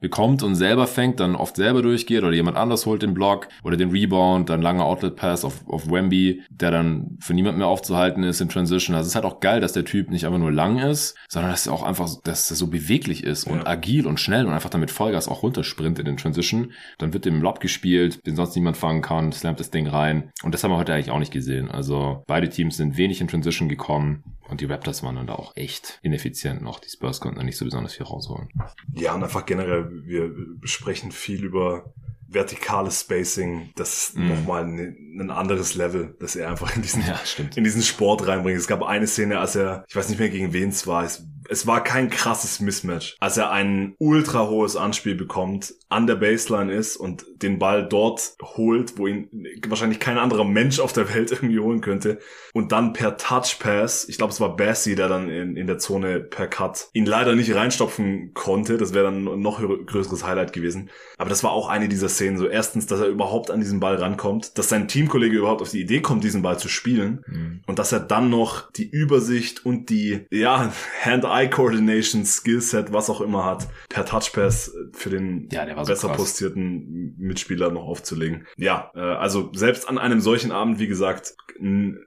bekommt 0.00 0.42
und 0.42 0.54
selber 0.54 0.86
fängt, 0.86 1.20
dann 1.20 1.36
oft 1.36 1.56
selber 1.56 1.82
durchgeht 1.82 2.22
oder 2.22 2.32
jemand 2.32 2.56
anders 2.56 2.86
holt 2.86 3.02
den 3.02 3.14
Block 3.14 3.48
oder 3.62 3.76
den 3.76 3.90
Rebound, 3.90 4.48
dann 4.48 4.62
langer 4.62 4.84
Outlet 4.84 5.16
Pass 5.16 5.44
auf, 5.44 5.66
auf 5.68 5.90
Wemby, 5.90 6.42
der 6.50 6.70
dann 6.70 7.18
für 7.20 7.34
niemand 7.34 7.58
mehr 7.58 7.66
aufzuhalten 7.66 8.22
ist 8.22 8.40
in 8.40 8.48
Transition. 8.48 8.96
Also 8.96 9.06
es 9.06 9.12
ist 9.12 9.14
halt 9.14 9.24
auch 9.26 9.40
geil, 9.40 9.60
dass 9.60 9.72
der 9.72 9.84
Typ 9.84 10.10
nicht 10.10 10.26
einfach 10.26 10.38
nur 10.38 10.52
lang 10.52 10.78
ist, 10.78 11.16
sondern 11.28 11.50
dass 11.50 11.66
er 11.66 11.72
auch 11.72 11.82
einfach, 11.82 12.08
dass 12.24 12.50
er 12.50 12.56
so 12.56 12.68
beweglich 12.68 13.24
ist 13.24 13.44
und 13.44 13.58
ja. 13.58 13.66
agil 13.66 14.06
und 14.06 14.18
schnell 14.18 14.46
und 14.46 14.52
einfach 14.52 14.70
damit 14.70 14.90
Vollgas 14.90 15.28
auch 15.28 15.42
runtersprintet 15.42 16.08
in 16.08 16.16
Transition. 16.16 16.72
Dann 16.98 17.12
wird 17.12 17.24
dem 17.24 17.42
Lob 17.42 17.60
gespielt, 17.60 18.26
den 18.26 18.36
sonst 18.36 18.56
niemand 18.56 18.76
fangen 18.76 19.02
kann, 19.02 19.32
slammt 19.32 19.60
das 19.60 19.70
Ding 19.70 19.86
rein. 19.86 20.30
Und 20.42 20.54
das 20.54 20.64
haben 20.64 20.70
wir 20.70 20.78
heute 20.78 20.94
eigentlich 20.94 21.10
auch 21.10 21.18
nicht 21.18 21.32
gesehen. 21.32 21.70
Also 21.70 22.22
beide 22.26 22.48
Teams 22.48 22.76
sind 22.76 22.96
wenig 22.96 23.20
in 23.20 23.28
Transition 23.28 23.68
gekommen. 23.68 24.24
Und 24.50 24.60
die 24.60 24.66
Raptors 24.66 25.02
waren 25.02 25.16
dann 25.16 25.26
da 25.26 25.34
auch 25.34 25.56
echt 25.56 26.00
ineffizient 26.02 26.62
noch. 26.62 26.80
Die 26.80 26.88
Spurs 26.88 27.20
konnten 27.20 27.38
da 27.38 27.44
nicht 27.44 27.56
so 27.56 27.64
besonders 27.64 27.94
viel 27.94 28.06
rausholen. 28.06 28.48
Ja, 28.94 29.14
und 29.14 29.22
einfach 29.22 29.46
generell, 29.46 29.90
wir 30.04 30.34
sprechen 30.64 31.12
viel 31.12 31.44
über 31.44 31.92
vertikales 32.30 33.00
Spacing, 33.00 33.70
das 33.76 34.10
ist 34.10 34.16
mm. 34.16 34.28
nochmal 34.28 34.64
ein, 34.64 35.18
ein 35.20 35.30
anderes 35.30 35.74
Level, 35.74 36.16
das 36.20 36.36
er 36.36 36.48
einfach 36.48 36.74
in 36.76 36.82
diesen, 36.82 37.02
ja, 37.02 37.20
in 37.56 37.64
diesen 37.64 37.82
Sport 37.82 38.26
reinbringt. 38.26 38.58
Es 38.58 38.68
gab 38.68 38.82
eine 38.82 39.06
Szene, 39.06 39.38
als 39.38 39.56
er, 39.56 39.84
ich 39.88 39.96
weiß 39.96 40.08
nicht 40.08 40.18
mehr 40.18 40.30
gegen 40.30 40.52
wen 40.52 40.70
es 40.70 40.86
war, 40.86 41.04
es 41.04 41.24
es 41.50 41.66
war 41.66 41.82
kein 41.82 42.10
krasses 42.10 42.60
Mismatch. 42.60 43.16
Als 43.18 43.36
er 43.36 43.50
ein 43.50 43.94
ultra 43.98 44.48
hohes 44.48 44.76
Anspiel 44.76 45.16
bekommt, 45.16 45.74
an 45.88 46.06
der 46.06 46.14
Baseline 46.14 46.72
ist 46.72 46.96
und 46.96 47.24
den 47.42 47.58
Ball 47.58 47.88
dort 47.88 48.36
holt, 48.40 48.96
wo 48.96 49.08
ihn 49.08 49.28
wahrscheinlich 49.66 49.98
kein 49.98 50.16
anderer 50.16 50.44
Mensch 50.44 50.78
auf 50.78 50.92
der 50.92 51.12
Welt 51.12 51.32
irgendwie 51.32 51.58
holen 51.58 51.80
könnte. 51.80 52.20
Und 52.54 52.70
dann 52.70 52.92
per 52.92 53.16
Touch 53.16 53.58
Pass, 53.58 54.08
ich 54.08 54.16
glaube 54.16 54.32
es 54.32 54.40
war 54.40 54.56
Bassi, 54.56 54.94
der 54.94 55.08
dann 55.08 55.28
in, 55.28 55.56
in 55.56 55.66
der 55.66 55.78
Zone 55.78 56.20
per 56.20 56.46
Cut 56.46 56.88
ihn 56.92 57.04
leider 57.04 57.34
nicht 57.34 57.52
reinstopfen 57.52 58.32
konnte. 58.32 58.76
Das 58.76 58.94
wäre 58.94 59.06
dann 59.06 59.24
noch 59.40 59.60
größeres 59.60 60.24
Highlight 60.24 60.52
gewesen. 60.52 60.90
Aber 61.18 61.30
das 61.30 61.42
war 61.42 61.50
auch 61.50 61.68
eine 61.68 61.88
dieser 61.88 62.08
Szenen. 62.08 62.19
So 62.36 62.46
erstens, 62.46 62.86
dass 62.86 63.00
er 63.00 63.06
überhaupt 63.06 63.50
an 63.50 63.60
diesen 63.60 63.80
Ball 63.80 63.96
rankommt, 63.96 64.58
dass 64.58 64.68
sein 64.68 64.88
Teamkollege 64.88 65.38
überhaupt 65.38 65.62
auf 65.62 65.70
die 65.70 65.80
Idee 65.80 66.00
kommt, 66.00 66.24
diesen 66.24 66.42
Ball 66.42 66.58
zu 66.58 66.68
spielen 66.68 67.24
mhm. 67.26 67.60
und 67.66 67.78
dass 67.78 67.92
er 67.92 68.00
dann 68.00 68.30
noch 68.30 68.70
die 68.72 68.88
Übersicht 68.88 69.64
und 69.64 69.90
die, 69.90 70.26
ja, 70.30 70.72
Hand-Eye-Coordination, 71.02 72.24
Skillset, 72.24 72.92
was 72.92 73.10
auch 73.10 73.20
immer 73.20 73.44
hat, 73.44 73.68
per 73.88 74.04
Touchpass 74.04 74.74
für 74.92 75.10
den 75.10 75.48
ja, 75.50 75.64
besser 75.64 75.96
so 75.96 76.12
postierten 76.12 77.14
Mitspieler 77.18 77.70
noch 77.70 77.84
aufzulegen. 77.84 78.46
Ja, 78.56 78.90
äh, 78.94 79.00
also 79.00 79.50
selbst 79.54 79.88
an 79.88 79.98
einem 79.98 80.20
solchen 80.20 80.52
Abend, 80.52 80.78
wie 80.78 80.88
gesagt, 80.88 81.34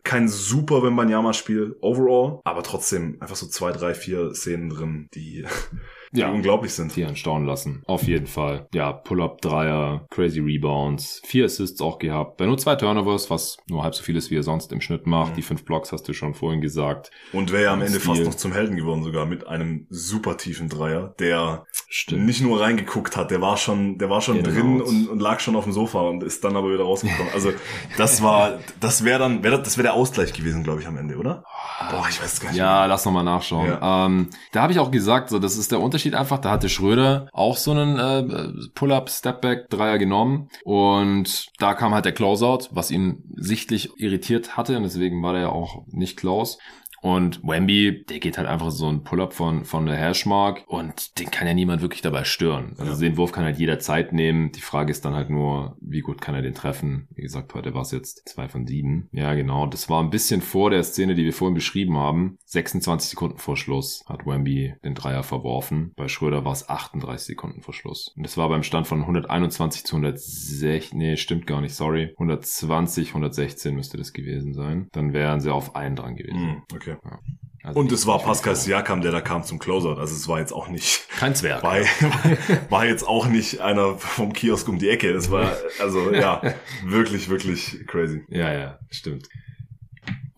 kein 0.04 0.28
super 0.28 0.82
Wembanyama-Spiel 0.82 1.78
overall, 1.82 2.39
aber 2.43 2.63
trotzdem 2.63 3.17
einfach 3.19 3.36
so 3.36 3.47
zwei, 3.47 3.71
drei, 3.71 3.93
vier 3.93 4.34
Szenen 4.34 4.69
drin, 4.69 5.10
die 5.13 5.45
ja, 6.13 6.30
unglaublich 6.30 6.73
sind. 6.73 6.95
Die 6.95 7.06
anstaunen 7.06 7.47
lassen. 7.47 7.84
Auf 7.88 8.04
jeden 8.04 8.28
Fall. 8.28 8.67
Ja, 8.73 8.91
Pull-Up-Dreier, 8.91 10.06
crazy 10.10 10.39
Rebounds, 10.39 11.21
vier 11.26 11.45
Assists 11.45 11.82
auch 11.82 11.99
gehabt. 11.99 12.38
Bei 12.38 12.45
nur 12.45 12.58
zwei 12.58 12.76
Turnovers, 12.76 13.30
was 13.30 13.58
nur 13.67 13.84
halb 13.84 13.95
so 13.95 14.04
viel 14.04 14.15
ist, 14.15 14.32
wie 14.32 14.38
er 14.38 14.43
sonst 14.43 14.71
im 14.71 14.82
Schnitt 14.82 15.08
macht. 15.08 15.32
Mhm. 15.32 15.36
Die 15.36 15.41
fünf 15.41 15.65
Blocks 15.65 15.91
hast 15.91 16.08
du 16.08 16.13
schon 16.13 16.34
vorhin 16.34 16.62
gesagt. 16.62 17.12
Und 17.32 17.52
wäre 17.52 17.63
ja 17.63 17.73
am 17.73 17.82
Ende 17.82 17.99
fast 17.99 18.23
noch 18.23 18.36
zum 18.36 18.54
Helden 18.54 18.76
geworden 18.76 19.04
sogar 19.04 19.26
mit 19.26 19.47
einem 19.47 19.88
super 19.89 20.38
tiefen 20.38 20.69
Dreier, 20.69 21.15
der 21.19 21.65
Stimmt. 21.89 22.26
nicht 22.26 22.41
nur 22.41 22.62
reingeguckt 22.62 23.17
hat, 23.17 23.32
der 23.32 23.41
war 23.41 23.58
schon, 23.58 23.97
der 23.97 24.10
war 24.10 24.21
schon 24.21 24.38
ja, 24.38 24.43
drin 24.43 24.82
und, 24.82 25.08
und, 25.08 25.19
lag 25.19 25.39
schon 25.39 25.56
auf 25.56 25.63
dem 25.63 25.73
Sofa 25.73 26.02
und 26.02 26.23
ist 26.23 26.43
dann 26.43 26.56
aber 26.56 26.71
wieder 26.73 26.84
rausgekommen. 26.84 27.32
Also 27.34 27.52
das 27.97 28.21
war, 28.21 28.60
das 28.80 29.04
wäre 29.04 29.19
dann, 29.19 29.43
wär, 29.43 29.58
das 29.58 29.78
wäre 29.78 29.84
der 29.84 29.93
Ausgleich 29.93 30.34
gewesen, 30.34 30.63
glaube 30.63 30.82
ich, 30.82 30.88
am 30.88 30.97
Ende, 30.97 31.17
oder? 31.17 31.43
Boah, 31.89 32.06
ich 32.10 32.21
weiß 32.21 32.39
gar 32.39 32.49
nicht. 32.49 32.58
Ja, 32.58 32.80
mehr. 32.80 32.88
lass 32.88 33.06
nochmal 33.06 33.23
nachschauen. 33.23 33.67
Ja. 33.67 34.06
Ähm, 34.06 34.30
da 34.52 34.62
habe 34.62 34.73
ich 34.73 34.80
auch 34.80 34.91
gesagt, 34.91 35.30
so 35.30 35.39
das 35.39 35.58
ist 35.58 35.71
der 35.71 35.80
Unterschied 35.80 36.02
Unterschied 36.03 36.15
einfach. 36.15 36.39
Da 36.39 36.51
hatte 36.51 36.69
Schröder 36.69 37.29
auch 37.31 37.57
so 37.57 37.71
einen 37.71 37.97
äh, 37.97 38.69
Pull-up, 38.73 39.09
Stepback, 39.09 39.69
Dreier 39.69 39.97
genommen 39.97 40.49
und 40.63 41.47
da 41.59 41.73
kam 41.73 41.93
halt 41.93 42.05
der 42.05 42.13
Closeout, 42.13 42.69
was 42.71 42.91
ihn 42.91 43.23
sichtlich 43.35 43.89
irritiert 43.97 44.57
hatte 44.57 44.77
und 44.77 44.83
deswegen 44.83 45.21
war 45.23 45.33
der 45.33 45.43
ja 45.43 45.49
auch 45.49 45.85
nicht 45.87 46.17
close. 46.17 46.57
Und 47.03 47.43
Wemby, 47.43 48.05
der 48.05 48.19
geht 48.19 48.37
halt 48.37 48.47
einfach 48.47 48.71
so 48.71 48.87
ein 48.87 49.03
Pull-up 49.03 49.33
von, 49.33 49.65
von 49.65 49.85
der 49.85 49.97
Hashmark 49.97 50.63
und 50.67 51.19
den 51.19 51.29
kann 51.31 51.45
ja 51.45 51.53
niemand 51.53 51.81
wirklich 51.81 52.01
dabei 52.01 52.23
stören. 52.23 52.75
Also 52.77 52.93
ja. 52.93 53.09
den 53.09 53.17
Wurf 53.17 53.33
kann 53.33 53.43
halt 53.43 53.57
jeder 53.57 53.77
Zeit 53.79 54.13
nehmen. 54.13 54.53
Die 54.53 54.61
Frage 54.61 54.89
ist 54.89 55.03
dann 55.03 55.13
halt 55.13 55.29
nur, 55.29 55.75
wie 55.81 55.99
gut 55.99 56.21
kann 56.21 56.33
er 56.33 56.41
den 56.41 56.53
treffen? 56.53 57.09
Wie 57.13 57.21
gesagt, 57.21 57.53
heute 57.55 57.73
war 57.73 57.81
es 57.81 57.91
jetzt 57.91 58.29
zwei 58.29 58.47
von 58.47 58.65
sieben. 58.65 59.09
Ja, 59.11 59.33
genau. 59.33 59.67
Das 59.67 59.89
war 59.89 60.01
ein 60.01 60.11
bisschen 60.11 60.41
vor 60.41 60.69
der 60.69 60.81
Szene, 60.83 61.13
die 61.13 61.25
wir 61.25 61.33
vorhin 61.33 61.55
beschrieben 61.55 61.97
haben. 61.97 62.37
26 62.45 63.09
Sekunden 63.09 63.37
vor 63.37 63.57
Schluss 63.57 64.05
hat 64.07 64.25
Wemby 64.25 64.75
den 64.85 64.95
Dreier 64.95 65.23
verworfen. 65.23 65.91
Bei 65.97 66.07
Schröder 66.07 66.45
war 66.45 66.53
es 66.53 66.69
38 66.69 67.27
Sekunden 67.27 67.61
vor 67.61 67.73
Schluss. 67.73 68.13
Und 68.15 68.23
das 68.23 68.37
war 68.37 68.47
beim 68.47 68.63
Stand 68.63 68.87
von 68.87 69.01
121 69.01 69.83
zu 69.83 69.97
116. 69.97 70.97
Nee, 70.97 71.17
stimmt 71.17 71.47
gar 71.47 71.59
nicht, 71.59 71.75
sorry. 71.75 72.11
120, 72.11 73.09
116 73.09 73.75
müsste 73.75 73.97
das 73.97 74.13
gewesen 74.13 74.53
sein. 74.53 74.87
Dann 74.93 75.11
wären 75.11 75.41
sie 75.41 75.51
auf 75.51 75.75
einen 75.75 75.97
dran 75.97 76.15
gewesen. 76.15 76.39
Mm, 76.39 76.63
okay. 76.97 77.08
Ja. 77.10 77.19
Also 77.63 77.79
und 77.79 77.91
es 77.93 78.06
war 78.06 78.19
Pascal 78.19 78.58
Siakam, 78.58 79.01
der 79.01 79.13
da 79.13 79.21
kam 79.21 79.43
zum 79.43 79.58
Closeout. 79.58 79.97
Also 79.97 80.13
es 80.13 80.27
war 80.27 80.39
jetzt 80.39 80.51
auch 80.51 80.67
nicht. 80.67 81.08
Kein 81.17 81.34
Zwerg. 81.34 81.63
War, 81.63 81.77
war 82.69 82.86
jetzt 82.86 83.08
auch 83.08 83.27
nicht 83.27 83.62
einer 83.62 83.97
vom 83.97 84.34
Kiosk 84.34 84.67
um 84.67 84.79
die 84.79 84.89
Ecke. 84.89 85.10
Es 85.12 85.32
war, 85.32 85.56
also 85.79 86.12
ja, 86.12 86.41
wirklich, 86.84 87.29
wirklich 87.29 87.88
crazy. 87.88 88.25
Ja, 88.27 88.51
ja, 88.51 88.79
stimmt. 88.89 89.29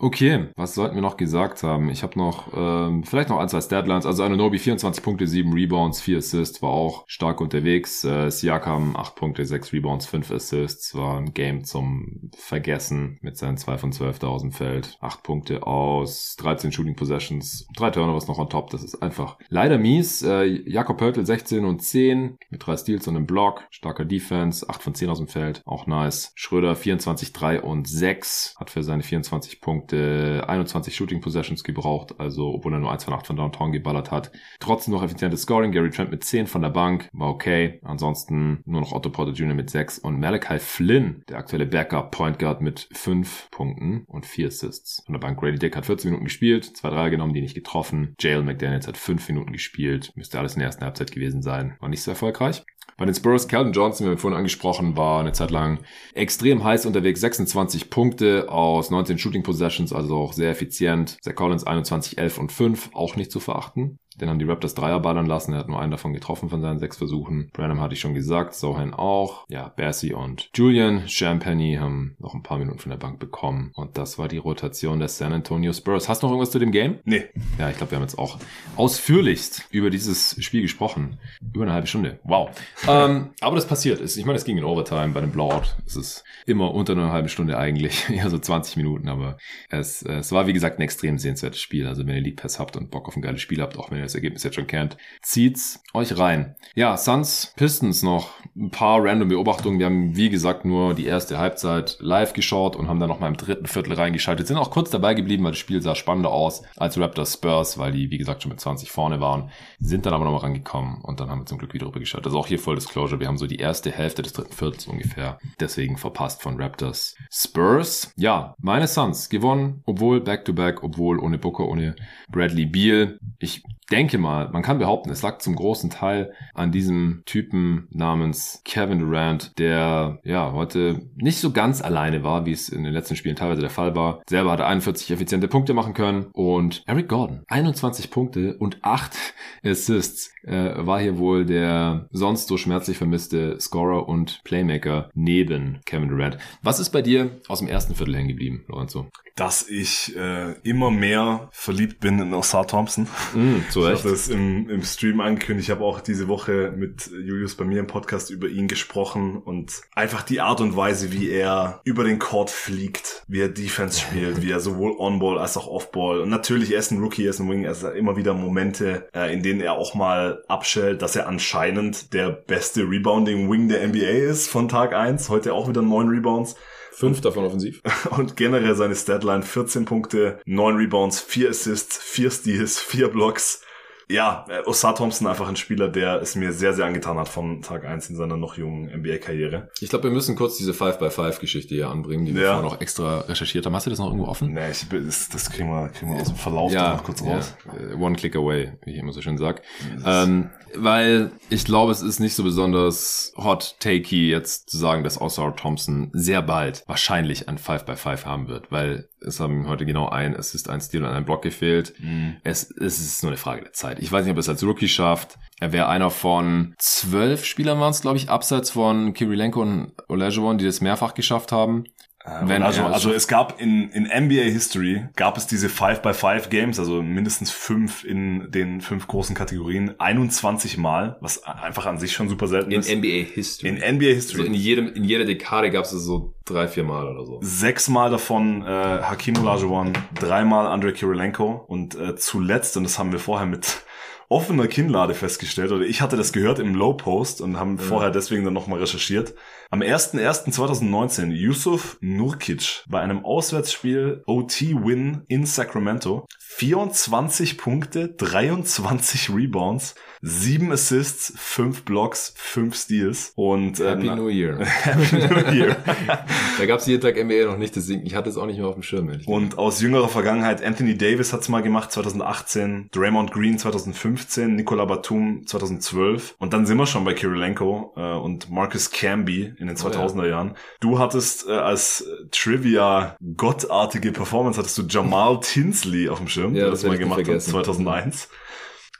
Okay, 0.06 0.50
was 0.56 0.76
sollten 0.76 0.94
wir 0.94 1.02
noch 1.02 1.18
gesagt 1.18 1.64
haben? 1.64 1.90
Ich 1.90 2.04
habe 2.04 2.16
noch 2.20 2.54
ähm, 2.56 3.04
vielleicht 3.04 3.30
noch 3.30 3.40
ein, 3.40 3.50
zwei 3.50 3.60
Statlines. 3.60 4.06
Also 4.06 4.22
Ananobi 4.22 4.60
24 4.60 5.04
Punkte, 5.04 5.26
7 5.26 5.52
Rebounds, 5.52 6.00
4 6.00 6.20
Assists, 6.20 6.62
war 6.62 6.70
auch 6.70 7.06
stark 7.08 7.42
unterwegs. 7.42 8.04
Äh, 8.04 8.30
Siakam 8.30 8.96
8 8.96 9.16
Punkte, 9.16 9.44
6 9.44 9.74
Rebounds, 9.74 10.06
5 10.06 10.30
Assists, 10.30 10.94
war 10.94 11.18
ein 11.18 11.34
Game 11.34 11.64
zum 11.64 12.30
Vergessen 12.38 13.18
mit 13.24 13.36
seinen 13.36 13.58
2 13.58 13.80
von 13.80 13.92
12.000 13.92 14.52
Feld. 14.54 14.96
8 15.02 15.24
Punkte 15.24 15.66
aus 15.66 16.36
13 16.38 16.72
Shooting 16.72 16.96
Possessions, 16.96 17.68
3 17.76 17.90
Turnovers 17.90 18.28
noch 18.28 18.38
on 18.38 18.48
top. 18.48 18.70
Das 18.70 18.84
ist 18.84 19.02
einfach 19.02 19.40
leider 19.50 19.80
mies. 19.80 20.22
Äh, 20.22 20.44
Jakob 20.70 21.00
Pöltl 21.00 21.26
16 21.26 21.66
und 21.66 21.82
10 21.82 22.38
mit 22.52 22.64
3 22.64 22.78
Steals 22.78 23.08
und 23.08 23.16
einem 23.16 23.26
Block. 23.26 23.64
Starker 23.72 24.06
Defense, 24.06 24.70
8 24.70 24.84
von 24.84 24.94
10 24.94 25.10
aus 25.10 25.18
dem 25.18 25.28
Feld, 25.28 25.64
auch 25.66 25.88
nice. 25.88 26.32
Schröder 26.36 26.76
24, 26.76 27.34
3 27.34 27.62
und 27.64 27.88
6 27.88 28.54
hat 28.60 28.70
für 28.70 28.84
seine 28.84 29.02
24 29.02 29.62
Punkte 29.62 29.95
Punkte, 29.96 30.48
21 30.48 30.96
Shooting 30.96 31.22
Possessions 31.22 31.64
gebraucht, 31.64 32.20
also 32.20 32.54
obwohl 32.54 32.74
er 32.74 32.80
nur 32.80 32.92
1 32.92 33.04
von 33.04 33.14
8 33.14 33.28
von 33.28 33.36
Downtown 33.36 33.72
geballert 33.72 34.12
hat. 34.12 34.32
Trotzdem 34.60 34.94
noch 34.94 35.04
effizientes 35.04 35.42
Scoring. 35.42 35.72
Gary 35.72 35.90
Trent 35.90 36.12
mit 36.12 36.24
10 36.24 36.48
von 36.48 36.62
der 36.62 36.70
Bank, 36.70 37.10
war 37.14 37.30
okay. 37.30 37.80
Ansonsten 37.84 38.62
nur 38.66 38.82
noch 38.82 38.92
Otto 38.92 39.10
Porter 39.10 39.32
Jr. 39.32 39.56
mit 39.56 39.70
6 39.70 40.00
und 40.00 40.20
Malachi 40.20 40.60
Flynn, 40.60 41.24
der 41.30 41.38
aktuelle 41.38 41.66
Backup 41.66 42.12
Point 42.12 42.40
Guard 42.40 42.62
mit 42.62 42.88
5 42.94 43.50
Punkten 43.52 44.04
und 44.08 44.26
4 44.26 44.48
Assists. 44.48 45.04
Von 45.06 45.14
der 45.14 45.20
Bank 45.20 45.40
Grady 45.40 45.58
Dick 45.58 45.76
hat 45.76 45.86
14 45.86 46.10
Minuten 46.10 46.26
gespielt, 46.26 46.66
2 46.66 46.90
3 46.90 47.10
genommen, 47.10 47.34
die 47.34 47.42
nicht 47.42 47.56
getroffen. 47.56 48.16
Jalen 48.20 48.46
McDaniels 48.46 48.88
hat 48.88 48.98
5 48.98 49.28
Minuten 49.30 49.52
gespielt, 49.52 50.12
müsste 50.16 50.40
alles 50.40 50.54
in 50.54 50.60
der 50.60 50.68
ersten 50.68 50.84
Halbzeit 50.84 51.12
gewesen 51.12 51.42
sein. 51.42 51.76
War 51.80 51.90
nicht 51.90 52.04
so 52.04 52.12
erfolgreich. 52.12 52.64
Bei 52.98 53.04
den 53.04 53.14
Spurs, 53.14 53.50
Calvin 53.50 53.74
Johnson, 53.74 54.08
wie 54.08 54.12
wir 54.12 54.18
vorhin 54.18 54.38
angesprochen, 54.38 54.96
war 54.96 55.20
eine 55.20 55.34
Zeit 55.34 55.52
lang 55.52 55.80
extrem 56.14 56.64
heiß 56.64 56.86
unterwegs. 56.86 57.20
26 57.20 57.90
Punkte 57.90 58.50
aus 58.50 58.90
19 58.90 59.18
Shooting 59.18 59.44
Possessions, 59.44 59.92
also 59.92 60.16
auch 60.16 60.32
sehr 60.32 60.50
effizient. 60.52 61.18
Zach 61.22 61.36
Collins 61.36 61.66
21, 61.66 62.18
11 62.18 62.38
und 62.38 62.52
5, 62.54 62.92
auch 62.94 63.18
nicht 63.18 63.32
zu 63.32 63.42
verachten. 63.42 64.00
Den 64.20 64.30
haben 64.30 64.40
die 64.40 64.46
Raptors 64.46 64.76
Dreier 64.76 65.00
ballern 65.00 65.26
lassen. 65.26 65.54
Er 65.54 65.60
hat 65.60 65.68
nur 65.68 65.80
einen 65.80 65.92
davon 65.92 66.14
getroffen 66.14 66.50
von 66.50 66.62
seinen 66.62 66.80
sechs 66.80 66.98
Versuchen. 66.98 67.50
Branham 67.52 67.82
hatte 67.82 67.94
ich 67.94 68.00
schon 68.00 68.14
gesagt. 68.14 68.56
Sohan 68.56 68.94
auch. 68.94 69.46
Ja, 69.50 69.70
Bessie 69.70 70.14
und 70.14 70.50
Julian 70.54 71.08
Champagny 71.08 71.78
haben 71.80 72.16
noch 72.20 72.34
ein 72.34 72.44
paar 72.44 72.58
Minuten 72.58 72.80
von 72.80 72.90
der 72.92 72.98
Bank 72.98 73.20
bekommen. 73.20 73.72
Und 73.76 73.98
das 73.98 74.18
war 74.18 74.28
die 74.28 74.38
Rotation 74.38 75.00
des 75.00 75.18
San 75.18 75.34
Antonio 75.34 75.74
Spurs. 75.74 76.08
Hast 76.08 76.24
du 76.24 76.28
noch 76.28 76.32
irgendwas 76.32 76.52
zu 76.52 76.60
dem 76.60 76.72
Game? 76.72 77.00
Nee. 77.04 77.26
Ja, 77.60 77.70
ich 77.70 77.78
glaube, 77.78 77.92
wir 77.92 77.98
haben 77.98 78.04
jetzt 78.04 78.18
auch 78.18 78.38
ausführlichst 78.78 79.68
über 79.72 79.90
dieses 79.90 80.42
Spiel 80.44 80.62
gesprochen. 80.62 81.18
Über 81.54 81.64
eine 81.64 81.74
halbe 81.74 81.88
Stunde. 81.88 82.20
Wow. 82.24 82.50
ähm, 82.88 83.32
aber 83.42 83.56
das 83.56 83.68
passiert 83.68 84.00
ist. 84.00 84.16
Ich 84.16 84.26
meine, 84.26 84.38
es 84.38 84.46
ging 84.46 84.58
in 84.58 84.64
Overtime 84.64 85.10
bei 85.10 85.22
dem 85.22 85.32
Blowout. 85.32 85.76
Es 85.86 85.96
ist 85.96 86.24
immer 86.46 86.74
unter 86.74 86.94
einer 86.94 87.12
halben 87.12 87.30
Stunde 87.30 87.58
eigentlich. 87.58 88.06
Ja, 88.16 88.30
so 88.30 88.40
20 88.40 88.78
Minuten. 88.78 89.10
Aber 89.10 89.38
es, 89.70 90.02
es 90.02 90.32
war, 90.32 90.48
wie 90.48 90.54
gesagt, 90.54 90.80
ein 90.80 90.84
extrem 90.84 91.18
sehenswertes 91.18 91.60
Spiel. 91.60 91.86
Also 91.86 92.08
wenn 92.08 92.16
ihr 92.16 92.22
League 92.22 92.38
Pass 92.38 92.60
habt 92.60 92.78
und 92.78 92.90
Bock 92.90 93.10
auf 93.10 93.18
ein 93.18 93.22
geiles 93.22 93.42
Spiel 93.42 93.62
habt, 93.62 93.78
auch 93.78 93.92
wenn 93.92 93.98
ihr 93.98 94.05
das 94.06 94.16
Ergebnis 94.16 94.44
jetzt 94.44 94.56
schon 94.56 94.68
kennt, 94.68 94.98
zieht's 95.22 95.84
euch 95.94 96.18
rein. 96.18 96.56
Ja, 96.76 96.98
Suns, 96.98 97.54
Pistons 97.56 98.04
noch 98.04 98.32
ein 98.56 98.72
paar 98.72 99.04
random 99.04 99.30
Beobachtungen. 99.30 99.80
Wir 99.80 99.88
haben, 99.88 100.16
wie 100.16 100.30
gesagt, 100.30 100.66
nur 100.66 100.94
die 100.94 101.06
erste 101.06 101.38
Halbzeit 101.38 101.98
live 102.00 102.34
geschaut 102.34 102.76
und 102.76 102.88
haben 102.88 103.00
dann 103.00 103.10
noch 103.10 103.20
mal 103.20 103.28
im 103.28 103.38
dritten 103.38 103.68
Viertel 103.68 103.94
reingeschaltet. 103.94 104.48
Sind 104.48 104.58
auch 104.58 104.72
kurz 104.72 104.90
dabei 104.90 105.14
geblieben, 105.14 105.44
weil 105.44 105.52
das 105.52 105.60
Spiel 105.60 105.82
sah 105.82 105.96
spannender 105.96 106.32
aus 106.32 106.64
als 106.78 106.98
Raptors 107.00 107.34
Spurs, 107.34 107.78
weil 107.78 107.92
die, 107.92 108.12
wie 108.12 108.18
gesagt, 108.18 108.44
schon 108.44 108.52
mit 108.52 108.60
20 108.60 108.92
vorne 108.92 109.20
waren. 109.20 109.50
Sind 109.80 110.06
dann 110.06 110.14
aber 110.14 110.26
noch 110.26 110.32
mal 110.32 110.40
rangekommen 110.40 111.02
und 111.02 111.20
dann 111.20 111.30
haben 111.30 111.42
wir 111.42 111.46
zum 111.46 111.58
Glück 111.58 111.74
wieder 111.74 111.88
rübergeschaltet. 111.88 112.28
Also 112.28 112.40
auch 112.40 112.48
hier 112.48 112.60
Full 112.60 112.76
Disclosure. 112.76 113.20
Wir 113.20 113.28
haben 113.28 113.38
so 113.38 113.48
die 113.48 113.58
erste 113.58 113.92
Hälfte 113.92 114.22
des 114.22 114.34
dritten 114.34 114.54
Viertels 114.54 114.88
ungefähr 114.88 115.38
deswegen 115.60 115.98
verpasst 115.98 116.42
von 116.42 116.62
Raptors 116.62 117.16
Spurs. 117.32 118.14
Ja, 118.16 118.56
meine 118.60 118.88
Suns 118.88 119.30
gewonnen, 119.30 119.82
obwohl 119.86 120.22
Back-to-Back, 120.22 120.78
-back, 120.78 120.84
obwohl 120.84 121.20
ohne 121.20 121.38
Booker, 121.38 121.68
ohne 121.68 121.96
Bradley 122.30 122.66
Beal. 122.66 123.20
Ich 123.40 123.64
denke 123.92 124.18
mal, 124.18 124.50
man 124.50 124.62
kann 124.62 124.80
behaupten, 124.80 125.10
es 125.10 125.22
lag 125.22 125.40
zum 125.40 125.56
großen 125.56 125.90
Teil 125.90 126.34
an 126.54 126.72
diesem 126.72 127.24
Typen 127.26 127.88
namens 127.92 128.62
Kevin 128.66 129.00
Durant, 129.00 129.58
der 129.60 130.20
ja 130.24 130.52
heute 130.54 131.02
nicht 131.16 131.40
so 131.40 131.52
ganz 131.52 131.82
alleine 131.82 132.24
war, 132.24 132.46
wie 132.46 132.52
es 132.52 132.70
in 132.70 132.84
den 132.84 132.94
letzten 132.94 133.16
Spielen 133.16 133.36
teilweise 133.36 133.62
der 133.62 133.70
Fall 133.70 133.96
war. 133.96 134.22
Selber 134.28 134.52
hatte 134.52 134.66
41 134.66 135.12
effiziente 135.12 135.48
Punkte 135.48 135.74
machen 135.74 135.94
können 135.94 136.28
und 136.34 136.84
Eric 136.86 137.10
Gordon 137.10 137.44
21 137.48 138.12
Punkte 138.12 138.58
und 138.58 138.84
8 138.84 139.12
Assists 139.64 140.32
äh, 140.44 140.74
war 140.78 141.00
hier 141.00 141.18
wohl 141.18 141.46
der 141.46 142.08
sonst 142.12 142.48
so 142.48 142.58
schmerzlich 142.58 142.98
vermisste 142.98 143.60
Scorer 143.60 144.08
und 144.08 144.42
Playmaker 144.44 145.10
neben 145.14 145.82
Kevin 145.86 146.10
Durant. 146.10 146.38
Was 146.62 146.80
ist 146.80 146.90
bei 146.90 147.02
dir 147.02 147.40
aus 147.48 147.60
dem 147.60 147.68
ersten 147.68 147.96
Viertel 147.96 148.16
hängen 148.16 148.30
geblieben, 148.30 148.66
Lorenzo? 148.68 149.10
dass 149.36 149.68
ich 149.68 150.16
äh, 150.16 150.54
immer 150.64 150.92
mehr 150.92 151.50
verliebt 151.52 152.00
bin 152.00 152.20
in 152.20 152.34
Osar 152.34 152.68
Thompson. 152.68 153.08
Mm, 153.34 153.58
zu 153.76 153.82
Recht. 153.82 154.00
Ich 154.00 154.04
habe 154.06 154.12
das 154.12 154.28
im, 154.30 154.70
im 154.70 154.84
Stream 154.84 155.20
angekündigt. 155.20 155.68
Ich 155.68 155.72
habe 155.72 155.84
auch 155.84 156.00
diese 156.00 156.28
Woche 156.28 156.74
mit 156.76 157.08
Julius 157.08 157.56
bei 157.56 157.66
mir 157.66 157.80
im 157.80 157.88
Podcast 157.88 158.30
über 158.30 158.48
ihn 158.48 158.68
gesprochen 158.68 159.38
und 159.38 159.82
einfach 159.94 160.24
die 160.24 160.40
Art 160.40 160.62
und 160.62 160.78
Weise, 160.78 161.12
wie 161.12 161.30
er 161.30 161.82
über 161.84 162.06
den 162.06 162.18
Court 162.18 162.50
fliegt, 162.50 163.24
wie 163.28 163.42
er 163.42 163.50
Defense 163.50 164.00
spielt, 164.02 164.42
wie 164.42 164.52
er 164.52 164.62
sowohl 164.62 164.96
On-Ball 164.98 165.38
als 165.38 165.58
auch 165.58 165.68
Off-Ball 165.68 166.22
und 166.22 166.30
natürlich 166.30 166.72
er 166.72 166.80
ist 166.80 166.92
ein 166.92 167.00
Rookie, 167.00 167.26
er 167.26 167.32
ist 167.32 167.40
ein 167.40 167.50
Wing, 167.50 167.66
er 167.66 167.72
ist 167.72 167.84
immer 167.84 168.16
wieder 168.16 168.34
Momente, 168.34 169.10
äh, 169.14 169.34
in 169.34 169.44
denen 169.44 169.60
er 169.60 169.74
auch 169.74 169.94
mal 169.94 170.44
abschält, 170.48 171.02
dass 171.02 171.16
er 171.16 171.28
anscheinend 171.28 172.14
der 172.14 172.30
beste 172.30 172.84
Rebounding 172.90 173.52
Wing 173.52 173.68
der 173.68 173.86
NBA 173.86 174.30
ist 174.30 174.48
von 174.48 174.70
Tag 174.70 174.94
eins. 174.94 175.30
Heute 175.30 175.54
auch 175.54 175.68
wieder 175.68 175.82
neun 175.82 176.08
Rebounds. 176.08 176.56
Fünf 176.92 177.20
davon 177.20 177.44
offensiv. 177.44 177.82
Und 178.12 178.38
generell 178.38 178.74
seine 178.76 178.96
Statline 178.96 179.44
14 179.44 179.84
Punkte, 179.84 180.40
9 180.46 180.78
Rebounds, 180.78 181.20
4 181.20 181.50
Assists, 181.50 181.98
4 181.98 182.32
Steals, 182.32 182.80
4 182.80 183.10
Blocks. 183.10 183.65
Ja, 184.10 184.46
äh, 184.50 184.68
Osar 184.68 184.94
Thompson 184.96 185.28
einfach 185.28 185.48
ein 185.48 185.56
Spieler, 185.56 185.88
der 185.88 186.22
es 186.22 186.36
mir 186.36 186.52
sehr, 186.54 186.74
sehr 186.74 186.86
angetan 186.86 187.18
hat 187.18 187.28
von 187.28 187.62
Tag 187.62 187.86
1 187.86 188.10
in 188.10 188.16
seiner 188.16 188.38
noch 188.38 188.58
jungen 188.58 188.90
NBA-Karriere. 188.90 189.70
Ich 189.80 189.90
glaube, 189.90 190.04
wir 190.06 190.12
müssen 190.12 190.36
kurz 190.36 190.58
diese 190.58 190.74
5x5-Geschichte 190.74 191.74
hier 191.76 191.90
anbringen, 191.90 192.26
die 192.26 192.36
wir 192.36 192.44
Ja. 192.44 192.54
vorhin 192.54 192.70
noch 192.72 192.82
extra 192.82 193.22
recherchiert 193.22 193.66
haben. 193.66 193.76
Hast 193.76 193.86
du 193.86 193.90
das 193.90 194.00
noch 194.00 194.08
irgendwo 194.08 194.28
offen? 194.28 194.54
Nee, 194.54 194.72
ich, 194.72 194.88
das, 194.90 195.30
das 195.30 195.50
kriegen 195.50 195.70
wir, 195.70 195.90
kriegen 195.90 196.14
wir 196.14 196.22
aus 196.22 196.28
dem 196.28 196.36
Verlauf 196.38 196.72
ja, 196.72 196.94
noch 196.94 197.04
kurz 197.04 197.24
raus. 197.24 197.56
Ja, 197.66 197.92
äh, 197.92 197.94
one 197.96 198.16
click 198.16 198.36
away, 198.36 198.74
wie 198.86 198.92
ich 198.94 198.98
immer 199.00 199.12
so 199.14 199.22
schön 199.22 199.38
sag. 199.38 199.62
Ähm, 200.06 200.50
weil 200.76 201.32
ich 201.50 201.66
glaube, 201.66 201.92
es 201.92 202.02
ist 202.02 202.20
nicht 202.20 202.36
so 202.36 202.44
besonders 202.44 203.34
hot 203.38 203.78
takey 203.80 204.30
jetzt 204.30 204.70
zu 204.70 204.78
sagen, 204.78 205.04
dass 205.04 205.20
Osar 205.20 205.56
Thompson 205.56 206.10
sehr 206.14 206.42
bald 206.42 206.84
wahrscheinlich 206.88 207.48
ein 207.50 207.58
5x5 207.58 208.26
haben 208.26 208.48
wird, 208.50 208.72
weil 208.72 209.08
es 209.26 209.40
haben 209.40 209.68
heute 209.68 209.86
genau 209.86 210.10
ein 210.10 210.36
Assist, 210.36 210.70
ein 210.70 210.82
Steal 210.82 211.04
und 211.04 211.10
ein 211.10 211.26
Block 211.26 211.42
gefehlt. 211.42 211.94
Mhm. 212.00 212.38
Es, 212.44 212.72
es 212.72 213.00
ist 213.00 213.24
nur 213.24 213.32
eine 213.32 213.38
Frage 213.38 213.62
der 213.64 213.74
Zeit. 213.74 214.00
Ich 214.00 214.12
weiß 214.12 214.24
nicht, 214.24 214.32
ob 214.32 214.38
er 214.38 214.42
es 214.42 214.50
als 214.50 214.64
Rookie 214.64 214.88
schafft. 214.88 215.38
Er 215.60 215.72
wäre 215.72 215.88
einer 215.88 216.12
von 216.12 216.76
zwölf 216.78 217.46
Spielern 217.46 217.80
waren 217.80 217.92
es, 217.92 218.02
glaube 218.02 218.18
ich, 218.18 218.30
abseits 218.30 218.72
von 218.72 219.14
Kirilenko 219.14 219.62
und 219.62 219.94
Olajuwon, 220.08 220.58
die 220.58 220.66
das 220.66 220.82
mehrfach 220.82 221.14
geschafft 221.14 221.52
haben. 221.52 221.86
Äh, 222.26 222.48
Wenn 222.48 222.64
also, 222.64 222.84
also 222.84 223.12
es 223.14 223.28
gab 223.28 223.62
in, 223.62 223.90
in 223.90 224.04
NBA 224.04 224.44
History 224.44 225.08
gab 225.16 225.38
es 225.38 225.46
diese 225.46 225.68
5x5 225.68 226.50
Games, 226.50 226.80
also 226.80 227.04
mindestens 227.04 227.52
fünf 227.52 228.04
in 228.04 228.52
den 228.52 228.82
fünf 228.82 229.08
großen 229.08 229.36
Kategorien, 229.36 229.94
21 230.00 230.78
Mal, 230.78 231.18
was 231.22 231.44
einfach 231.44 231.86
an 231.86 232.00
sich 232.00 232.14
schon 232.14 232.28
super 232.28 232.48
selten 232.48 232.72
ist. 232.72 232.90
NBA 232.90 233.26
History. 233.34 233.70
In 233.70 233.76
NBA 233.76 234.14
History. 234.14 234.42
Also 234.42 234.54
in 234.54 234.56
jedem, 234.56 234.94
in 234.94 235.04
jeder 235.04 235.26
Dekade 235.26 235.70
gab 235.70 235.86
es 235.86 235.92
es 235.92 236.04
so 236.04 236.34
drei, 236.46 236.68
vier 236.68 236.84
Mal 236.84 237.08
oder 237.08 237.26
so. 237.26 237.40
Sechsmal 237.42 238.10
davon 238.10 238.64
äh, 238.64 238.66
Hakim 238.66 239.38
Olajuwon, 239.38 239.94
dreimal 240.20 240.68
Andrei 240.68 240.92
Kirilenko 240.92 241.64
und 241.68 241.96
äh, 241.96 242.16
zuletzt, 242.16 242.76
und 242.78 242.84
das 242.84 242.98
haben 242.98 243.12
wir 243.12 243.20
vorher 243.20 243.46
mit 243.46 243.84
offener 244.30 244.68
Kinnlade 244.68 245.14
festgestellt, 245.14 245.72
oder 245.72 245.86
ich 245.86 246.02
hatte 246.02 246.18
das 246.18 246.34
gehört 246.34 246.58
im 246.58 246.74
Low 246.74 246.94
Post 246.94 247.42
und 247.42 247.60
haben 247.60 247.78
vorher 247.78 248.10
deswegen 248.10 248.44
dann 248.44 248.54
nochmal 248.54 248.80
recherchiert. 248.80 249.36
Am 249.72 249.82
01.01.2019 249.82 251.32
Yusuf 251.32 251.98
Nurkic 252.00 252.84
bei 252.88 253.02
einem 253.02 253.26
Auswärtsspiel 253.26 254.22
OT-Win 254.26 255.24
in 255.28 255.46
Sacramento 255.46 256.28
24 256.38 257.58
Punkte, 257.58 258.08
23 258.10 259.30
Rebounds, 259.30 259.96
7 260.22 260.72
Assists, 260.72 261.34
5 261.36 261.84
Blocks, 261.84 262.34
5 262.38 262.76
Steals 262.76 263.34
und 263.36 263.80
äh, 263.80 263.90
Happy 263.90 264.10
New 264.10 264.30
Year. 264.30 264.60
Happy 264.66 265.16
New 265.18 265.52
Year. 265.54 265.76
da 266.58 266.66
gab 266.66 266.80
es 266.80 266.86
jeden 266.86 267.02
Tag 267.02 267.22
NBA 267.22 267.46
noch 267.46 267.58
nicht, 267.58 267.76
deswegen, 267.76 268.06
ich 268.06 268.16
hatte 268.16 268.30
es 268.30 268.38
auch 268.38 268.46
nicht 268.46 268.58
mehr 268.58 268.68
auf 268.68 268.76
dem 268.76 268.84
Schirm. 268.84 269.12
Und 269.26 269.58
aus 269.58 269.82
jüngerer 269.82 270.08
Vergangenheit, 270.08 270.64
Anthony 270.64 270.98
Davis 270.98 271.34
hat's 271.34 271.50
mal 271.50 271.62
gemacht 271.62 271.92
2018, 271.92 272.90
Draymond 272.92 273.32
Green 273.32 273.58
2015, 273.58 274.56
Nicola 274.56 274.86
Batum 274.86 275.46
2012 275.46 276.36
und 276.40 276.54
dann 276.54 276.66
sind 276.66 276.78
wir 276.78 276.88
schon 276.88 277.04
bei 277.04 277.14
Kirilenko 277.14 277.94
äh, 277.98 278.14
und 278.14 278.50
Marcus 278.50 278.92
Camby 278.92 279.55
in 279.58 279.68
den 279.68 279.78
Oh 279.78 279.90
ja. 279.90 280.06
2000er 280.06 280.28
Jahren. 280.28 280.56
Du 280.80 281.00
hattest 281.00 281.48
äh, 281.48 281.52
als 281.54 282.06
Trivia 282.32 283.16
gottartige 283.38 284.12
Performance 284.12 284.60
hattest 284.60 284.78
du 284.78 284.84
Jamal 284.84 285.40
Tinsley 285.40 286.10
auf 286.10 286.20
dem 286.20 286.28
Schirm, 286.28 286.56
Ja, 286.56 286.64
der 286.64 286.72
das 286.72 286.82
das 286.82 286.90
mal 286.90 286.98
gemacht 286.98 287.20
hat 287.20 287.26
vergessen. 287.26 287.52
2001. 287.52 288.30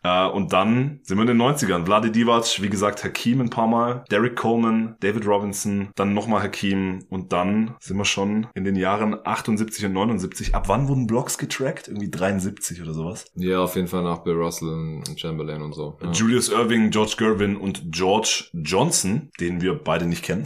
Äh, 0.06 0.28
und 0.28 0.54
dann 0.54 1.00
sind 1.04 1.18
wir 1.18 1.22
in 1.22 1.28
den 1.28 1.42
90ern. 1.42 1.86
Vlade 1.86 2.12
Divac, 2.12 2.62
wie 2.62 2.70
gesagt, 2.70 3.04
Hakim 3.04 3.42
ein 3.42 3.50
paar 3.50 3.68
Mal, 3.68 4.04
Derek 4.12 4.36
Coleman, 4.36 4.96
David 5.00 5.26
Robinson, 5.26 5.90
dann 5.96 6.14
nochmal 6.14 6.44
Hakim 6.44 7.06
und 7.10 7.34
dann 7.34 7.76
sind 7.80 7.98
wir 7.98 8.06
schon 8.06 8.48
in 8.54 8.64
den 8.64 8.76
Jahren 8.76 9.18
78 9.24 9.86
und 9.86 9.94
79. 9.94 10.54
Ab 10.54 10.70
wann 10.70 10.88
wurden 10.88 11.08
Blocks 11.08 11.40
getrackt? 11.40 11.88
Irgendwie 11.88 12.12
73 12.12 12.82
oder 12.84 12.94
sowas. 12.94 13.26
ja, 13.36 13.62
auf 13.62 13.76
jeden 13.76 13.88
Fall 13.88 14.04
nach 14.04 14.20
Bill 14.20 14.36
Russell 14.36 14.70
und 14.70 15.20
Chamberlain 15.20 15.62
und 15.62 15.74
so. 15.74 15.98
Ja. 16.02 16.12
Julius 16.12 16.50
Irving, 16.50 16.92
George 16.92 17.16
Gervin 17.18 17.58
und 17.58 17.92
George 17.92 18.46
Johnson, 18.54 19.32
den 19.40 19.62
wir 19.62 19.74
beide 19.74 20.06
nicht 20.06 20.24
kennen. 20.24 20.46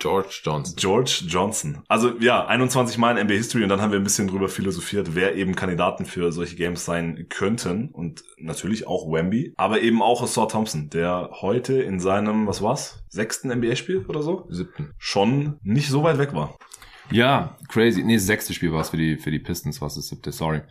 George 0.00 0.40
Johnson. 0.42 0.76
George 0.76 1.24
Johnson. 1.28 1.82
Also 1.86 2.12
ja, 2.18 2.46
21 2.46 2.98
Mal 2.98 3.18
in 3.18 3.26
NBA 3.26 3.34
History 3.34 3.62
und 3.62 3.68
dann 3.68 3.80
haben 3.80 3.92
wir 3.92 4.00
ein 4.00 4.04
bisschen 4.04 4.28
drüber 4.28 4.48
philosophiert, 4.48 5.14
wer 5.14 5.36
eben 5.36 5.54
Kandidaten 5.54 6.06
für 6.06 6.32
solche 6.32 6.56
Games 6.56 6.84
sein 6.84 7.26
könnten 7.28 7.90
und 7.90 8.24
natürlich 8.38 8.86
auch 8.86 9.10
Wemby, 9.12 9.52
aber 9.56 9.80
eben 9.80 10.02
auch 10.02 10.22
Osar 10.22 10.48
Thompson, 10.48 10.90
der 10.90 11.30
heute 11.40 11.80
in 11.82 12.00
seinem, 12.00 12.46
was 12.46 12.62
war's, 12.62 13.04
sechsten 13.08 13.48
NBA-Spiel 13.48 14.06
oder 14.08 14.22
so, 14.22 14.46
Siebten. 14.48 14.94
schon 14.98 15.58
nicht 15.62 15.90
so 15.90 16.02
weit 16.02 16.18
weg 16.18 16.34
war. 16.34 16.56
Ja, 17.10 17.56
crazy. 17.68 18.02
Nee, 18.02 18.14
das 18.14 18.26
sechste 18.26 18.54
Spiel 18.54 18.72
war 18.72 18.80
es 18.80 18.90
für 18.90 18.96
die, 18.96 19.16
für 19.16 19.30
die 19.30 19.38
Pistons, 19.38 19.80
war 19.80 19.88
es 19.88 19.94
das 19.94 20.08
siebte, 20.08 20.32
sorry. 20.32 20.62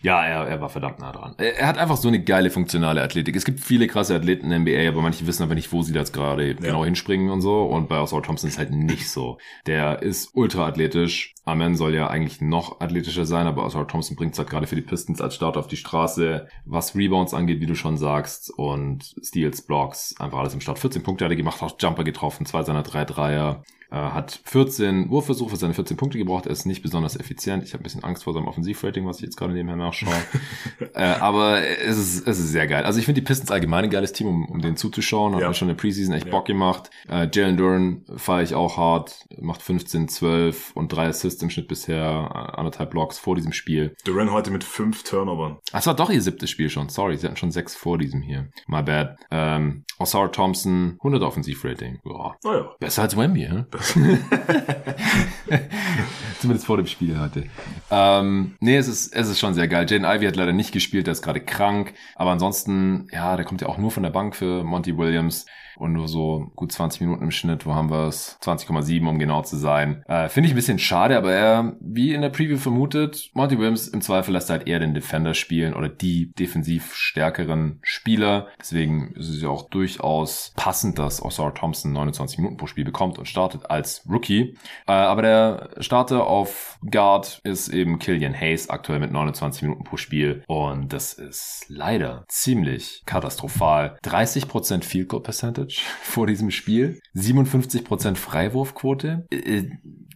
Ja, 0.00 0.24
er, 0.24 0.48
er 0.48 0.60
war 0.60 0.68
verdammt 0.68 0.98
nah 0.98 1.12
dran. 1.12 1.34
Er, 1.38 1.58
er 1.58 1.66
hat 1.66 1.78
einfach 1.78 1.96
so 1.96 2.08
eine 2.08 2.22
geile 2.22 2.50
funktionale 2.50 3.02
Athletik. 3.02 3.36
Es 3.36 3.44
gibt 3.44 3.60
viele 3.60 3.86
krasse 3.86 4.14
Athleten 4.14 4.50
in 4.50 4.64
der 4.64 4.74
NBA, 4.78 4.88
aber 4.88 5.02
manche 5.02 5.26
wissen 5.26 5.42
aber 5.42 5.54
nicht, 5.54 5.72
wo 5.72 5.82
sie 5.82 5.92
da 5.92 6.00
jetzt 6.00 6.12
gerade 6.12 6.54
genau 6.54 6.84
hinspringen 6.84 7.30
und 7.30 7.40
so. 7.40 7.64
Und 7.64 7.88
bei 7.88 7.98
Oswald 7.98 8.24
Thompson 8.24 8.48
ist 8.48 8.58
halt 8.58 8.70
nicht 8.70 9.10
so. 9.10 9.38
Der 9.66 10.02
ist 10.02 10.30
ultra 10.34 10.66
athletisch. 10.66 11.34
Amen 11.44 11.74
soll 11.74 11.94
ja 11.94 12.06
eigentlich 12.08 12.40
noch 12.40 12.80
athletischer 12.80 13.26
sein, 13.26 13.48
aber 13.48 13.64
Oswald 13.64 13.88
Thompson 13.88 14.16
bringt 14.16 14.32
es 14.34 14.38
halt 14.38 14.48
gerade 14.48 14.68
für 14.68 14.76
die 14.76 14.82
Pistons 14.82 15.20
als 15.20 15.34
Start 15.34 15.56
auf 15.56 15.66
die 15.66 15.76
Straße, 15.76 16.46
was 16.64 16.94
Rebounds 16.94 17.34
angeht, 17.34 17.60
wie 17.60 17.66
du 17.66 17.74
schon 17.74 17.96
sagst, 17.96 18.50
und 18.56 19.16
Steals, 19.22 19.62
Blocks, 19.62 20.14
einfach 20.20 20.38
alles 20.38 20.54
im 20.54 20.60
Start. 20.60 20.78
14 20.78 21.02
Punkte 21.02 21.24
hat 21.24 21.32
er 21.32 21.36
gemacht, 21.36 21.60
auch 21.60 21.76
Jumper 21.80 22.04
getroffen, 22.04 22.46
zwei 22.46 22.62
seiner 22.62 22.84
drei 22.84 23.04
Dreier. 23.04 23.64
Äh, 23.92 23.96
hat 23.96 24.40
14 24.44 25.10
Wurfversuche 25.10 25.54
seine 25.56 25.74
14 25.74 25.98
Punkte 25.98 26.16
gebraucht. 26.16 26.46
Er 26.46 26.52
ist 26.52 26.64
nicht 26.64 26.82
besonders 26.82 27.14
effizient. 27.20 27.62
Ich 27.62 27.74
habe 27.74 27.82
ein 27.82 27.84
bisschen 27.84 28.02
Angst 28.02 28.24
vor 28.24 28.32
seinem 28.32 28.48
Offensivrating, 28.48 29.06
was 29.06 29.18
ich 29.18 29.24
jetzt 29.24 29.36
gerade 29.36 29.52
nebenher 29.52 29.76
nachschaue. 29.76 30.14
äh, 30.94 31.02
aber 31.02 31.60
es 31.60 31.98
ist, 31.98 32.26
es 32.26 32.38
ist 32.38 32.48
sehr 32.52 32.66
geil. 32.66 32.84
Also 32.84 32.98
ich 32.98 33.04
finde 33.04 33.20
die 33.20 33.26
Pistons 33.26 33.50
allgemein 33.50 33.84
ein 33.84 33.90
geiles 33.90 34.12
Team, 34.14 34.28
um, 34.28 34.46
um 34.46 34.62
denen 34.62 34.76
zuzuschauen. 34.76 35.34
Hat 35.34 35.42
Ja. 35.42 35.48
mir 35.48 35.54
schon 35.54 35.68
in 35.68 35.76
der 35.76 35.80
Preseason 35.80 36.14
echt 36.14 36.24
Ja. 36.26 36.30
Bock 36.32 36.46
gemacht. 36.46 36.90
Äh, 37.08 37.28
Jalen 37.32 37.56
Duran 37.58 38.02
fahre 38.16 38.42
ich 38.42 38.54
auch 38.54 38.78
hart. 38.78 39.26
Macht 39.38 39.60
15, 39.62 40.08
12 40.08 40.72
und 40.74 40.88
drei 40.90 41.08
Assists 41.08 41.42
im 41.42 41.50
Schnitt 41.50 41.68
bisher. 41.68 41.92
äh, 42.02 42.56
Anderthalb 42.58 42.90
Blocks 42.92 43.18
vor 43.18 43.36
diesem 43.36 43.52
Spiel. 43.52 43.94
Duran 44.06 44.32
heute 44.32 44.50
mit 44.50 44.64
fünf 44.64 45.02
Turnovern. 45.04 45.58
Ach, 45.72 45.80
es 45.80 45.86
war 45.86 45.94
doch 45.96 46.08
ihr 46.10 46.22
siebtes 46.22 46.48
Spiel 46.50 46.70
schon. 46.70 46.88
Sorry, 46.88 47.16
sie 47.18 47.26
hatten 47.26 47.36
schon 47.36 47.50
sechs 47.52 47.74
vor 47.76 47.98
diesem 47.98 48.22
hier. 48.22 48.48
My 48.66 48.82
bad. 48.82 49.16
Ähm, 49.30 49.84
Osar 49.98 50.32
Thompson, 50.32 50.94
100 50.98 51.22
Offensivrating. 51.22 52.00
Ja, 52.04 52.36
Naja. 52.42 52.70
Besser 52.80 53.02
als 53.02 53.16
Wemby, 53.16 53.42
hä? 53.42 53.64
Zumindest 56.40 56.66
vor 56.66 56.76
dem 56.76 56.86
Spiel 56.86 57.20
heute. 57.20 57.44
Ähm, 57.90 58.56
nee, 58.60 58.76
es 58.76 58.88
ist, 58.88 59.14
es 59.14 59.28
ist 59.28 59.38
schon 59.38 59.54
sehr 59.54 59.68
geil. 59.68 59.86
Jaden 59.88 60.04
Ivey 60.04 60.26
hat 60.26 60.36
leider 60.36 60.52
nicht 60.52 60.72
gespielt, 60.72 61.06
der 61.06 61.12
ist 61.12 61.22
gerade 61.22 61.40
krank. 61.40 61.94
Aber 62.14 62.30
ansonsten, 62.30 63.08
ja, 63.12 63.36
der 63.36 63.44
kommt 63.44 63.60
ja 63.60 63.68
auch 63.68 63.78
nur 63.78 63.90
von 63.90 64.02
der 64.02 64.10
Bank 64.10 64.36
für 64.36 64.64
Monty 64.64 64.96
Williams. 64.96 65.46
Und 65.76 65.92
nur 65.92 66.08
so 66.08 66.50
gut 66.54 66.72
20 66.72 67.00
Minuten 67.02 67.24
im 67.24 67.30
Schnitt. 67.30 67.66
Wo 67.66 67.74
haben 67.74 67.90
wir 67.90 68.08
es? 68.08 68.38
20,7, 68.42 69.06
um 69.08 69.18
genau 69.18 69.42
zu 69.42 69.56
sein. 69.56 70.02
Äh, 70.06 70.28
Finde 70.28 70.46
ich 70.46 70.52
ein 70.52 70.56
bisschen 70.56 70.78
schade, 70.78 71.16
aber 71.16 71.32
er, 71.32 71.76
wie 71.80 72.14
in 72.14 72.22
der 72.22 72.30
Preview 72.30 72.58
vermutet, 72.58 73.30
Monty 73.34 73.58
Williams 73.58 73.88
im 73.88 74.00
Zweifel 74.00 74.32
lässt 74.32 74.50
halt 74.50 74.66
eher 74.66 74.78
den 74.78 74.94
Defender 74.94 75.34
spielen 75.34 75.74
oder 75.74 75.88
die 75.88 76.32
defensiv 76.32 76.94
stärkeren 76.94 77.78
Spieler. 77.82 78.48
Deswegen 78.60 79.12
ist 79.12 79.28
es 79.28 79.42
ja 79.42 79.48
auch 79.48 79.68
durchaus 79.70 80.52
passend, 80.56 80.98
dass 80.98 81.22
Osar 81.22 81.54
Thompson 81.54 81.92
29 81.92 82.38
Minuten 82.38 82.56
pro 82.56 82.66
Spiel 82.66 82.84
bekommt 82.84 83.18
und 83.18 83.26
startet 83.26 83.70
als 83.70 84.04
Rookie. 84.08 84.56
Äh, 84.86 84.92
aber 84.92 85.22
der 85.22 85.70
Starter 85.78 86.26
auf 86.26 86.78
Guard 86.88 87.40
ist 87.44 87.68
eben 87.68 87.98
Killian 87.98 88.38
Hayes, 88.38 88.70
aktuell 88.70 89.00
mit 89.00 89.12
29 89.12 89.62
Minuten 89.62 89.84
pro 89.84 89.96
Spiel. 89.96 90.42
Und 90.46 90.92
das 90.92 91.14
ist 91.14 91.66
leider 91.68 92.24
ziemlich 92.28 93.02
katastrophal. 93.06 93.98
30% 94.04 94.84
Field 94.84 95.08
Goal 95.08 95.22
Percentage 95.22 95.61
vor 96.02 96.26
diesem 96.26 96.50
Spiel, 96.50 97.00
57% 97.16 98.16
Freiwurfquote. 98.16 99.26
Äh, 99.30 99.64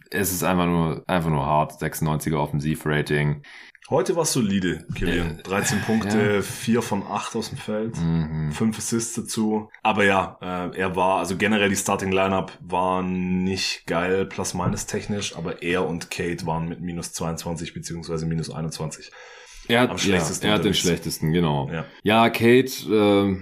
Es 0.09 0.31
ist 0.31 0.43
einfach 0.43 0.65
nur, 0.65 1.03
einfach 1.07 1.29
nur 1.29 1.45
hart. 1.45 1.73
96er 1.81 2.37
Offensivrating. 2.37 3.43
Heute 3.89 4.17
war 4.17 4.23
es 4.23 4.33
solide, 4.33 4.85
Killian. 4.95 5.39
Äh, 5.39 5.43
13 5.43 5.81
Punkte, 5.81 6.35
ja. 6.35 6.41
4 6.41 6.81
von 6.81 7.03
8 7.03 7.37
aus 7.37 7.49
dem 7.49 7.57
Feld. 7.57 7.95
Mhm. 7.97 8.51
Fünf 8.51 8.77
Assists 8.77 9.15
dazu. 9.15 9.69
Aber 9.81 10.03
ja, 10.03 10.37
äh, 10.41 10.77
er 10.77 10.95
war, 10.97 11.19
also 11.19 11.37
generell 11.37 11.69
die 11.69 11.77
Starting 11.77 12.11
Lineup 12.11 12.51
war 12.59 13.01
nicht 13.01 13.85
geil, 13.87 14.25
plus-minus 14.25 14.87
technisch, 14.87 15.37
aber 15.37 15.61
er 15.63 15.87
und 15.87 16.11
Kate 16.11 16.45
waren 16.45 16.67
mit 16.67 16.81
minus 16.81 17.13
22 17.13 17.73
beziehungsweise 17.73 18.25
minus 18.25 18.49
21. 18.49 19.09
Er 19.69 19.81
hat, 19.81 19.89
Am 19.91 19.97
schlechtesten 19.97 20.45
ja, 20.45 20.53
er 20.53 20.57
hat 20.57 20.65
den 20.65 20.73
schlechtesten, 20.73 21.31
genau. 21.31 21.69
Ja. 21.71 21.85
Ja, 22.03 22.29
Kate 22.29 22.71
äh, 22.89 23.37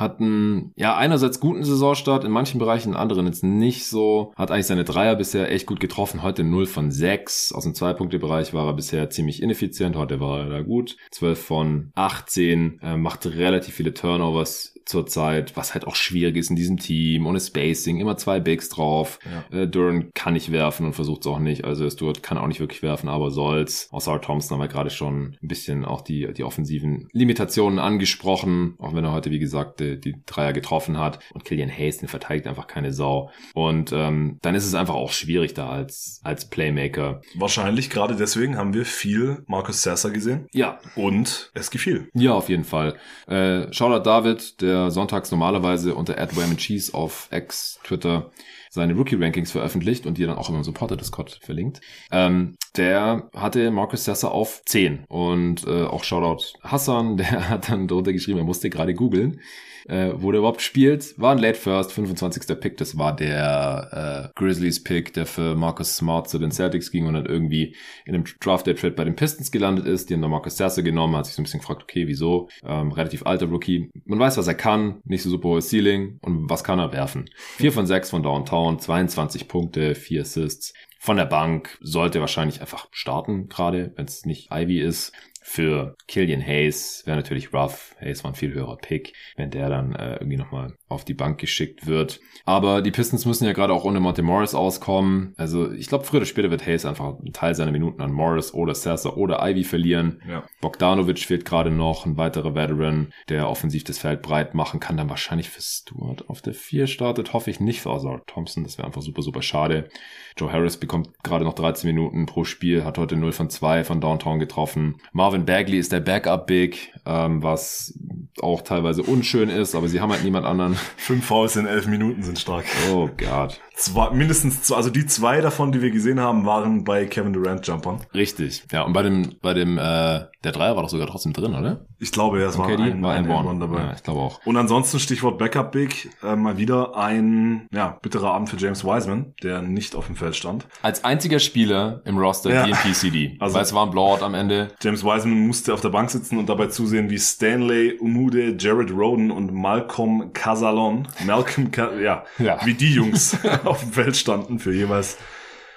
hat 0.00 0.18
einen, 0.18 0.72
ja, 0.76 0.96
einerseits 0.96 1.40
guten 1.40 1.62
Saisonstart, 1.62 2.24
in 2.24 2.30
manchen 2.32 2.58
Bereichen, 2.58 2.90
in 2.90 2.96
anderen 2.96 3.26
jetzt 3.26 3.44
nicht 3.44 3.86
so. 3.86 4.32
Hat 4.34 4.50
eigentlich 4.50 4.66
seine 4.66 4.84
Dreier 4.84 5.14
bisher 5.14 5.52
echt 5.52 5.66
gut 5.66 5.78
getroffen. 5.78 6.22
Heute 6.22 6.42
0 6.42 6.66
von 6.66 6.90
6. 6.90 7.52
Aus 7.52 7.64
dem 7.64 7.74
Zwei-Punkte-Bereich 7.74 8.54
war 8.54 8.66
er 8.66 8.74
bisher 8.74 9.10
ziemlich 9.10 9.42
ineffizient. 9.42 9.96
Heute 9.96 10.18
war 10.18 10.40
er 10.40 10.48
da 10.48 10.62
gut. 10.62 10.96
12 11.10 11.44
von 11.44 11.90
18. 11.94 12.80
Äh, 12.82 12.96
macht 12.96 13.26
relativ 13.26 13.74
viele 13.74 13.92
Turnovers. 13.92 14.74
Zurzeit, 14.84 15.56
was 15.56 15.74
halt 15.74 15.86
auch 15.86 15.94
schwierig 15.94 16.36
ist 16.36 16.50
in 16.50 16.56
diesem 16.56 16.78
Team, 16.78 17.26
ohne 17.26 17.40
Spacing, 17.40 18.00
immer 18.00 18.16
zwei 18.16 18.40
Bigs 18.40 18.68
drauf. 18.68 19.18
Ja. 19.50 19.58
Äh, 19.58 19.68
Duran 19.68 20.10
kann 20.14 20.34
nicht 20.34 20.52
werfen 20.52 20.86
und 20.86 20.94
versucht 20.94 21.22
es 21.22 21.26
auch 21.26 21.38
nicht. 21.38 21.64
Also 21.64 21.88
Stuart 21.88 22.22
kann 22.22 22.38
auch 22.38 22.46
nicht 22.46 22.60
wirklich 22.60 22.82
werfen, 22.82 23.08
aber 23.08 23.30
soll's. 23.30 23.88
Außer 23.90 24.20
Thompson 24.20 24.56
haben 24.56 24.64
wir 24.64 24.68
gerade 24.68 24.90
schon 24.90 25.36
ein 25.42 25.48
bisschen 25.48 25.84
auch 25.84 26.00
die, 26.00 26.32
die 26.32 26.44
offensiven 26.44 27.08
Limitationen 27.12 27.78
angesprochen, 27.78 28.74
auch 28.78 28.94
wenn 28.94 29.04
er 29.04 29.12
heute, 29.12 29.30
wie 29.30 29.38
gesagt, 29.38 29.80
die, 29.80 30.00
die 30.00 30.16
Dreier 30.26 30.52
getroffen 30.52 30.98
hat. 30.98 31.20
Und 31.32 31.44
Killian 31.44 31.70
Hayes, 31.70 31.98
den 31.98 32.08
verteidigt 32.08 32.46
einfach 32.46 32.66
keine 32.66 32.92
Sau. 32.92 33.30
Und 33.54 33.92
ähm, 33.92 34.38
dann 34.42 34.54
ist 34.54 34.66
es 34.66 34.74
einfach 34.74 34.94
auch 34.94 35.12
schwierig 35.12 35.54
da 35.54 35.68
als, 35.68 36.20
als 36.24 36.48
Playmaker. 36.48 37.20
Wahrscheinlich 37.34 37.90
gerade 37.90 38.16
deswegen 38.16 38.56
haben 38.56 38.74
wir 38.74 38.84
viel 38.84 39.42
Marcus 39.46 39.82
Sasser 39.82 40.10
gesehen. 40.10 40.46
Ja. 40.52 40.78
Und 40.96 41.50
es 41.54 41.70
gefiel. 41.70 42.08
Ja, 42.14 42.32
auf 42.32 42.48
jeden 42.48 42.64
Fall. 42.64 42.96
Äh, 43.26 43.72
Shoutout 43.72 44.04
David, 44.04 44.60
der 44.60 44.69
sonntags 44.90 45.30
normalerweise 45.30 45.94
unter 45.94 46.16
Cheese 46.56 46.94
auf 46.94 47.28
X, 47.30 47.78
Twitter 47.84 48.30
seine 48.70 48.94
Rookie-Rankings 48.94 49.50
veröffentlicht 49.50 50.06
und 50.06 50.16
die 50.16 50.24
dann 50.24 50.36
auch 50.38 50.48
immer 50.48 50.58
im 50.58 50.64
Supporter-Discord 50.64 51.40
verlinkt. 51.42 51.80
Ähm, 52.12 52.56
der 52.76 53.28
hatte 53.34 53.70
Marcus 53.70 54.04
Sasser 54.04 54.30
auf 54.30 54.62
10 54.64 55.04
und 55.08 55.66
äh, 55.66 55.84
auch 55.84 56.04
Shoutout 56.04 56.58
Hassan, 56.62 57.16
der 57.18 57.48
hat 57.48 57.68
dann 57.68 57.88
drunter 57.88 58.12
geschrieben, 58.12 58.38
er 58.38 58.44
musste 58.44 58.70
gerade 58.70 58.94
googeln 58.94 59.40
äh, 59.88 60.12
wo 60.14 60.30
der 60.32 60.40
überhaupt 60.40 60.62
spielt. 60.62 61.18
War 61.18 61.32
ein 61.32 61.38
Late 61.38 61.58
First, 61.58 61.92
25. 61.92 62.60
Pick. 62.60 62.76
Das 62.76 62.98
war 62.98 63.14
der 63.14 64.30
äh, 64.32 64.38
Grizzlies 64.38 64.82
Pick, 64.82 65.12
der 65.14 65.26
für 65.26 65.54
Marcus 65.54 65.96
Smart 65.96 66.28
zu 66.28 66.38
den 66.38 66.50
Celtics 66.50 66.90
ging 66.90 67.06
und 67.06 67.14
dann 67.14 67.26
irgendwie 67.26 67.76
in 68.04 68.14
einem 68.14 68.24
Draft 68.40 68.66
Day 68.66 68.74
Trade 68.74 68.94
bei 68.94 69.04
den 69.04 69.16
Pistons 69.16 69.50
gelandet 69.50 69.86
ist. 69.86 70.10
Die 70.10 70.14
haben 70.14 70.22
dann 70.22 70.30
Marcus 70.30 70.56
Sasser 70.56 70.82
genommen, 70.82 71.16
hat 71.16 71.26
sich 71.26 71.34
so 71.34 71.42
ein 71.42 71.44
bisschen 71.44 71.60
gefragt, 71.60 71.82
okay, 71.82 72.06
wieso? 72.06 72.48
Ähm, 72.64 72.92
relativ 72.92 73.26
alter 73.26 73.46
Rookie. 73.46 73.90
Man 74.04 74.18
weiß, 74.18 74.36
was 74.36 74.46
er 74.46 74.54
kann, 74.54 75.00
nicht 75.04 75.22
so 75.22 75.30
super 75.30 75.50
hohes 75.50 75.70
Ceiling 75.70 76.18
und 76.22 76.50
was 76.50 76.64
kann 76.64 76.78
er 76.78 76.92
werfen. 76.92 77.28
4 77.56 77.72
von 77.72 77.86
6 77.86 78.10
von 78.10 78.22
Downtown, 78.22 78.78
22 78.78 79.48
Punkte, 79.48 79.94
4 79.94 80.22
Assists 80.22 80.72
von 81.02 81.16
der 81.16 81.24
Bank 81.24 81.78
sollte 81.80 82.20
wahrscheinlich 82.20 82.60
einfach 82.60 82.86
starten, 82.90 83.48
gerade 83.48 83.94
wenn 83.96 84.04
es 84.04 84.26
nicht 84.26 84.50
Ivy 84.52 84.80
ist 84.80 85.12
für 85.50 85.96
Killian 86.06 86.40
Hayes 86.40 87.02
wäre 87.06 87.16
natürlich 87.16 87.52
rough. 87.52 87.96
Hayes 88.00 88.22
war 88.22 88.30
ein 88.30 88.36
viel 88.36 88.54
höherer 88.54 88.76
Pick, 88.76 89.14
wenn 89.34 89.50
der 89.50 89.68
dann 89.68 89.96
äh, 89.96 90.12
irgendwie 90.14 90.36
nochmal 90.36 90.76
auf 90.90 91.04
die 91.04 91.14
Bank 91.14 91.38
geschickt 91.38 91.86
wird. 91.86 92.20
Aber 92.44 92.82
die 92.82 92.90
Pistons 92.90 93.24
müssen 93.26 93.44
ja 93.44 93.52
gerade 93.52 93.72
auch 93.72 93.84
ohne 93.84 94.00
Monte 94.00 94.22
Morris 94.22 94.54
auskommen. 94.54 95.34
Also 95.36 95.70
ich 95.70 95.86
glaube, 95.86 96.04
früher 96.04 96.18
oder 96.18 96.26
später 96.26 96.50
wird 96.50 96.66
Hayes 96.66 96.84
einfach 96.84 97.18
einen 97.18 97.32
Teil 97.32 97.54
seiner 97.54 97.70
Minuten 97.70 98.02
an 98.02 98.12
Morris 98.12 98.52
oder 98.52 98.74
Sasser 98.74 99.16
oder 99.16 99.38
Ivy 99.48 99.62
verlieren. 99.62 100.20
Ja. 100.28 100.42
Bogdanovic 100.60 101.20
fehlt 101.20 101.44
gerade 101.44 101.70
noch, 101.70 102.06
ein 102.06 102.16
weiterer 102.16 102.56
Veteran, 102.56 103.12
der 103.28 103.48
offensiv 103.48 103.84
das 103.84 103.98
Feld 103.98 104.20
breit 104.20 104.54
machen 104.54 104.80
kann, 104.80 104.96
dann 104.96 105.08
wahrscheinlich 105.08 105.48
für 105.48 105.62
Stewart 105.62 106.28
auf 106.28 106.42
der 106.42 106.54
4 106.54 106.88
startet. 106.88 107.32
Hoffe 107.32 107.50
ich 107.50 107.60
nicht 107.60 107.80
für 107.80 107.90
Ozar 107.90 108.22
Thompson, 108.26 108.64
das 108.64 108.76
wäre 108.76 108.86
einfach 108.86 109.02
super, 109.02 109.22
super 109.22 109.42
schade. 109.42 109.88
Joe 110.36 110.52
Harris 110.52 110.76
bekommt 110.76 111.22
gerade 111.22 111.44
noch 111.44 111.54
13 111.54 111.88
Minuten 111.88 112.26
pro 112.26 112.44
Spiel, 112.44 112.84
hat 112.84 112.98
heute 112.98 113.16
0 113.16 113.32
von 113.32 113.50
2 113.50 113.84
von 113.84 114.00
Downtown 114.00 114.38
getroffen. 114.38 114.96
Marvin 115.12 115.44
Bagley 115.44 115.78
ist 115.78 115.92
der 115.92 116.00
Backup-Big, 116.00 116.94
ähm, 117.06 117.42
was 117.42 117.98
auch 118.40 118.62
teilweise 118.62 119.02
unschön 119.02 119.50
ist, 119.50 119.74
aber 119.74 119.88
sie 119.88 120.00
haben 120.00 120.10
halt 120.10 120.24
niemand 120.24 120.46
anderen. 120.46 120.76
Fünf 120.96 121.26
Fouls 121.26 121.56
in 121.56 121.66
elf 121.66 121.86
Minuten 121.86 122.22
sind 122.22 122.38
stark. 122.38 122.64
Oh 122.90 123.08
Gott. 123.16 123.60
Zwei, 123.80 124.10
mindestens 124.10 124.62
zwei, 124.62 124.76
also 124.76 124.90
die 124.90 125.06
zwei 125.06 125.40
davon, 125.40 125.72
die 125.72 125.80
wir 125.80 125.90
gesehen 125.90 126.20
haben, 126.20 126.44
waren 126.44 126.84
bei 126.84 127.06
Kevin 127.06 127.32
Durant 127.32 127.66
Jumpern. 127.66 128.00
Richtig. 128.12 128.64
Ja, 128.70 128.82
und 128.82 128.92
bei 128.92 129.02
dem, 129.02 129.36
bei 129.40 129.54
dem, 129.54 129.78
äh, 129.78 130.26
der 130.44 130.52
Dreier 130.52 130.76
war 130.76 130.82
doch 130.82 130.90
sogar 130.90 131.06
trotzdem 131.06 131.32
drin, 131.32 131.54
oder? 131.54 131.86
Ich 131.98 132.12
glaube, 132.12 132.40
ja, 132.40 132.48
es 132.48 132.58
war 132.58 132.66
ein, 132.68 133.02
war 133.02 133.14
ein, 133.14 133.30
ein, 133.30 133.60
dabei. 133.60 133.78
Ja, 133.78 133.92
ich 133.94 134.02
glaube 134.02 134.20
auch. 134.20 134.44
Und 134.44 134.58
ansonsten 134.58 135.00
Stichwort 135.00 135.38
Backup 135.38 135.72
Big, 135.72 136.10
äh, 136.22 136.36
mal 136.36 136.58
wieder 136.58 136.94
ein, 136.94 137.68
ja, 137.72 137.98
bitterer 138.02 138.34
Abend 138.34 138.50
für 138.50 138.58
James 138.58 138.84
Wiseman, 138.84 139.32
der 139.42 139.62
nicht 139.62 139.94
auf 139.94 140.06
dem 140.06 140.16
Feld 140.16 140.36
stand. 140.36 140.66
Als 140.82 141.02
einziger 141.04 141.38
Spieler 141.38 142.02
im 142.04 142.18
Roster 142.18 142.52
ja. 142.52 142.66
DNP-CD. 142.66 143.38
Also, 143.40 143.54
weil 143.54 143.62
es 143.62 143.72
war 143.72 143.86
ein 143.86 143.90
Blowout 143.90 144.22
am 144.22 144.34
Ende. 144.34 144.68
James 144.82 145.02
Wiseman 145.04 145.46
musste 145.46 145.72
auf 145.72 145.80
der 145.80 145.88
Bank 145.88 146.10
sitzen 146.10 146.36
und 146.36 146.50
dabei 146.50 146.66
zusehen, 146.66 147.08
wie 147.08 147.18
Stanley 147.18 147.98
Umude, 147.98 148.56
Jared 148.58 148.90
Roden 148.90 149.30
und 149.30 149.54
Malcolm 149.54 150.34
Casalon, 150.34 151.08
Malcolm, 151.24 151.70
Ca 151.70 151.94
ja, 151.98 152.24
ja, 152.38 152.58
wie 152.64 152.74
die 152.74 152.92
Jungs 152.92 153.38
auf 153.70 153.80
dem 153.80 153.92
Feld 153.92 154.16
standen 154.16 154.58
für 154.58 154.72
jeweils 154.72 155.16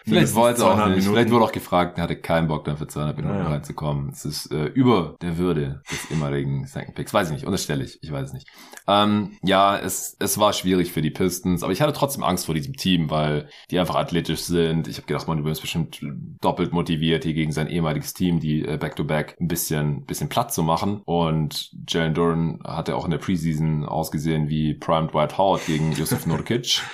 Vielleicht 0.06 0.36
wollte 0.36 0.64
er 0.64 0.72
auch 0.72 0.78
nicht. 0.88 0.98
Minuten. 0.98 1.14
Vielleicht 1.14 1.32
wurde 1.32 1.46
auch 1.46 1.52
gefragt, 1.52 1.98
er 1.98 2.04
hatte 2.04 2.18
keinen 2.18 2.48
Bock 2.48 2.66
dann 2.66 2.78
für 2.78 2.88
200 2.88 3.16
Minuten 3.16 3.36
ja, 3.36 3.44
ja. 3.44 3.50
reinzukommen. 3.50 4.10
Es 4.10 4.26
ist 4.26 4.52
äh, 4.52 4.66
über 4.66 5.16
der 5.22 5.38
Würde 5.38 5.82
des 5.90 6.12
ehemaligen 6.12 6.68
Second 6.68 6.96
Picks. 6.96 7.14
Weiß 7.14 7.30
ich 7.30 7.34
nicht, 7.34 7.46
unterstelle 7.46 7.84
ich. 7.84 8.00
Ich 8.02 8.12
weiß 8.12 8.28
es 8.28 8.34
nicht. 8.34 8.48
Ähm, 8.88 9.38
ja, 9.44 9.78
es, 9.78 10.18
es 10.20 10.38
war 10.38 10.52
schwierig 10.52 10.92
für 10.92 11.02
die 11.02 11.10
Pistons, 11.10 11.64
aber 11.64 11.72
ich 11.72 11.82
hatte 11.82 11.94
trotzdem 11.94 12.24
Angst 12.24 12.46
vor 12.46 12.56
diesem 12.56 12.74
Team, 12.74 13.10
weil 13.10 13.48
die 13.72 13.80
einfach 13.80 13.96
athletisch 13.96 14.42
sind. 14.42 14.90
Ich 14.90 14.98
habe 14.98 15.08
gedacht, 15.08 15.28
man 15.28 15.46
ist 15.46 15.62
bestimmt 15.62 16.02
doppelt 16.42 16.74
motiviert, 16.74 17.24
hier 17.24 17.34
gegen 17.34 17.54
sein 17.54 17.68
ehemaliges 17.68 18.14
Team, 18.14 18.42
die 18.42 18.66
äh, 18.66 18.78
Back-to-Back 18.78 19.32
-back 19.32 19.42
ein 19.42 19.48
bisschen, 19.48 20.06
bisschen 20.06 20.28
platt 20.28 20.54
zu 20.54 20.64
machen. 20.64 21.02
Und 21.06 21.72
Jalen 21.88 22.14
Duran 22.14 22.60
hatte 22.66 22.98
auch 22.98 23.06
in 23.06 23.12
der 23.12 23.20
Preseason 23.20 23.86
ausgesehen 23.86 24.50
wie 24.50 24.74
Primed 24.74 25.14
White 25.14 25.38
Howard 25.38 25.66
gegen 25.66 25.94
Josef 25.94 26.26
Nurkic. 26.26 26.82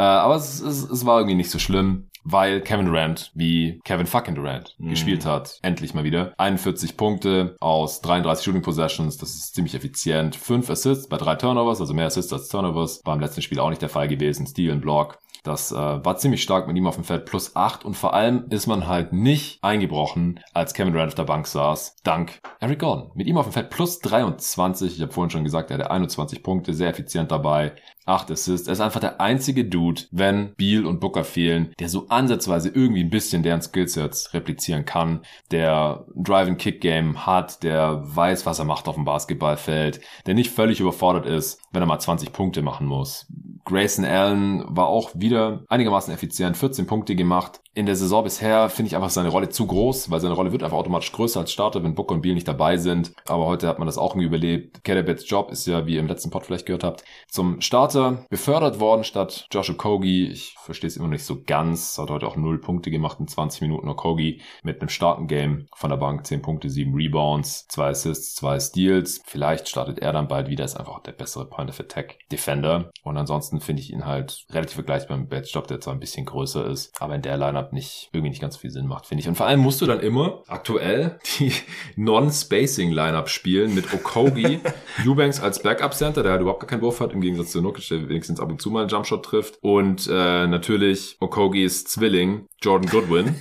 Äh, 0.00 0.02
aber 0.02 0.36
es, 0.36 0.60
es, 0.60 0.88
es 0.88 1.04
war 1.04 1.18
irgendwie 1.18 1.36
nicht 1.36 1.50
so 1.50 1.58
schlimm 1.58 2.06
weil 2.24 2.60
Kevin 2.60 2.86
Durant, 2.86 3.30
wie 3.34 3.80
Kevin 3.84 4.06
fucking 4.06 4.34
Durant, 4.34 4.74
mhm. 4.78 4.90
gespielt 4.90 5.24
hat. 5.24 5.58
Endlich 5.62 5.94
mal 5.94 6.04
wieder. 6.04 6.34
41 6.38 6.96
Punkte 6.96 7.56
aus 7.60 8.00
33 8.02 8.44
Shooting 8.44 8.62
Possessions, 8.62 9.16
das 9.16 9.34
ist 9.34 9.54
ziemlich 9.54 9.74
effizient. 9.74 10.36
5 10.36 10.68
Assists 10.68 11.08
bei 11.08 11.16
3 11.16 11.36
Turnovers, 11.36 11.80
also 11.80 11.94
mehr 11.94 12.06
Assists 12.06 12.32
als 12.32 12.48
Turnovers. 12.48 13.00
War 13.04 13.14
im 13.14 13.20
letzten 13.20 13.42
Spiel 13.42 13.58
auch 13.58 13.70
nicht 13.70 13.82
der 13.82 13.88
Fall 13.88 14.08
gewesen. 14.08 14.46
Steal 14.46 14.72
und 14.72 14.80
Block. 14.80 15.18
Das 15.42 15.72
äh, 15.72 15.76
war 15.76 16.16
ziemlich 16.16 16.42
stark 16.42 16.66
mit 16.66 16.76
ihm 16.76 16.86
auf 16.86 16.96
dem 16.96 17.04
Feld. 17.04 17.24
Plus 17.24 17.56
8 17.56 17.84
und 17.84 17.94
vor 17.94 18.14
allem 18.14 18.46
ist 18.50 18.66
man 18.66 18.86
halt 18.86 19.12
nicht 19.12 19.62
eingebrochen, 19.62 20.40
als 20.52 20.74
Kevin 20.74 20.92
Durant 20.92 21.10
auf 21.12 21.14
der 21.14 21.24
Bank 21.24 21.46
saß, 21.46 21.96
dank 22.02 22.40
Eric 22.60 22.80
Gordon. 22.80 23.10
Mit 23.14 23.26
ihm 23.26 23.36
auf 23.36 23.46
dem 23.46 23.52
Feld. 23.52 23.70
Plus 23.70 24.00
23, 24.00 24.96
ich 24.96 25.02
habe 25.02 25.12
vorhin 25.12 25.30
schon 25.30 25.44
gesagt, 25.44 25.70
er 25.70 25.78
hatte 25.78 25.90
21 25.90 26.42
Punkte, 26.42 26.74
sehr 26.74 26.90
effizient 26.90 27.30
dabei, 27.30 27.72
8 28.06 28.30
Assists. 28.30 28.66
Er 28.66 28.72
ist 28.72 28.80
einfach 28.80 29.00
der 29.00 29.20
einzige 29.20 29.64
Dude, 29.64 30.02
wenn 30.10 30.54
Beal 30.56 30.84
und 30.84 31.00
Booker 31.00 31.24
fehlen, 31.24 31.72
der 31.78 31.88
so 31.88 32.08
ansatzweise 32.08 32.68
irgendwie 32.68 33.04
ein 33.04 33.10
bisschen 33.10 33.42
deren 33.42 33.62
Skillsets 33.62 34.34
replizieren 34.34 34.84
kann, 34.84 35.20
der 35.50 36.06
Drive-and-Kick-Game 36.14 37.26
hat, 37.26 37.62
der 37.62 38.02
weiß, 38.04 38.46
was 38.46 38.58
er 38.58 38.64
macht 38.64 38.88
auf 38.88 38.96
dem 38.96 39.04
Basketballfeld, 39.04 40.00
der 40.26 40.34
nicht 40.34 40.50
völlig 40.50 40.80
überfordert 40.80 41.26
ist, 41.26 41.60
wenn 41.72 41.82
er 41.82 41.86
mal 41.86 41.98
20 41.98 42.32
Punkte 42.32 42.62
machen 42.62 42.86
muss. 42.86 43.26
Grayson 43.64 44.04
Allen 44.04 44.64
war 44.68 44.86
auch 44.86 45.10
wieder 45.14 45.64
einigermaßen 45.68 46.12
effizient, 46.12 46.56
14 46.56 46.86
Punkte 46.86 47.14
gemacht. 47.14 47.60
In 47.72 47.86
der 47.86 47.94
Saison 47.94 48.24
bisher 48.24 48.68
finde 48.68 48.88
ich 48.88 48.96
einfach 48.96 49.10
seine 49.10 49.28
Rolle 49.28 49.48
zu 49.48 49.64
groß, 49.64 50.10
weil 50.10 50.18
seine 50.18 50.34
Rolle 50.34 50.50
wird 50.50 50.64
einfach 50.64 50.76
automatisch 50.76 51.12
größer 51.12 51.38
als 51.38 51.52
Starter, 51.52 51.84
wenn 51.84 51.94
Booker 51.94 52.16
und 52.16 52.22
Beal 52.22 52.34
nicht 52.34 52.48
dabei 52.48 52.76
sind. 52.78 53.12
Aber 53.28 53.46
heute 53.46 53.68
hat 53.68 53.78
man 53.78 53.86
das 53.86 53.96
auch 53.96 54.10
irgendwie 54.10 54.26
überlebt. 54.26 54.82
Kedebets 54.82 55.28
Job 55.30 55.52
ist 55.52 55.66
ja, 55.66 55.86
wie 55.86 55.94
ihr 55.94 56.00
im 56.00 56.08
letzten 56.08 56.30
Pod 56.30 56.44
vielleicht 56.44 56.66
gehört 56.66 56.82
habt, 56.82 57.04
zum 57.28 57.60
Starter 57.60 58.26
befördert 58.28 58.80
worden 58.80 59.04
statt 59.04 59.46
Josh 59.52 59.70
Okogie. 59.70 60.26
Ich 60.26 60.56
verstehe 60.58 60.88
es 60.88 60.96
immer 60.96 61.06
noch 61.06 61.12
nicht 61.12 61.24
so 61.24 61.42
ganz. 61.46 61.96
Hat 61.96 62.10
heute 62.10 62.26
auch 62.26 62.34
null 62.34 62.60
Punkte 62.60 62.90
gemacht 62.90 63.20
in 63.20 63.28
20 63.28 63.60
Minuten 63.62 63.88
Okogie 63.88 64.42
mit 64.64 64.80
einem 64.80 64.88
starken 64.88 65.28
Game 65.28 65.68
von 65.76 65.90
der 65.90 65.96
Bank. 65.96 66.26
10 66.26 66.42
Punkte, 66.42 66.70
7 66.70 66.92
Rebounds, 66.92 67.68
2 67.68 67.88
Assists, 67.88 68.34
2 68.34 68.58
Steals. 68.58 69.22
Vielleicht 69.24 69.68
startet 69.68 70.00
er 70.00 70.12
dann 70.12 70.26
bald 70.26 70.48
wieder. 70.48 70.64
Ist 70.64 70.76
einfach 70.76 71.00
der 71.04 71.12
bessere 71.12 71.48
Point 71.48 71.70
of 71.70 71.78
Attack 71.78 72.18
Defender. 72.32 72.90
Und 73.04 73.16
ansonsten 73.16 73.60
finde 73.60 73.80
ich 73.80 73.92
ihn 73.92 74.06
halt 74.06 74.44
relativ 74.50 74.74
vergleichbar 74.74 75.16
mit 75.18 75.30
Bad 75.30 75.46
Job, 75.46 75.68
der 75.68 75.80
zwar 75.80 75.94
ein 75.94 76.00
bisschen 76.00 76.26
größer 76.26 76.66
ist, 76.66 77.00
aber 77.00 77.14
in 77.14 77.22
der 77.22 77.36
Lineup 77.60 77.72
nicht, 77.72 78.08
irgendwie 78.12 78.30
nicht 78.30 78.40
ganz 78.40 78.56
viel 78.56 78.70
Sinn 78.70 78.86
macht, 78.86 79.06
finde 79.06 79.22
ich. 79.22 79.28
Und 79.28 79.36
vor 79.36 79.46
allem 79.46 79.60
musst 79.60 79.80
du 79.80 79.86
dann 79.86 80.00
immer 80.00 80.42
aktuell 80.48 81.18
die 81.38 81.52
Non-Spacing 81.96 82.90
Lineup 82.90 83.28
spielen 83.28 83.74
mit 83.74 83.92
Okogie, 83.92 84.60
Eubanks 85.06 85.40
als 85.40 85.62
Backup 85.62 85.94
Center, 85.94 86.22
der 86.22 86.32
halt 86.32 86.40
überhaupt 86.40 86.60
gar 86.60 86.68
keinen 86.68 86.82
Wurf 86.82 87.00
hat, 87.00 87.12
im 87.12 87.20
Gegensatz 87.20 87.52
zu 87.52 87.60
Nukic, 87.60 87.88
der 87.88 88.08
wenigstens 88.08 88.40
ab 88.40 88.50
und 88.50 88.60
zu 88.60 88.70
mal 88.70 88.80
einen 88.80 88.88
Jumpshot 88.88 89.24
trifft. 89.24 89.58
Und 89.60 90.08
äh, 90.10 90.46
natürlich 90.46 91.16
Okogies 91.20 91.84
Zwilling, 91.84 92.46
Jordan 92.62 92.90
Goodwin, 92.90 93.34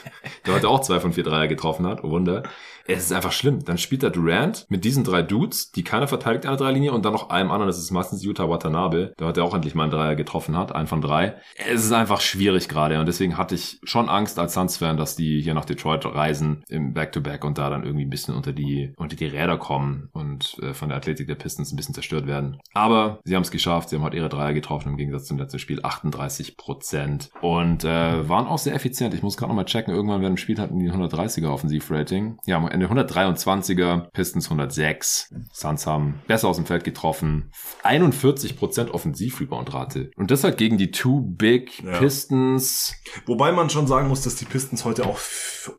der 0.46 0.54
heute 0.54 0.68
auch 0.68 0.80
zwei 0.80 1.00
von 1.00 1.12
vier 1.12 1.24
Dreier 1.24 1.48
getroffen 1.48 1.86
hat, 1.86 2.02
oh 2.02 2.10
Wunder 2.10 2.42
es 2.88 3.04
ist 3.04 3.12
einfach 3.12 3.32
schlimm. 3.32 3.64
Dann 3.64 3.78
spielt 3.78 4.02
da 4.02 4.10
Durant 4.10 4.66
mit 4.68 4.84
diesen 4.84 5.04
drei 5.04 5.22
Dudes, 5.22 5.70
die 5.72 5.84
keiner 5.84 6.08
verteidigt 6.08 6.46
an 6.46 6.56
der 6.56 6.64
Dreilinie 6.64 6.92
und 6.92 7.04
dann 7.04 7.12
noch 7.12 7.30
einem 7.30 7.50
anderen, 7.50 7.68
das 7.68 7.78
ist 7.78 7.90
meistens 7.90 8.24
Utah 8.24 8.48
Watanabe, 8.48 9.12
der 9.18 9.26
heute 9.26 9.42
auch 9.42 9.54
endlich 9.54 9.74
mal 9.74 9.84
einen 9.84 9.92
Dreier 9.92 10.14
getroffen 10.14 10.56
hat, 10.56 10.74
einen 10.74 10.86
von 10.86 11.00
drei. 11.00 11.36
Es 11.56 11.84
ist 11.84 11.92
einfach 11.92 12.20
schwierig 12.20 12.68
gerade 12.68 12.98
und 13.00 13.06
deswegen 13.06 13.36
hatte 13.36 13.54
ich 13.54 13.65
ich 13.66 13.80
schon 13.88 14.08
Angst 14.08 14.38
als 14.38 14.54
Suns-Fan, 14.54 14.96
dass 14.96 15.16
die 15.16 15.40
hier 15.40 15.54
nach 15.54 15.64
Detroit 15.64 16.04
reisen 16.06 16.64
im 16.68 16.92
Back-to-Back 16.92 17.42
-Back 17.42 17.46
und 17.46 17.58
da 17.58 17.70
dann 17.70 17.84
irgendwie 17.84 18.04
ein 18.04 18.10
bisschen 18.10 18.34
unter 18.34 18.52
die, 18.52 18.92
unter 18.96 19.16
die 19.16 19.26
Räder 19.26 19.58
kommen 19.58 20.08
und 20.12 20.58
äh, 20.62 20.74
von 20.74 20.88
der 20.88 20.98
Athletik 20.98 21.26
der 21.26 21.34
Pistons 21.34 21.72
ein 21.72 21.76
bisschen 21.76 21.94
zerstört 21.94 22.26
werden. 22.26 22.58
Aber 22.72 23.20
sie 23.24 23.34
haben 23.34 23.42
es 23.42 23.50
geschafft. 23.50 23.88
Sie 23.88 23.96
haben 23.96 24.02
heute 24.02 24.16
ihre 24.16 24.28
Dreier 24.28 24.54
getroffen 24.54 24.90
im 24.90 24.96
Gegensatz 24.96 25.26
zum 25.26 25.38
letzten 25.38 25.58
Spiel. 25.58 25.80
38 25.82 26.56
Prozent. 26.56 27.30
Und 27.40 27.84
äh, 27.84 28.28
waren 28.28 28.46
auch 28.46 28.58
sehr 28.58 28.74
effizient. 28.74 29.14
Ich 29.14 29.22
muss 29.22 29.36
gerade 29.36 29.50
nochmal 29.50 29.64
checken. 29.64 29.94
Irgendwann 29.94 30.20
während 30.20 30.38
dem 30.38 30.40
Spiel 30.40 30.58
hatten 30.58 30.78
die 30.78 30.90
130er 30.90 31.48
Offensivrating. 31.48 32.38
Ja, 32.46 32.56
am 32.56 32.68
Ende 32.68 32.86
123er, 32.86 34.10
Pistons 34.12 34.46
106. 34.46 35.34
Suns 35.52 35.86
haben 35.86 36.20
besser 36.26 36.48
aus 36.48 36.56
dem 36.56 36.66
Feld 36.66 36.84
getroffen. 36.84 37.50
41 37.82 38.56
Prozent 38.56 38.90
Offensiv-Rebound-Rate. 38.90 40.10
Und 40.16 40.30
das 40.30 40.44
halt 40.44 40.58
gegen 40.58 40.78
die 40.78 40.90
Two 40.90 41.20
Big 41.20 41.82
ja. 41.82 41.98
Pistons. 41.98 42.94
Wobei 43.26 43.52
man 43.56 43.70
schon 43.70 43.86
sagen 43.86 44.08
muss, 44.08 44.22
dass 44.22 44.36
die 44.36 44.44
Pistons 44.44 44.84
heute 44.84 45.06
auch 45.06 45.18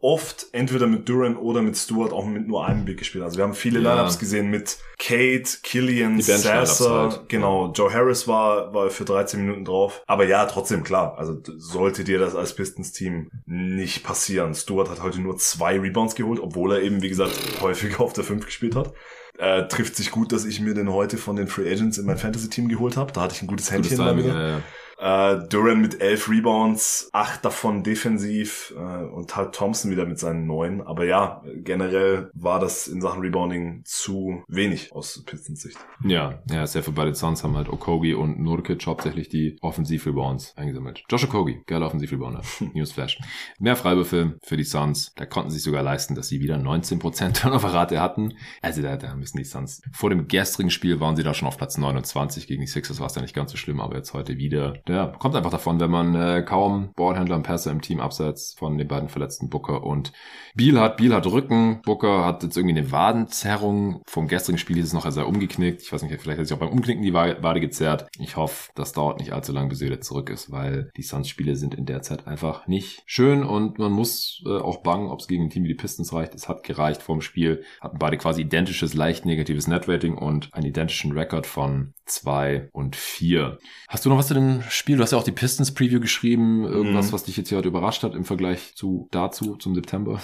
oft 0.01 0.47
entweder 0.51 0.87
mit 0.87 1.07
Duran 1.07 1.37
oder 1.37 1.61
mit 1.61 1.77
Stewart 1.77 2.11
auch 2.11 2.25
mit 2.25 2.47
nur 2.47 2.65
einem 2.65 2.85
Big 2.85 2.97
gespielt. 2.97 3.23
Also 3.23 3.37
wir 3.37 3.45
haben 3.45 3.53
viele 3.53 3.79
ja. 3.79 3.93
Lineups 3.93 4.19
gesehen 4.19 4.49
mit 4.49 4.77
Kate, 4.99 5.49
Killian, 5.63 6.21
Sasser, 6.21 7.11
halt. 7.11 7.29
genau. 7.29 7.71
Joe 7.71 7.93
Harris 7.93 8.27
war, 8.27 8.73
war 8.73 8.89
für 8.89 9.05
13 9.05 9.39
Minuten 9.39 9.65
drauf. 9.65 10.01
Aber 10.07 10.25
ja, 10.25 10.45
trotzdem 10.45 10.83
klar. 10.83 11.17
Also 11.17 11.37
sollte 11.57 12.03
dir 12.03 12.19
das 12.19 12.35
als 12.35 12.53
Pistons-Team 12.53 13.29
nicht 13.45 14.03
passieren. 14.03 14.53
Stewart 14.53 14.89
hat 14.89 15.01
heute 15.01 15.21
nur 15.21 15.37
zwei 15.37 15.79
Rebounds 15.79 16.15
geholt, 16.15 16.39
obwohl 16.39 16.73
er 16.73 16.81
eben, 16.81 17.01
wie 17.01 17.09
gesagt, 17.09 17.33
häufiger 17.61 18.01
auf 18.01 18.13
der 18.13 18.23
5 18.23 18.45
gespielt 18.45 18.75
hat. 18.75 18.93
Äh, 19.37 19.67
trifft 19.67 19.95
sich 19.95 20.09
gut, 20.09 20.31
dass 20.31 20.45
ich 20.45 20.59
mir 20.61 20.73
den 20.73 20.91
heute 20.91 21.17
von 21.17 21.35
den 21.35 21.47
Free 21.47 21.71
Agents 21.71 21.99
in 21.99 22.07
mein 22.07 22.17
Fantasy-Team 22.17 22.69
geholt 22.69 22.97
habe. 22.97 23.11
Da 23.11 23.21
hatte 23.21 23.35
ich 23.35 23.43
ein 23.43 23.47
gutes 23.47 23.69
Händchen 23.69 23.97
Timing, 23.97 24.27
ja, 24.27 24.49
ja. 24.49 24.61
Äh, 24.99 25.47
Duran 25.47 25.81
mit 25.81 26.01
elf 26.01 26.29
Rebounds, 26.29 27.09
acht 27.13 27.45
davon 27.45 27.83
defensiv 27.83 28.73
äh, 28.75 29.03
und 29.05 29.35
halt 29.35 29.53
Thompson 29.53 29.91
wieder 29.91 30.05
mit 30.05 30.17
seinen 30.19 30.47
neun. 30.47 30.81
Aber 30.81 31.05
ja, 31.05 31.43
generell 31.57 32.31
war 32.33 32.59
das 32.59 32.87
in 32.87 33.01
Sachen 33.01 33.21
Rebounding 33.21 33.81
zu 33.85 34.43
wenig 34.47 34.91
aus 34.93 35.23
Pistons 35.25 35.61
Sicht. 35.61 35.77
Ja, 36.03 36.41
ja, 36.49 36.65
sehr 36.65 36.83
für 36.83 36.91
beide 36.91 37.13
Suns 37.13 37.43
haben 37.43 37.55
halt 37.55 37.69
Okogi 37.69 38.13
und 38.13 38.39
Nurkic 38.39 38.85
hauptsächlich 38.87 39.29
die 39.29 39.57
Offensiv-Rebounds 39.61 40.55
eingesammelt. 40.57 41.03
Josh 41.09 41.25
Okogi, 41.25 41.61
geiler 41.67 41.87
Offensiv-Rebounder. 41.87 42.41
Newsflash. 42.73 43.19
Mehr 43.59 43.75
Freiwürfe 43.75 44.37
für 44.43 44.57
die 44.57 44.63
Suns. 44.63 45.13
Da 45.15 45.25
konnten 45.25 45.49
sie 45.49 45.57
sich 45.57 45.63
sogar 45.63 45.83
leisten, 45.83 46.15
dass 46.15 46.27
sie 46.27 46.39
wieder 46.39 46.57
19% 46.57 47.33
Turnover-Rate 47.41 48.01
hatten. 48.01 48.33
Also 48.61 48.81
da, 48.81 48.97
da 48.97 49.15
müssen 49.15 49.37
die 49.37 49.43
Suns. 49.43 49.81
Vor 49.93 50.09
dem 50.09 50.27
gestrigen 50.27 50.71
Spiel 50.71 50.99
waren 50.99 51.15
sie 51.15 51.23
da 51.23 51.33
schon 51.33 51.47
auf 51.47 51.57
Platz 51.57 51.77
29. 51.77 52.47
Gegen 52.47 52.61
die 52.61 52.67
Sixers 52.67 52.99
war 52.99 53.07
es 53.07 53.15
ja 53.15 53.21
nicht 53.21 53.35
ganz 53.35 53.51
so 53.51 53.57
schlimm, 53.57 53.79
aber 53.79 53.95
jetzt 53.95 54.13
heute 54.13 54.37
wieder 54.37 54.73
ja, 54.89 55.07
kommt 55.07 55.35
einfach 55.35 55.51
davon, 55.51 55.79
wenn 55.79 55.91
man 55.91 56.15
äh, 56.15 56.43
kaum 56.43 56.91
Ballhändler 56.95 57.35
und 57.35 57.43
Pässe 57.43 57.69
im 57.69 57.81
Team 57.81 57.99
abseits 57.99 58.55
von 58.57 58.77
den 58.77 58.87
beiden 58.87 59.09
verletzten 59.09 59.49
Booker 59.49 59.83
und 59.83 60.11
Biel 60.55 60.79
hat. 60.79 60.97
Biel 60.97 61.13
hat 61.13 61.25
Rücken, 61.27 61.81
Booker 61.83 62.25
hat 62.25 62.43
jetzt 62.43 62.57
irgendwie 62.57 62.77
eine 62.77 62.91
Wadenzerrung. 62.91 64.01
Vom 64.07 64.27
gestrigen 64.27 64.57
Spiel 64.57 64.77
hieß 64.77 64.87
es 64.87 64.93
noch, 64.93 65.05
er 65.05 65.11
sei 65.11 65.23
umgeknickt. 65.23 65.81
Ich 65.81 65.93
weiß 65.93 66.01
nicht, 66.01 66.11
vielleicht 66.21 66.39
hat 66.39 66.45
er 66.45 66.45
sich 66.45 66.55
auch 66.55 66.59
beim 66.59 66.69
Umknicken 66.69 67.03
die 67.03 67.13
Wade 67.13 67.59
gezerrt. 67.59 68.07
Ich 68.19 68.37
hoffe, 68.37 68.71
das 68.75 68.93
dauert 68.93 69.19
nicht 69.19 69.33
allzu 69.33 69.51
lange, 69.51 69.69
bis 69.69 69.81
er 69.81 69.87
wieder 69.87 70.01
zurück 70.01 70.29
ist, 70.29 70.51
weil 70.51 70.89
die 70.97 71.03
Suns-Spiele 71.03 71.55
sind 71.55 71.75
in 71.75 71.85
der 71.85 72.01
Zeit 72.01 72.27
einfach 72.27 72.67
nicht 72.67 73.03
schön 73.05 73.43
und 73.43 73.79
man 73.79 73.91
muss 73.91 74.43
äh, 74.45 74.57
auch 74.57 74.81
bangen, 74.83 75.09
ob 75.09 75.19
es 75.19 75.27
gegen 75.27 75.43
ein 75.43 75.49
Team 75.49 75.63
wie 75.63 75.69
die 75.69 75.75
Pistons 75.75 76.13
reicht. 76.13 76.33
Es 76.33 76.49
hat 76.49 76.63
gereicht 76.63 77.01
vorm 77.01 77.21
Spiel, 77.21 77.63
hatten 77.81 77.99
beide 77.99 78.17
quasi 78.17 78.41
identisches, 78.41 78.93
leicht 78.93 79.25
negatives 79.25 79.67
Netrating 79.67 80.17
und 80.17 80.49
einen 80.53 80.65
identischen 80.65 81.11
Rekord 81.11 81.45
von 81.45 81.93
zwei 82.05 82.69
und 82.71 82.95
vier. 82.95 83.57
Hast 83.87 84.05
du 84.05 84.09
noch 84.09 84.17
was 84.17 84.27
zu 84.27 84.33
dem 84.33 84.61
Spiel? 84.77 84.97
Du 84.97 85.03
hast 85.03 85.11
ja 85.11 85.17
auch 85.17 85.23
die 85.23 85.31
Pistons 85.31 85.73
Preview 85.73 85.99
geschrieben. 85.99 86.63
Irgendwas, 86.63 87.07
mhm. 87.07 87.13
was 87.13 87.23
dich 87.23 87.35
jetzt 87.35 87.49
hier 87.49 87.57
heute 87.57 87.69
überrascht 87.69 88.03
hat 88.03 88.13
im 88.13 88.25
Vergleich 88.25 88.75
zu 88.75 89.07
dazu, 89.11 89.55
zum 89.55 89.73
September? 89.73 90.21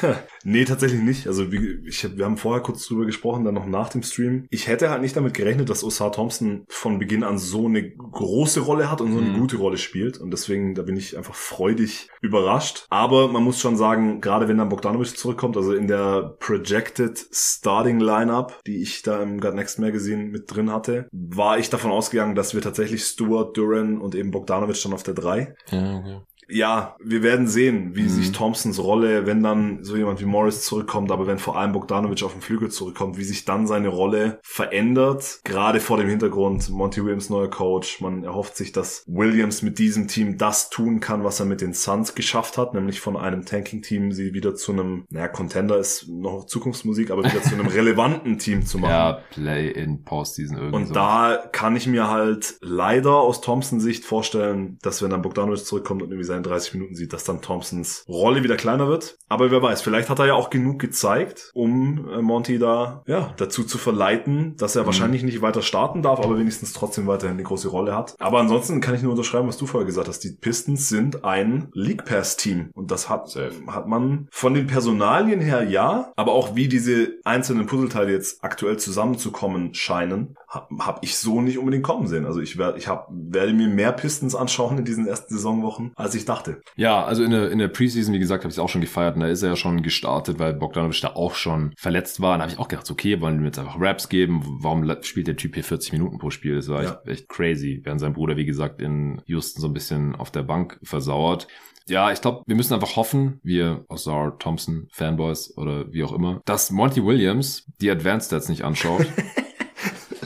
nee, 0.44 0.64
tatsächlich 0.64 1.00
nicht. 1.00 1.28
Also 1.28 1.52
wie, 1.52 1.78
ich, 1.86 2.16
wir 2.16 2.24
haben 2.24 2.36
vorher 2.36 2.62
kurz 2.62 2.84
drüber 2.86 3.06
gesprochen, 3.06 3.44
dann 3.44 3.54
noch 3.54 3.66
nach 3.66 3.90
dem 3.90 4.02
Stream. 4.02 4.46
Ich 4.50 4.66
hätte 4.66 4.90
halt 4.90 5.02
nicht 5.02 5.16
damit 5.16 5.34
gerechnet, 5.34 5.70
dass 5.70 5.84
Osar 5.84 6.10
Thompson 6.10 6.64
von 6.68 6.98
Beginn 6.98 7.22
an 7.22 7.38
so 7.38 7.66
eine 7.66 7.90
große 7.90 8.60
Rolle 8.60 8.90
hat 8.90 9.00
und 9.00 9.12
so 9.12 9.18
eine 9.18 9.30
mhm. 9.30 9.38
gute 9.38 9.56
Rolle 9.56 9.78
spielt. 9.78 10.18
Und 10.18 10.32
deswegen, 10.32 10.74
da 10.74 10.82
bin 10.82 10.96
ich 10.96 11.16
einfach 11.16 11.36
freudig 11.36 12.08
überrascht. 12.20 12.86
Aber 12.90 13.28
man 13.28 13.44
muss 13.44 13.60
schon 13.60 13.76
sagen, 13.76 14.20
gerade 14.20 14.48
wenn 14.48 14.58
dann 14.58 14.68
Bogdanovic 14.68 15.16
zurückkommt, 15.16 15.56
also 15.56 15.74
in 15.74 15.86
der 15.86 16.36
Projected 16.40 17.24
Starting 17.30 18.00
Lineup, 18.00 18.62
die 18.66 18.82
ich 18.82 19.02
da 19.02 19.22
im 19.22 19.40
God 19.40 19.54
Next 19.54 19.78
Magazine 19.78 20.24
mit 20.24 20.52
drin 20.52 20.72
hatte, 20.72 21.06
war 21.12 21.58
ich 21.58 21.70
davon 21.70 21.92
ausgegangen, 21.92 22.34
dass 22.34 22.52
wir 22.52 22.62
tatsächlich 22.62 23.04
Stuart, 23.04 23.56
Duran 23.56 23.91
und 24.00 24.14
eben 24.14 24.30
Bogdanovic 24.30 24.80
dann 24.82 24.94
auf 24.94 25.02
der 25.02 25.14
3. 25.14 25.54
Ja, 25.70 25.98
okay 25.98 26.20
ja, 26.52 26.96
wir 27.02 27.22
werden 27.22 27.46
sehen, 27.48 27.94
wie 27.94 28.02
mhm. 28.02 28.08
sich 28.08 28.32
Thompsons 28.32 28.78
Rolle, 28.78 29.26
wenn 29.26 29.42
dann 29.42 29.82
so 29.82 29.96
jemand 29.96 30.20
wie 30.20 30.26
Morris 30.26 30.64
zurückkommt, 30.64 31.10
aber 31.10 31.26
wenn 31.26 31.38
vor 31.38 31.56
allem 31.56 31.72
Bogdanovic 31.72 32.22
auf 32.22 32.32
dem 32.32 32.42
Flügel 32.42 32.70
zurückkommt, 32.70 33.16
wie 33.16 33.24
sich 33.24 33.44
dann 33.44 33.66
seine 33.66 33.88
Rolle 33.88 34.38
verändert. 34.42 35.40
Gerade 35.44 35.80
vor 35.80 35.96
dem 35.96 36.08
Hintergrund 36.08 36.68
Monty 36.70 37.02
Williams 37.04 37.30
neuer 37.30 37.50
Coach. 37.50 38.00
Man 38.00 38.24
erhofft 38.24 38.56
sich, 38.56 38.72
dass 38.72 39.04
Williams 39.06 39.62
mit 39.62 39.78
diesem 39.78 40.08
Team 40.08 40.36
das 40.36 40.70
tun 40.70 41.00
kann, 41.00 41.24
was 41.24 41.40
er 41.40 41.46
mit 41.46 41.60
den 41.60 41.72
Suns 41.72 42.14
geschafft 42.14 42.58
hat, 42.58 42.74
nämlich 42.74 43.00
von 43.00 43.16
einem 43.16 43.44
Tanking-Team 43.44 44.12
sie 44.12 44.34
wieder 44.34 44.54
zu 44.54 44.72
einem, 44.72 45.04
naja, 45.10 45.28
Contender 45.28 45.78
ist 45.78 46.08
noch 46.08 46.46
Zukunftsmusik, 46.46 47.10
aber 47.10 47.24
wieder 47.24 47.42
zu 47.42 47.54
einem 47.54 47.66
relevanten 47.68 48.38
Team 48.38 48.66
zu 48.66 48.78
machen. 48.78 48.90
Ja, 48.90 49.20
Play 49.30 49.70
in 49.70 50.04
Postseason 50.04 50.58
irgendwie. 50.58 50.76
Und 50.76 50.96
da 50.96 51.42
kann 51.52 51.76
ich 51.76 51.86
mir 51.86 52.08
halt 52.08 52.56
leider 52.60 53.16
aus 53.16 53.40
Thompsons 53.40 53.82
Sicht 53.82 54.04
vorstellen, 54.04 54.78
dass 54.82 55.02
wenn 55.02 55.10
dann 55.10 55.22
Bogdanovic 55.22 55.64
zurückkommt 55.64 56.02
und 56.02 56.10
irgendwie 56.10 56.26
sein 56.26 56.41
30 56.42 56.74
Minuten 56.74 56.94
sieht, 56.94 57.12
dass 57.12 57.24
dann 57.24 57.42
Thompsons 57.42 58.04
Rolle 58.08 58.42
wieder 58.42 58.56
kleiner 58.56 58.88
wird. 58.88 59.16
Aber 59.28 59.50
wer 59.50 59.62
weiß, 59.62 59.82
vielleicht 59.82 60.10
hat 60.10 60.18
er 60.18 60.26
ja 60.26 60.34
auch 60.34 60.50
genug 60.50 60.78
gezeigt, 60.78 61.50
um 61.54 62.08
äh, 62.08 62.22
Monty 62.22 62.58
da 62.58 63.02
ja 63.06 63.32
dazu 63.36 63.64
zu 63.64 63.78
verleiten, 63.78 64.56
dass 64.56 64.76
er 64.76 64.82
mhm. 64.82 64.86
wahrscheinlich 64.86 65.22
nicht 65.22 65.42
weiter 65.42 65.62
starten 65.62 66.02
darf, 66.02 66.20
aber 66.20 66.38
wenigstens 66.38 66.72
trotzdem 66.72 67.06
weiterhin 67.06 67.36
eine 67.36 67.42
große 67.42 67.68
Rolle 67.68 67.96
hat. 67.96 68.14
Aber 68.18 68.40
ansonsten 68.40 68.80
kann 68.80 68.94
ich 68.94 69.02
nur 69.02 69.12
unterschreiben, 69.12 69.48
was 69.48 69.56
du 69.56 69.66
vorher 69.66 69.86
gesagt 69.86 70.08
hast. 70.08 70.20
Die 70.20 70.32
Pistons 70.32 70.88
sind 70.88 71.24
ein 71.24 71.68
League 71.72 72.04
Pass 72.04 72.36
Team 72.36 72.70
und 72.74 72.90
das 72.90 73.08
hat 73.08 73.22
hat 73.66 73.86
man 73.86 74.28
von 74.30 74.54
den 74.54 74.66
Personalien 74.66 75.40
her 75.40 75.62
ja, 75.62 76.12
aber 76.16 76.32
auch 76.32 76.54
wie 76.54 76.68
diese 76.68 77.14
einzelnen 77.24 77.66
Puzzleteile 77.66 78.12
jetzt 78.12 78.42
aktuell 78.42 78.78
zusammenzukommen 78.78 79.74
scheinen, 79.74 80.36
habe 80.48 80.66
hab 80.80 81.04
ich 81.04 81.16
so 81.16 81.40
nicht 81.40 81.58
unbedingt 81.58 81.84
kommen 81.84 82.06
sehen. 82.06 82.26
Also 82.26 82.40
ich 82.40 82.58
werde 82.58 82.78
ich 82.78 82.88
hab, 82.88 83.08
werde 83.10 83.52
mir 83.52 83.68
mehr 83.68 83.92
Pistons 83.92 84.34
anschauen 84.34 84.78
in 84.78 84.84
diesen 84.84 85.06
ersten 85.06 85.34
Saisonwochen, 85.34 85.92
als 85.96 86.14
ich 86.14 86.21
dachte. 86.24 86.60
Ja, 86.76 87.04
also 87.04 87.22
in 87.22 87.30
der, 87.30 87.50
in 87.50 87.58
der 87.58 87.68
Preseason, 87.68 88.14
wie 88.14 88.18
gesagt, 88.18 88.44
habe 88.44 88.50
ich 88.50 88.56
es 88.56 88.58
auch 88.58 88.68
schon 88.68 88.80
gefeiert 88.80 89.14
und 89.14 89.22
da 89.22 89.28
ist 89.28 89.42
er 89.42 89.50
ja 89.50 89.56
schon 89.56 89.82
gestartet, 89.82 90.38
weil 90.38 90.54
Bogdanovic 90.54 91.00
da 91.00 91.08
auch 91.08 91.34
schon 91.34 91.72
verletzt 91.76 92.20
war. 92.20 92.36
Da 92.36 92.44
habe 92.44 92.52
ich 92.52 92.58
auch 92.58 92.68
gedacht, 92.68 92.90
okay, 92.90 93.20
wollen 93.20 93.38
wir 93.40 93.46
jetzt 93.46 93.58
einfach 93.58 93.80
Raps 93.80 94.08
geben? 94.08 94.42
Warum 94.60 94.90
spielt 95.02 95.26
der 95.26 95.36
Typ 95.36 95.54
hier 95.54 95.64
40 95.64 95.92
Minuten 95.92 96.18
pro 96.18 96.30
Spiel? 96.30 96.56
Das 96.56 96.68
war 96.68 96.82
ja. 96.82 96.90
echt, 96.90 97.08
echt 97.08 97.28
crazy, 97.28 97.80
während 97.84 98.00
sein 98.00 98.12
Bruder, 98.12 98.36
wie 98.36 98.46
gesagt, 98.46 98.80
in 98.80 99.22
Houston 99.26 99.60
so 99.60 99.68
ein 99.68 99.74
bisschen 99.74 100.14
auf 100.14 100.30
der 100.30 100.42
Bank 100.42 100.78
versauert. 100.82 101.48
Ja, 101.88 102.12
ich 102.12 102.20
glaube, 102.20 102.42
wir 102.46 102.56
müssen 102.56 102.74
einfach 102.74 102.96
hoffen, 102.96 103.40
wir 103.42 103.84
Ozar 103.88 104.38
Thompson 104.38 104.86
Fanboys 104.92 105.56
oder 105.56 105.92
wie 105.92 106.04
auch 106.04 106.12
immer, 106.12 106.40
dass 106.44 106.70
Monty 106.70 107.04
Williams 107.04 107.66
die 107.80 107.90
Advanced 107.90 108.28
Stats 108.28 108.48
nicht 108.48 108.62
anschaut. 108.62 109.06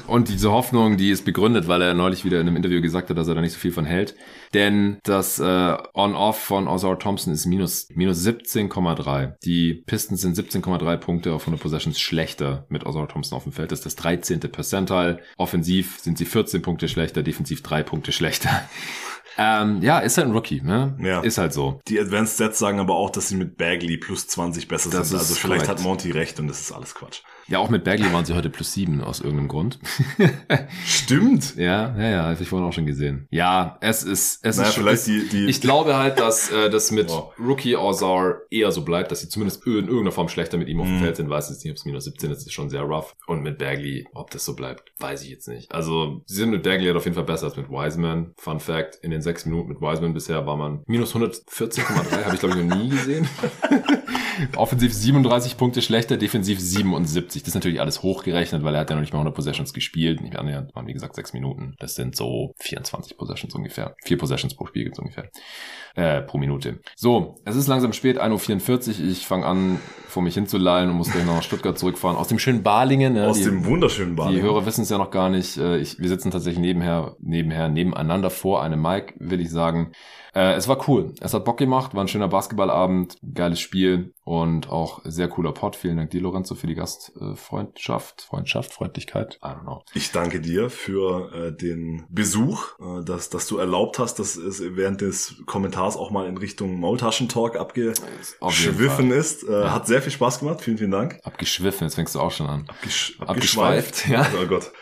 Und 0.06 0.28
diese 0.28 0.52
Hoffnung, 0.52 0.96
die 0.96 1.10
ist 1.10 1.24
begründet, 1.24 1.68
weil 1.68 1.82
er 1.82 1.94
neulich 1.94 2.24
wieder 2.24 2.40
in 2.40 2.46
einem 2.46 2.56
Interview 2.56 2.80
gesagt 2.80 3.10
hat, 3.10 3.18
dass 3.18 3.28
er 3.28 3.34
da 3.34 3.40
nicht 3.40 3.52
so 3.52 3.58
viel 3.58 3.72
von 3.72 3.84
hält. 3.84 4.14
Denn 4.54 4.98
das 5.02 5.38
äh, 5.38 5.76
On-Off 5.94 6.38
von 6.38 6.68
Ozar 6.68 6.98
Thompson 6.98 7.32
ist 7.32 7.46
minus, 7.46 7.88
minus 7.94 8.24
17,3. 8.24 9.34
Die 9.44 9.82
Pistons 9.86 10.20
sind 10.20 10.36
17,3 10.36 10.96
Punkte 10.96 11.32
auf 11.32 11.42
100 11.42 11.60
Possessions 11.60 11.98
schlechter 11.98 12.66
mit 12.68 12.86
Ozar 12.86 13.08
Thompson 13.08 13.36
auf 13.36 13.42
dem 13.42 13.52
Feld. 13.52 13.72
Das 13.72 13.80
ist 13.80 13.86
das 13.86 13.96
13. 13.96 14.40
Percentile. 14.40 15.20
Offensiv 15.36 15.98
sind 16.00 16.18
sie 16.18 16.24
14 16.24 16.62
Punkte 16.62 16.88
schlechter, 16.88 17.22
defensiv 17.22 17.62
3 17.62 17.82
Punkte 17.82 18.12
schlechter. 18.12 18.50
Ähm, 19.38 19.82
ja, 19.82 19.98
ist 19.98 20.16
halt 20.16 20.28
ein 20.28 20.32
Rookie, 20.32 20.62
ne? 20.62 20.96
Ja. 20.98 21.20
Ist 21.20 21.36
halt 21.36 21.52
so. 21.52 21.80
Die 21.88 22.00
Advanced 22.00 22.36
Stats 22.36 22.58
sagen 22.58 22.80
aber 22.80 22.94
auch, 22.94 23.10
dass 23.10 23.28
sie 23.28 23.36
mit 23.36 23.58
Bagley 23.58 23.98
plus 23.98 24.26
20 24.28 24.66
besser 24.66 24.88
das 24.88 25.10
sind. 25.10 25.18
Also 25.18 25.34
vielleicht 25.34 25.66
korrekt. 25.66 25.80
hat 25.80 25.86
Monty 25.86 26.10
recht 26.10 26.40
und 26.40 26.48
das 26.48 26.60
ist 26.60 26.72
alles 26.72 26.94
Quatsch. 26.94 27.20
Ja, 27.48 27.60
auch 27.60 27.70
mit 27.70 27.84
Bagley 27.84 28.12
waren 28.12 28.24
sie 28.24 28.34
heute 28.34 28.50
plus 28.50 28.72
sieben 28.72 29.00
aus 29.00 29.20
irgendeinem 29.20 29.48
Grund. 29.48 29.78
Stimmt. 30.86 31.56
Ja, 31.56 31.96
ja, 31.96 32.10
ja, 32.10 32.22
habe 32.24 32.42
ich 32.42 32.48
vorhin 32.48 32.66
auch 32.66 32.72
schon 32.72 32.86
gesehen. 32.86 33.28
Ja, 33.30 33.78
es 33.80 34.02
ist, 34.02 34.44
es 34.44 34.56
naja, 34.56 34.68
ist 34.68 34.74
vielleicht 34.74 34.94
ist, 34.94 35.06
die, 35.06 35.28
die 35.28 35.46
Ich 35.46 35.60
glaube 35.60 35.96
halt, 35.96 36.18
dass 36.18 36.50
äh, 36.50 36.70
das 36.70 36.90
mit 36.90 37.08
oh. 37.10 37.32
Rookie 37.38 37.76
Ozar 37.76 38.40
eher 38.50 38.72
so 38.72 38.82
bleibt, 38.82 39.12
dass 39.12 39.20
sie 39.20 39.28
zumindest 39.28 39.64
in 39.66 39.86
irgendeiner 39.86 40.12
Form 40.12 40.28
schlechter 40.28 40.58
mit 40.58 40.68
ihm 40.68 40.80
auf 40.80 40.86
dem 40.86 40.98
mm. 40.98 41.02
Feld 41.02 41.16
sind. 41.16 41.30
Weiß 41.30 41.48
jetzt 41.48 41.64
nicht, 41.64 41.70
ob 41.70 41.76
es 41.76 41.84
minus 41.84 42.04
17 42.04 42.30
ist, 42.32 42.46
ist 42.46 42.52
schon 42.52 42.68
sehr 42.68 42.82
rough. 42.82 43.14
Und 43.26 43.42
mit 43.42 43.58
Bagley, 43.58 44.06
ob 44.12 44.30
das 44.30 44.44
so 44.44 44.56
bleibt, 44.56 44.92
weiß 44.98 45.22
ich 45.22 45.30
jetzt 45.30 45.46
nicht. 45.46 45.72
Also, 45.72 46.22
sie 46.26 46.34
sind 46.34 46.50
mit 46.50 46.64
Bagley 46.64 46.86
halt 46.86 46.96
auf 46.96 47.04
jeden 47.04 47.14
Fall 47.14 47.24
besser 47.24 47.46
als 47.46 47.56
mit 47.56 47.70
Wiseman. 47.70 48.32
Fun 48.36 48.58
Fact, 48.58 48.96
in 49.02 49.12
den 49.12 49.22
sechs 49.22 49.46
Minuten 49.46 49.68
mit 49.68 49.80
Wiseman 49.80 50.14
bisher 50.14 50.46
war 50.46 50.56
man 50.56 50.82
minus 50.86 51.14
114,3, 51.14 52.24
habe 52.24 52.34
ich 52.34 52.40
glaube 52.40 52.58
ich 52.58 52.64
noch 52.64 52.76
nie 52.76 52.88
gesehen. 52.88 53.28
Offensiv 54.56 54.92
37 54.92 55.56
Punkte 55.56 55.82
schlechter, 55.82 56.16
defensiv 56.16 56.60
77. 56.60 57.42
Das 57.42 57.48
ist 57.48 57.54
natürlich 57.54 57.80
alles 57.80 58.02
hochgerechnet, 58.02 58.62
weil 58.62 58.74
er 58.74 58.80
hat 58.80 58.90
ja 58.90 58.96
noch 58.96 59.00
nicht 59.00 59.12
mal 59.12 59.18
100 59.18 59.34
Possessions 59.34 59.72
gespielt. 59.72 60.20
Nicht 60.20 60.36
annähernd, 60.36 60.74
waren 60.74 60.86
wie 60.86 60.92
gesagt 60.92 61.14
sechs 61.14 61.32
Minuten. 61.32 61.74
Das 61.78 61.94
sind 61.94 62.16
so 62.16 62.52
24 62.58 63.16
Possessions 63.16 63.54
ungefähr. 63.54 63.94
Vier 64.04 64.18
Possessions 64.18 64.54
pro 64.54 64.66
Spiel 64.66 64.84
gibt's 64.84 64.98
ungefähr. 64.98 65.30
Äh, 65.96 66.20
pro 66.20 66.36
Minute. 66.36 66.80
So, 66.94 67.36
es 67.46 67.56
ist 67.56 67.68
langsam 67.68 67.94
spät, 67.94 68.20
1.44 68.20 69.00
Uhr. 69.00 69.08
Ich 69.08 69.26
fange 69.26 69.46
an, 69.46 69.80
vor 70.08 70.22
mich 70.22 70.34
hinzulallen 70.34 70.90
und 70.90 70.96
muss 70.96 71.10
gleich 71.10 71.24
noch 71.24 71.36
nach 71.36 71.42
Stuttgart 71.42 71.78
zurückfahren. 71.78 72.18
Aus 72.18 72.28
dem 72.28 72.38
schönen 72.38 72.62
Balingen. 72.62 73.16
Ja, 73.16 73.28
Aus 73.28 73.38
die, 73.38 73.44
dem 73.44 73.64
wunderschönen 73.64 74.14
Balingen. 74.14 74.42
Die 74.42 74.46
Hörer 74.46 74.66
wissen 74.66 74.82
es 74.82 74.90
ja 74.90 74.98
noch 74.98 75.10
gar 75.10 75.30
nicht. 75.30 75.56
Äh, 75.56 75.78
ich, 75.78 75.98
wir 75.98 76.08
sitzen 76.10 76.30
tatsächlich 76.30 76.60
nebenher, 76.60 77.16
nebenher, 77.20 77.70
nebeneinander 77.70 78.28
vor 78.28 78.62
einem 78.62 78.82
Mic, 78.82 79.14
will 79.18 79.40
ich 79.40 79.50
sagen. 79.50 79.92
Äh, 80.34 80.52
es 80.52 80.68
war 80.68 80.86
cool. 80.86 81.14
Es 81.20 81.32
hat 81.32 81.46
Bock 81.46 81.56
gemacht, 81.56 81.94
war 81.94 82.04
ein 82.04 82.08
schöner 82.08 82.28
Basketballabend, 82.28 83.16
geiles 83.32 83.58
Spiel 83.58 84.12
und 84.22 84.68
auch 84.68 85.00
sehr 85.04 85.28
cooler 85.28 85.52
Pod. 85.52 85.76
Vielen 85.76 85.96
Dank 85.96 86.10
dir, 86.10 86.20
Lorenzo, 86.20 86.54
für 86.54 86.66
die 86.66 86.74
Gastfreundschaft, 86.74 88.20
Freundschaft, 88.20 88.74
Freundlichkeit. 88.74 89.38
I 89.42 89.46
don't 89.46 89.62
know. 89.62 89.82
Ich 89.94 90.12
danke 90.12 90.42
dir 90.42 90.68
für 90.68 91.32
äh, 91.32 91.56
den 91.56 92.04
Besuch, 92.10 92.78
äh, 92.80 93.04
dass, 93.04 93.30
dass 93.30 93.46
du 93.46 93.56
erlaubt 93.56 93.98
hast, 93.98 94.18
dass 94.18 94.36
es 94.36 94.62
während 94.62 95.00
des 95.00 95.42
Kommentars 95.46 95.85
auch 95.94 96.10
mal 96.10 96.26
in 96.26 96.36
Richtung 96.36 96.80
Maultaschentalk 96.80 97.54
abgeschwiffen 97.54 99.12
ist. 99.12 99.44
Äh, 99.48 99.52
ja. 99.52 99.72
Hat 99.72 99.86
sehr 99.86 100.02
viel 100.02 100.10
Spaß 100.10 100.40
gemacht. 100.40 100.60
Vielen, 100.60 100.78
vielen 100.78 100.90
Dank. 100.90 101.20
Abgeschwiffen, 101.22 101.86
jetzt 101.86 101.94
fängst 101.94 102.16
du 102.16 102.20
auch 102.20 102.32
schon 102.32 102.48
an. 102.48 102.64
Abgesch 102.66 103.16
abgeschweift. 103.20 104.08
ja. 104.08 104.26
Oh 104.42 104.46
Gott. 104.46 104.72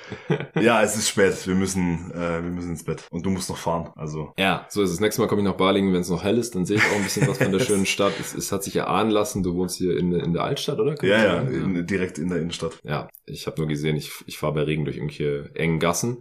Ja, 0.58 0.82
es 0.82 0.96
ist 0.96 1.08
spät. 1.08 1.46
Wir 1.46 1.54
müssen, 1.54 2.10
äh, 2.12 2.42
wir 2.42 2.50
müssen 2.50 2.70
ins 2.70 2.84
Bett. 2.84 3.04
Und 3.10 3.26
du 3.26 3.30
musst 3.30 3.50
noch 3.50 3.58
fahren. 3.58 3.90
Also. 3.96 4.32
Ja, 4.38 4.66
so 4.70 4.82
ist 4.82 4.90
es. 4.90 5.00
Nächstes 5.00 5.20
Mal 5.20 5.26
komme 5.26 5.42
ich 5.42 5.48
nach 5.48 5.56
Balingen, 5.56 5.92
wenn 5.92 6.00
es 6.00 6.08
noch 6.08 6.24
hell 6.24 6.38
ist, 6.38 6.54
dann 6.54 6.64
sehe 6.64 6.76
ich 6.76 6.82
auch 6.82 6.96
ein 6.96 7.02
bisschen 7.02 7.28
was 7.28 7.38
von 7.38 7.52
der 7.52 7.60
schönen 7.64 7.86
Stadt. 7.86 8.14
Es, 8.20 8.34
es 8.34 8.52
hat 8.52 8.64
sich 8.64 8.76
erahnen 8.76 9.10
lassen, 9.10 9.42
du 9.42 9.54
wohnst 9.54 9.76
hier 9.76 9.98
in, 9.98 10.12
in 10.12 10.32
der 10.32 10.44
Altstadt, 10.44 10.78
oder? 10.78 10.94
Kann 10.94 11.08
ja, 11.08 11.24
ja, 11.24 11.40
in, 11.40 11.86
direkt 11.86 12.18
in 12.18 12.28
der 12.28 12.38
Innenstadt. 12.38 12.78
Ja, 12.84 13.08
ich 13.26 13.46
habe 13.46 13.60
nur 13.60 13.68
gesehen, 13.68 13.96
ich, 13.96 14.10
ich 14.26 14.38
fahre 14.38 14.54
bei 14.54 14.62
Regen 14.62 14.84
durch 14.84 14.96
irgendwelche 14.96 15.50
engen 15.54 15.80
Gassen. 15.80 16.18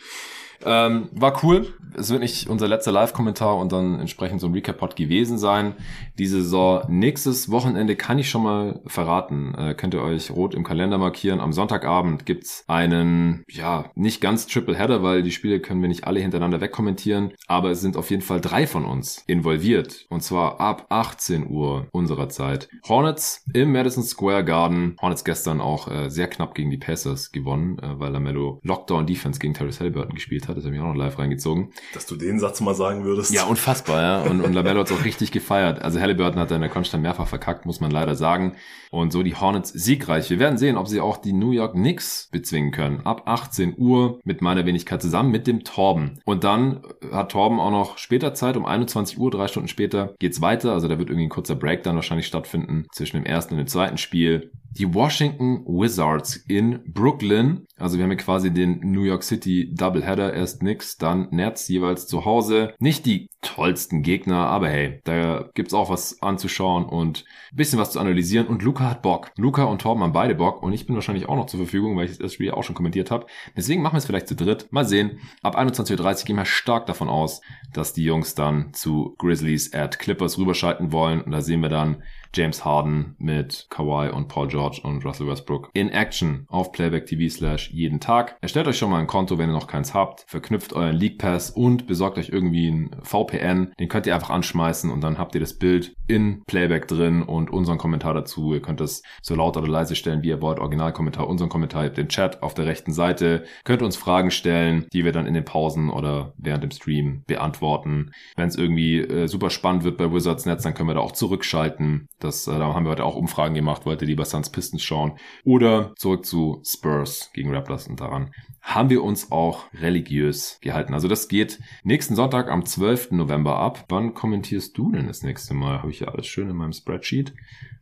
Ähm, 0.65 1.09
war 1.11 1.43
cool. 1.43 1.73
Es 1.95 2.09
wird 2.09 2.21
nicht 2.21 2.49
unser 2.49 2.67
letzter 2.67 2.91
Live-Kommentar 2.91 3.57
und 3.57 3.71
dann 3.71 3.99
entsprechend 3.99 4.41
so 4.41 4.47
ein 4.47 4.53
Recap-Pod 4.53 4.95
gewesen 4.95 5.37
sein. 5.37 5.75
Diese 6.17 6.41
Saison, 6.41 6.83
nächstes 6.87 7.51
Wochenende 7.51 7.95
kann 7.95 8.17
ich 8.17 8.29
schon 8.29 8.43
mal 8.43 8.81
verraten. 8.87 9.53
Äh, 9.55 9.75
könnt 9.75 9.93
ihr 9.93 10.01
euch 10.01 10.31
rot 10.31 10.55
im 10.55 10.63
Kalender 10.63 10.97
markieren. 10.97 11.39
Am 11.39 11.53
Sonntagabend 11.53 12.25
gibt's 12.25 12.63
einen, 12.67 13.43
ja, 13.49 13.91
nicht 13.95 14.21
ganz 14.21 14.47
Triple 14.47 14.75
Header, 14.75 15.03
weil 15.03 15.21
die 15.21 15.31
Spiele 15.31 15.59
können 15.59 15.81
wir 15.81 15.89
nicht 15.89 16.05
alle 16.05 16.19
hintereinander 16.19 16.61
wegkommentieren. 16.61 17.33
Aber 17.47 17.69
es 17.69 17.81
sind 17.81 17.95
auf 17.95 18.09
jeden 18.09 18.23
Fall 18.23 18.41
drei 18.41 18.65
von 18.65 18.85
uns 18.85 19.23
involviert. 19.27 20.07
Und 20.09 20.21
zwar 20.21 20.59
ab 20.59 20.87
18 20.89 21.47
Uhr 21.49 21.87
unserer 21.91 22.29
Zeit. 22.29 22.69
Hornets 22.87 23.45
im 23.53 23.71
Madison 23.71 24.03
Square 24.03 24.45
Garden. 24.45 24.95
Hornets 25.01 25.23
gestern 25.23 25.61
auch 25.61 25.87
äh, 25.87 26.09
sehr 26.09 26.27
knapp 26.27 26.55
gegen 26.55 26.71
die 26.71 26.77
Pacers 26.77 27.31
gewonnen, 27.31 27.77
äh, 27.79 27.99
weil 27.99 28.11
Lamello 28.11 28.59
Lockdown 28.63 29.05
Defense 29.05 29.39
gegen 29.39 29.53
Terrence 29.53 29.79
Halliburton 29.79 30.15
gespielt 30.15 30.47
hat. 30.47 30.52
Das 30.55 30.65
habe 30.65 30.75
ich 30.75 30.81
auch 30.81 30.85
noch 30.85 30.95
live 30.95 31.17
reingezogen. 31.17 31.71
Dass 31.93 32.05
du 32.05 32.15
den 32.15 32.39
Satz 32.39 32.61
mal 32.61 32.73
sagen 32.73 33.03
würdest. 33.03 33.33
Ja, 33.33 33.45
unfassbar, 33.45 34.01
ja. 34.01 34.21
Und, 34.21 34.41
und 34.41 34.53
Lamello 34.53 34.81
hat 34.81 34.91
es 34.91 34.97
auch 34.97 35.05
richtig 35.05 35.31
gefeiert. 35.31 35.81
Also 35.81 35.99
Halliburton 35.99 36.39
hat 36.39 36.51
in 36.51 36.61
der 36.61 36.69
Konstanz 36.69 37.01
mehrfach 37.01 37.27
verkackt, 37.27 37.65
muss 37.65 37.79
man 37.79 37.91
leider 37.91 38.15
sagen. 38.15 38.55
Und 38.91 39.11
so 39.11 39.23
die 39.23 39.35
Hornets 39.35 39.69
siegreich. 39.69 40.29
Wir 40.29 40.39
werden 40.39 40.57
sehen, 40.57 40.77
ob 40.77 40.87
sie 40.87 41.01
auch 41.01 41.17
die 41.17 41.33
New 41.33 41.51
York 41.51 41.73
Knicks 41.73 42.29
bezwingen 42.31 42.71
können. 42.71 43.01
Ab 43.01 43.23
18 43.25 43.75
Uhr 43.77 44.19
mit 44.23 44.41
meiner 44.41 44.65
Wenigkeit 44.65 45.01
zusammen 45.01 45.31
mit 45.31 45.47
dem 45.47 45.63
Torben. 45.63 46.19
Und 46.25 46.43
dann 46.43 46.81
hat 47.11 47.31
Torben 47.31 47.59
auch 47.59 47.71
noch 47.71 47.97
später 47.97 48.33
Zeit, 48.33 48.55
um 48.55 48.65
21 48.65 49.17
Uhr, 49.17 49.31
drei 49.31 49.47
Stunden 49.47 49.67
später, 49.67 50.13
geht's 50.19 50.41
weiter. 50.41 50.73
Also 50.73 50.87
da 50.87 50.99
wird 50.99 51.09
irgendwie 51.09 51.25
ein 51.25 51.29
kurzer 51.29 51.55
Break 51.55 51.83
dann 51.83 51.95
wahrscheinlich 51.95 52.27
stattfinden 52.27 52.85
zwischen 52.91 53.17
dem 53.17 53.25
ersten 53.25 53.55
und 53.55 53.57
dem 53.59 53.67
zweiten 53.67 53.97
Spiel 53.97 54.51
die 54.77 54.93
Washington 54.93 55.63
Wizards 55.65 56.35
in 56.35 56.79
Brooklyn. 56.85 57.65
Also 57.77 57.97
wir 57.97 58.03
haben 58.03 58.11
hier 58.11 58.17
quasi 58.17 58.51
den 58.51 58.79
New 58.79 59.03
York 59.03 59.23
City 59.23 59.71
Doubleheader. 59.73 60.33
Erst 60.33 60.59
Knicks, 60.59 60.97
dann 60.97 61.27
Nets 61.31 61.67
jeweils 61.67 62.07
zu 62.07 62.25
Hause. 62.25 62.73
Nicht 62.79 63.05
die 63.05 63.29
tollsten 63.41 64.01
Gegner, 64.01 64.47
aber 64.47 64.69
hey, 64.69 65.01
da 65.03 65.49
gibt's 65.53 65.73
auch 65.73 65.89
was 65.89 66.21
anzuschauen 66.21 66.85
und 66.85 67.25
bisschen 67.53 67.79
was 67.79 67.91
zu 67.91 67.99
analysieren. 67.99 68.47
Und 68.47 68.63
Luca 68.63 68.89
hat 68.89 69.01
Bock. 69.01 69.31
Luca 69.37 69.65
und 69.65 69.81
Torben 69.81 70.03
haben 70.03 70.13
beide 70.13 70.35
Bock 70.35 70.63
und 70.63 70.73
ich 70.73 70.85
bin 70.85 70.95
wahrscheinlich 70.95 71.29
auch 71.29 71.35
noch 71.35 71.47
zur 71.47 71.59
Verfügung, 71.59 71.95
weil 71.95 72.09
ich 72.09 72.17
das 72.17 72.33
Spiel 72.33 72.51
auch 72.51 72.63
schon 72.63 72.75
kommentiert 72.75 73.11
habe. 73.11 73.27
Deswegen 73.55 73.81
machen 73.81 73.93
wir 73.93 73.99
es 73.99 74.05
vielleicht 74.05 74.27
zu 74.27 74.35
dritt. 74.35 74.67
Mal 74.71 74.85
sehen. 74.85 75.19
Ab 75.41 75.57
21.30 75.57 76.21
Uhr 76.21 76.25
gehen 76.25 76.35
wir 76.37 76.45
stark 76.45 76.85
davon 76.85 77.09
aus, 77.09 77.41
dass 77.73 77.93
die 77.93 78.03
Jungs 78.03 78.35
dann 78.35 78.73
zu 78.73 79.15
Grizzlies 79.17 79.73
at 79.73 79.99
Clippers 79.99 80.37
rüberschalten 80.37 80.91
wollen. 80.91 81.21
Und 81.21 81.31
da 81.31 81.41
sehen 81.41 81.61
wir 81.61 81.69
dann 81.69 82.01
James 82.35 82.65
Harden 82.65 83.15
mit 83.19 83.67
Kawhi 83.69 84.09
und 84.09 84.27
Paul 84.27 84.47
George 84.47 84.62
und 84.83 85.05
Russell 85.05 85.27
Westbrook 85.27 85.69
in 85.73 85.89
Action 85.89 86.45
auf 86.49 86.71
Playback 86.71 87.05
TV 87.05 87.33
slash 87.33 87.71
jeden 87.71 87.99
Tag. 87.99 88.37
Erstellt 88.41 88.67
euch 88.67 88.77
schon 88.77 88.89
mal 88.89 88.99
ein 88.99 89.07
Konto, 89.07 89.37
wenn 89.37 89.49
ihr 89.49 89.53
noch 89.53 89.67
keins 89.67 89.93
habt. 89.93 90.25
Verknüpft 90.27 90.73
euren 90.73 90.95
League 90.95 91.17
Pass 91.17 91.49
und 91.49 91.87
besorgt 91.87 92.17
euch 92.17 92.29
irgendwie 92.29 92.69
ein 92.69 92.95
VPN. 93.03 93.73
Den 93.79 93.89
könnt 93.89 94.07
ihr 94.07 94.15
einfach 94.15 94.29
anschmeißen 94.29 94.89
und 94.89 95.01
dann 95.01 95.17
habt 95.17 95.35
ihr 95.35 95.41
das 95.41 95.57
Bild 95.57 95.95
in 96.07 96.43
Playback 96.45 96.87
drin 96.87 97.23
und 97.23 97.49
unseren 97.49 97.77
Kommentar 97.77 98.13
dazu. 98.13 98.53
Ihr 98.53 98.61
könnt 98.61 98.81
es 98.81 99.03
so 99.21 99.35
laut 99.35 99.57
oder 99.57 99.67
leise 99.67 99.95
stellen, 99.95 100.23
wie 100.23 100.29
ihr 100.29 100.41
wollt. 100.41 100.59
Originalkommentar, 100.59 101.27
unseren 101.27 101.49
Kommentar, 101.49 101.89
den 101.89 102.09
Chat 102.09 102.41
auf 102.43 102.53
der 102.53 102.65
rechten 102.65 102.93
Seite. 102.93 103.43
Könnt 103.63 103.81
uns 103.81 103.95
Fragen 103.95 104.31
stellen, 104.31 104.87
die 104.93 105.05
wir 105.05 105.11
dann 105.11 105.25
in 105.25 105.33
den 105.33 105.45
Pausen 105.45 105.89
oder 105.89 106.33
während 106.37 106.63
dem 106.63 106.71
Stream 106.71 107.23
beantworten. 107.27 108.11
Wenn 108.35 108.47
es 108.47 108.57
irgendwie 108.57 108.99
äh, 108.99 109.27
super 109.27 109.49
spannend 109.49 109.83
wird 109.83 109.97
bei 109.97 110.11
Wizards 110.11 110.45
Netz, 110.45 110.63
dann 110.63 110.73
können 110.73 110.89
wir 110.89 110.95
da 110.95 111.01
auch 111.01 111.11
zurückschalten. 111.11 112.07
Das, 112.19 112.47
äh, 112.47 112.57
da 112.57 112.73
haben 112.73 112.85
wir 112.85 112.91
heute 112.91 113.05
auch 113.05 113.15
Umfragen 113.15 113.55
gemacht, 113.55 113.85
wollt 113.85 114.01
ihr 114.01 114.07
lieber 114.07 114.25
Suns 114.25 114.49
Pistons 114.53 114.83
schauen. 114.83 115.17
Oder 115.43 115.93
zurück 115.97 116.25
zu 116.25 116.61
Spurs 116.65 117.31
gegen 117.33 117.53
Raptors 117.53 117.87
und 117.87 117.99
daran 117.99 118.31
haben 118.63 118.89
wir 118.89 119.03
uns 119.03 119.29
auch 119.29 119.65
religiös 119.73 120.57
gehalten. 120.61 120.93
Also 120.93 121.09
das 121.09 121.27
geht 121.27 121.59
nächsten 121.83 122.15
Sonntag 122.15 122.49
am 122.49 122.65
12. 122.65 123.11
November 123.11 123.57
ab. 123.57 123.83
Wann 123.89 124.13
kommentierst 124.13 124.77
du 124.77 124.91
denn 124.93 125.07
das 125.07 125.21
nächste 125.21 125.53
Mal? 125.53 125.79
Habe 125.79 125.91
ich 125.91 125.99
ja 125.99 126.07
alles 126.07 126.27
schön 126.27 126.49
in 126.49 126.55
meinem 126.55 126.71
Spreadsheet. 126.71 127.33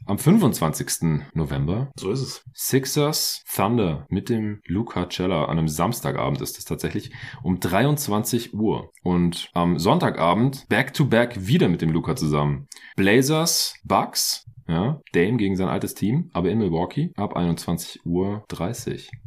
Am 0.07 0.17
25. 0.17 1.21
November. 1.35 1.91
So 1.95 2.09
ist 2.09 2.21
es. 2.21 2.43
Sixers 2.53 3.43
Thunder 3.55 4.07
mit 4.09 4.29
dem 4.29 4.59
Luca 4.65 5.07
Cella. 5.07 5.45
An 5.45 5.59
einem 5.59 5.67
Samstagabend 5.67 6.41
ist 6.41 6.57
es 6.57 6.65
tatsächlich 6.65 7.11
um 7.43 7.59
23 7.59 8.55
Uhr. 8.55 8.91
Und 9.03 9.49
am 9.53 9.77
Sonntagabend 9.77 10.67
back 10.67 10.95
to 10.95 11.05
back 11.05 11.45
wieder 11.45 11.69
mit 11.69 11.83
dem 11.83 11.91
Luca 11.91 12.15
zusammen. 12.15 12.67
Blazers 12.95 13.75
Bucks 13.83 14.45
ja, 14.71 15.01
Dame 15.13 15.37
gegen 15.37 15.55
sein 15.55 15.67
altes 15.67 15.93
Team, 15.93 16.29
aber 16.33 16.49
in 16.49 16.59
Milwaukee 16.59 17.11
ab 17.15 17.35
21.30 17.35 17.99
Uhr. 18.05 18.43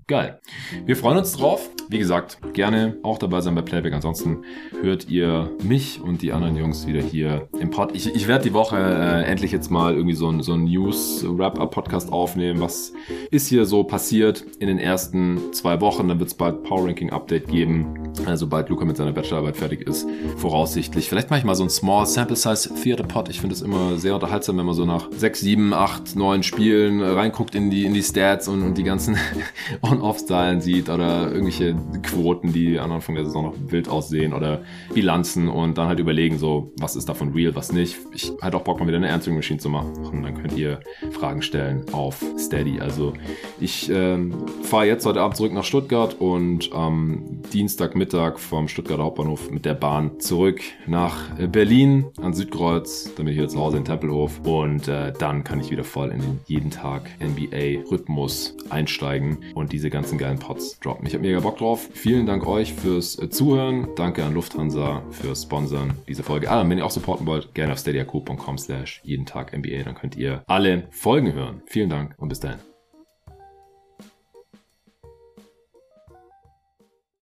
Geil. 0.06 0.38
Wir 0.84 0.96
freuen 0.96 1.16
uns 1.16 1.32
drauf. 1.32 1.70
Wie 1.88 1.98
gesagt, 1.98 2.38
gerne 2.52 2.98
auch 3.02 3.16
dabei 3.16 3.40
sein 3.40 3.54
bei 3.54 3.62
Playback. 3.62 3.94
Ansonsten 3.94 4.44
hört 4.82 5.08
ihr 5.08 5.50
mich 5.62 5.98
und 5.98 6.20
die 6.20 6.32
anderen 6.32 6.56
Jungs 6.56 6.86
wieder 6.86 7.00
hier 7.00 7.48
im 7.58 7.70
Pod. 7.70 7.94
Ich, 7.94 8.14
ich 8.14 8.28
werde 8.28 8.44
die 8.44 8.52
Woche 8.52 8.76
äh, 8.76 9.24
endlich 9.24 9.50
jetzt 9.50 9.70
mal 9.70 9.94
irgendwie 9.94 10.14
so 10.14 10.28
ein, 10.28 10.42
so 10.42 10.52
ein 10.52 10.64
News-Wrap-Up-Podcast 10.64 12.12
aufnehmen. 12.12 12.60
Was 12.60 12.92
ist 13.30 13.46
hier 13.48 13.64
so 13.64 13.84
passiert 13.84 14.44
in 14.58 14.66
den 14.66 14.78
ersten 14.78 15.52
zwei 15.54 15.80
Wochen? 15.80 16.08
Dann 16.08 16.18
wird 16.18 16.28
es 16.28 16.34
bald 16.34 16.64
Power 16.64 16.86
Ranking 16.86 17.10
Update 17.10 17.48
geben. 17.48 18.12
Also 18.26 18.44
sobald 18.44 18.68
Luca 18.68 18.84
mit 18.84 18.96
seiner 18.96 19.12
Bachelorarbeit 19.12 19.56
fertig 19.56 19.86
ist, 19.86 20.06
voraussichtlich. 20.36 21.08
Vielleicht 21.08 21.30
mache 21.30 21.40
ich 21.40 21.44
mal 21.44 21.54
so 21.54 21.64
ein 21.64 21.70
Small 21.70 22.06
Sample 22.06 22.36
Size 22.36 22.74
Theater 22.74 23.04
Pod. 23.04 23.28
Ich 23.28 23.40
finde 23.40 23.54
es 23.54 23.62
immer 23.62 23.96
sehr 23.96 24.14
unterhaltsam, 24.14 24.58
wenn 24.58 24.66
man 24.66 24.74
so 24.74 24.84
nach 24.84 25.10
sechs, 25.12 25.40
sieben, 25.40 25.72
acht, 25.72 26.14
neun 26.14 26.42
Spielen 26.42 27.02
reinguckt 27.02 27.54
in 27.54 27.70
die, 27.70 27.84
in 27.84 27.94
die 27.94 28.02
Stats 28.02 28.48
und, 28.48 28.62
und 28.62 28.78
die 28.78 28.84
ganzen 28.84 29.16
On-Off-Zahlen 29.94 30.60
sieht 30.60 30.88
oder 30.88 31.30
irgendwelche 31.30 31.76
Quoten, 32.02 32.52
die 32.52 32.78
am 32.78 32.92
Anfang 32.92 33.14
der 33.14 33.24
Saison 33.24 33.44
noch 33.44 33.54
wild 33.68 33.88
aussehen 33.88 34.32
oder 34.32 34.62
Bilanzen 34.92 35.48
und 35.48 35.78
dann 35.78 35.88
halt 35.88 36.00
überlegen, 36.00 36.38
so, 36.38 36.72
was 36.78 36.96
ist 36.96 37.08
davon 37.08 37.32
real, 37.32 37.54
was 37.54 37.72
nicht. 37.72 37.96
Ich 38.12 38.32
halt 38.42 38.54
auch 38.54 38.62
Bock, 38.62 38.80
mal 38.80 38.86
wieder 38.86 38.96
eine 38.96 39.12
Answering 39.12 39.36
Machine 39.36 39.58
zu 39.58 39.68
machen. 39.68 39.94
Und 40.04 40.22
dann 40.22 40.34
könnt 40.34 40.56
ihr 40.56 40.80
Fragen 41.12 41.42
stellen 41.42 41.84
auf 41.92 42.24
Steady. 42.38 42.80
Also 42.80 43.12
ich 43.60 43.90
ähm, 43.90 44.34
fahre 44.62 44.86
jetzt 44.86 45.06
heute 45.06 45.20
Abend 45.20 45.36
zurück 45.36 45.52
nach 45.52 45.64
Stuttgart 45.64 46.20
und 46.20 46.72
am 46.72 47.42
Dienstagmittag 47.52 48.38
vom 48.38 48.68
Stuttgarter 48.68 49.04
Hauptbahnhof 49.04 49.50
mit 49.50 49.64
der 49.64 49.74
Bahn 49.74 50.18
zurück 50.20 50.60
nach 50.86 51.14
Berlin 51.50 52.06
an 52.20 52.34
Südkreuz, 52.34 53.12
dann 53.16 53.26
bin 53.26 53.34
ich 53.34 53.38
hier 53.38 53.48
zu 53.48 53.58
Hause 53.58 53.78
in 53.78 53.84
Tempelhof 53.84 54.40
und 54.44 54.88
äh, 54.88 55.12
dann 55.12 55.44
kann 55.44 55.60
ich 55.60 55.70
wieder 55.70 55.84
voll 55.84 56.10
in 56.10 56.20
den 56.20 56.40
jeden 56.46 56.70
Tag 56.70 57.10
NBA-Rhythmus 57.20 58.56
einsteigen 58.70 59.38
und 59.54 59.72
diese 59.72 59.83
ganzen 59.90 60.18
geilen 60.18 60.38
Pots 60.38 60.78
droppen. 60.80 61.06
Ich 61.06 61.14
habe 61.14 61.24
mega 61.24 61.40
Bock 61.40 61.58
drauf. 61.58 61.88
Vielen 61.92 62.26
Dank 62.26 62.46
euch 62.46 62.74
fürs 62.74 63.18
äh, 63.18 63.30
Zuhören. 63.30 63.88
Danke 63.96 64.24
an 64.24 64.34
Lufthansa 64.34 65.02
fürs 65.10 65.42
Sponsern 65.42 65.94
dieser 66.08 66.22
Folge. 66.22 66.50
Ah, 66.50 66.68
wenn 66.68 66.78
ihr 66.78 66.86
auch 66.86 66.90
supporten 66.90 67.26
wollt, 67.26 67.54
gerne 67.54 67.72
auf 67.72 67.78
steadyco.com 67.78 68.58
slash 68.58 69.00
jeden 69.04 69.26
Tag 69.26 69.56
NBA. 69.56 69.82
Dann 69.84 69.94
könnt 69.94 70.16
ihr 70.16 70.42
alle 70.46 70.88
Folgen 70.90 71.32
hören. 71.32 71.62
Vielen 71.66 71.90
Dank 71.90 72.14
und 72.18 72.28
bis 72.28 72.40
dahin. 72.40 72.73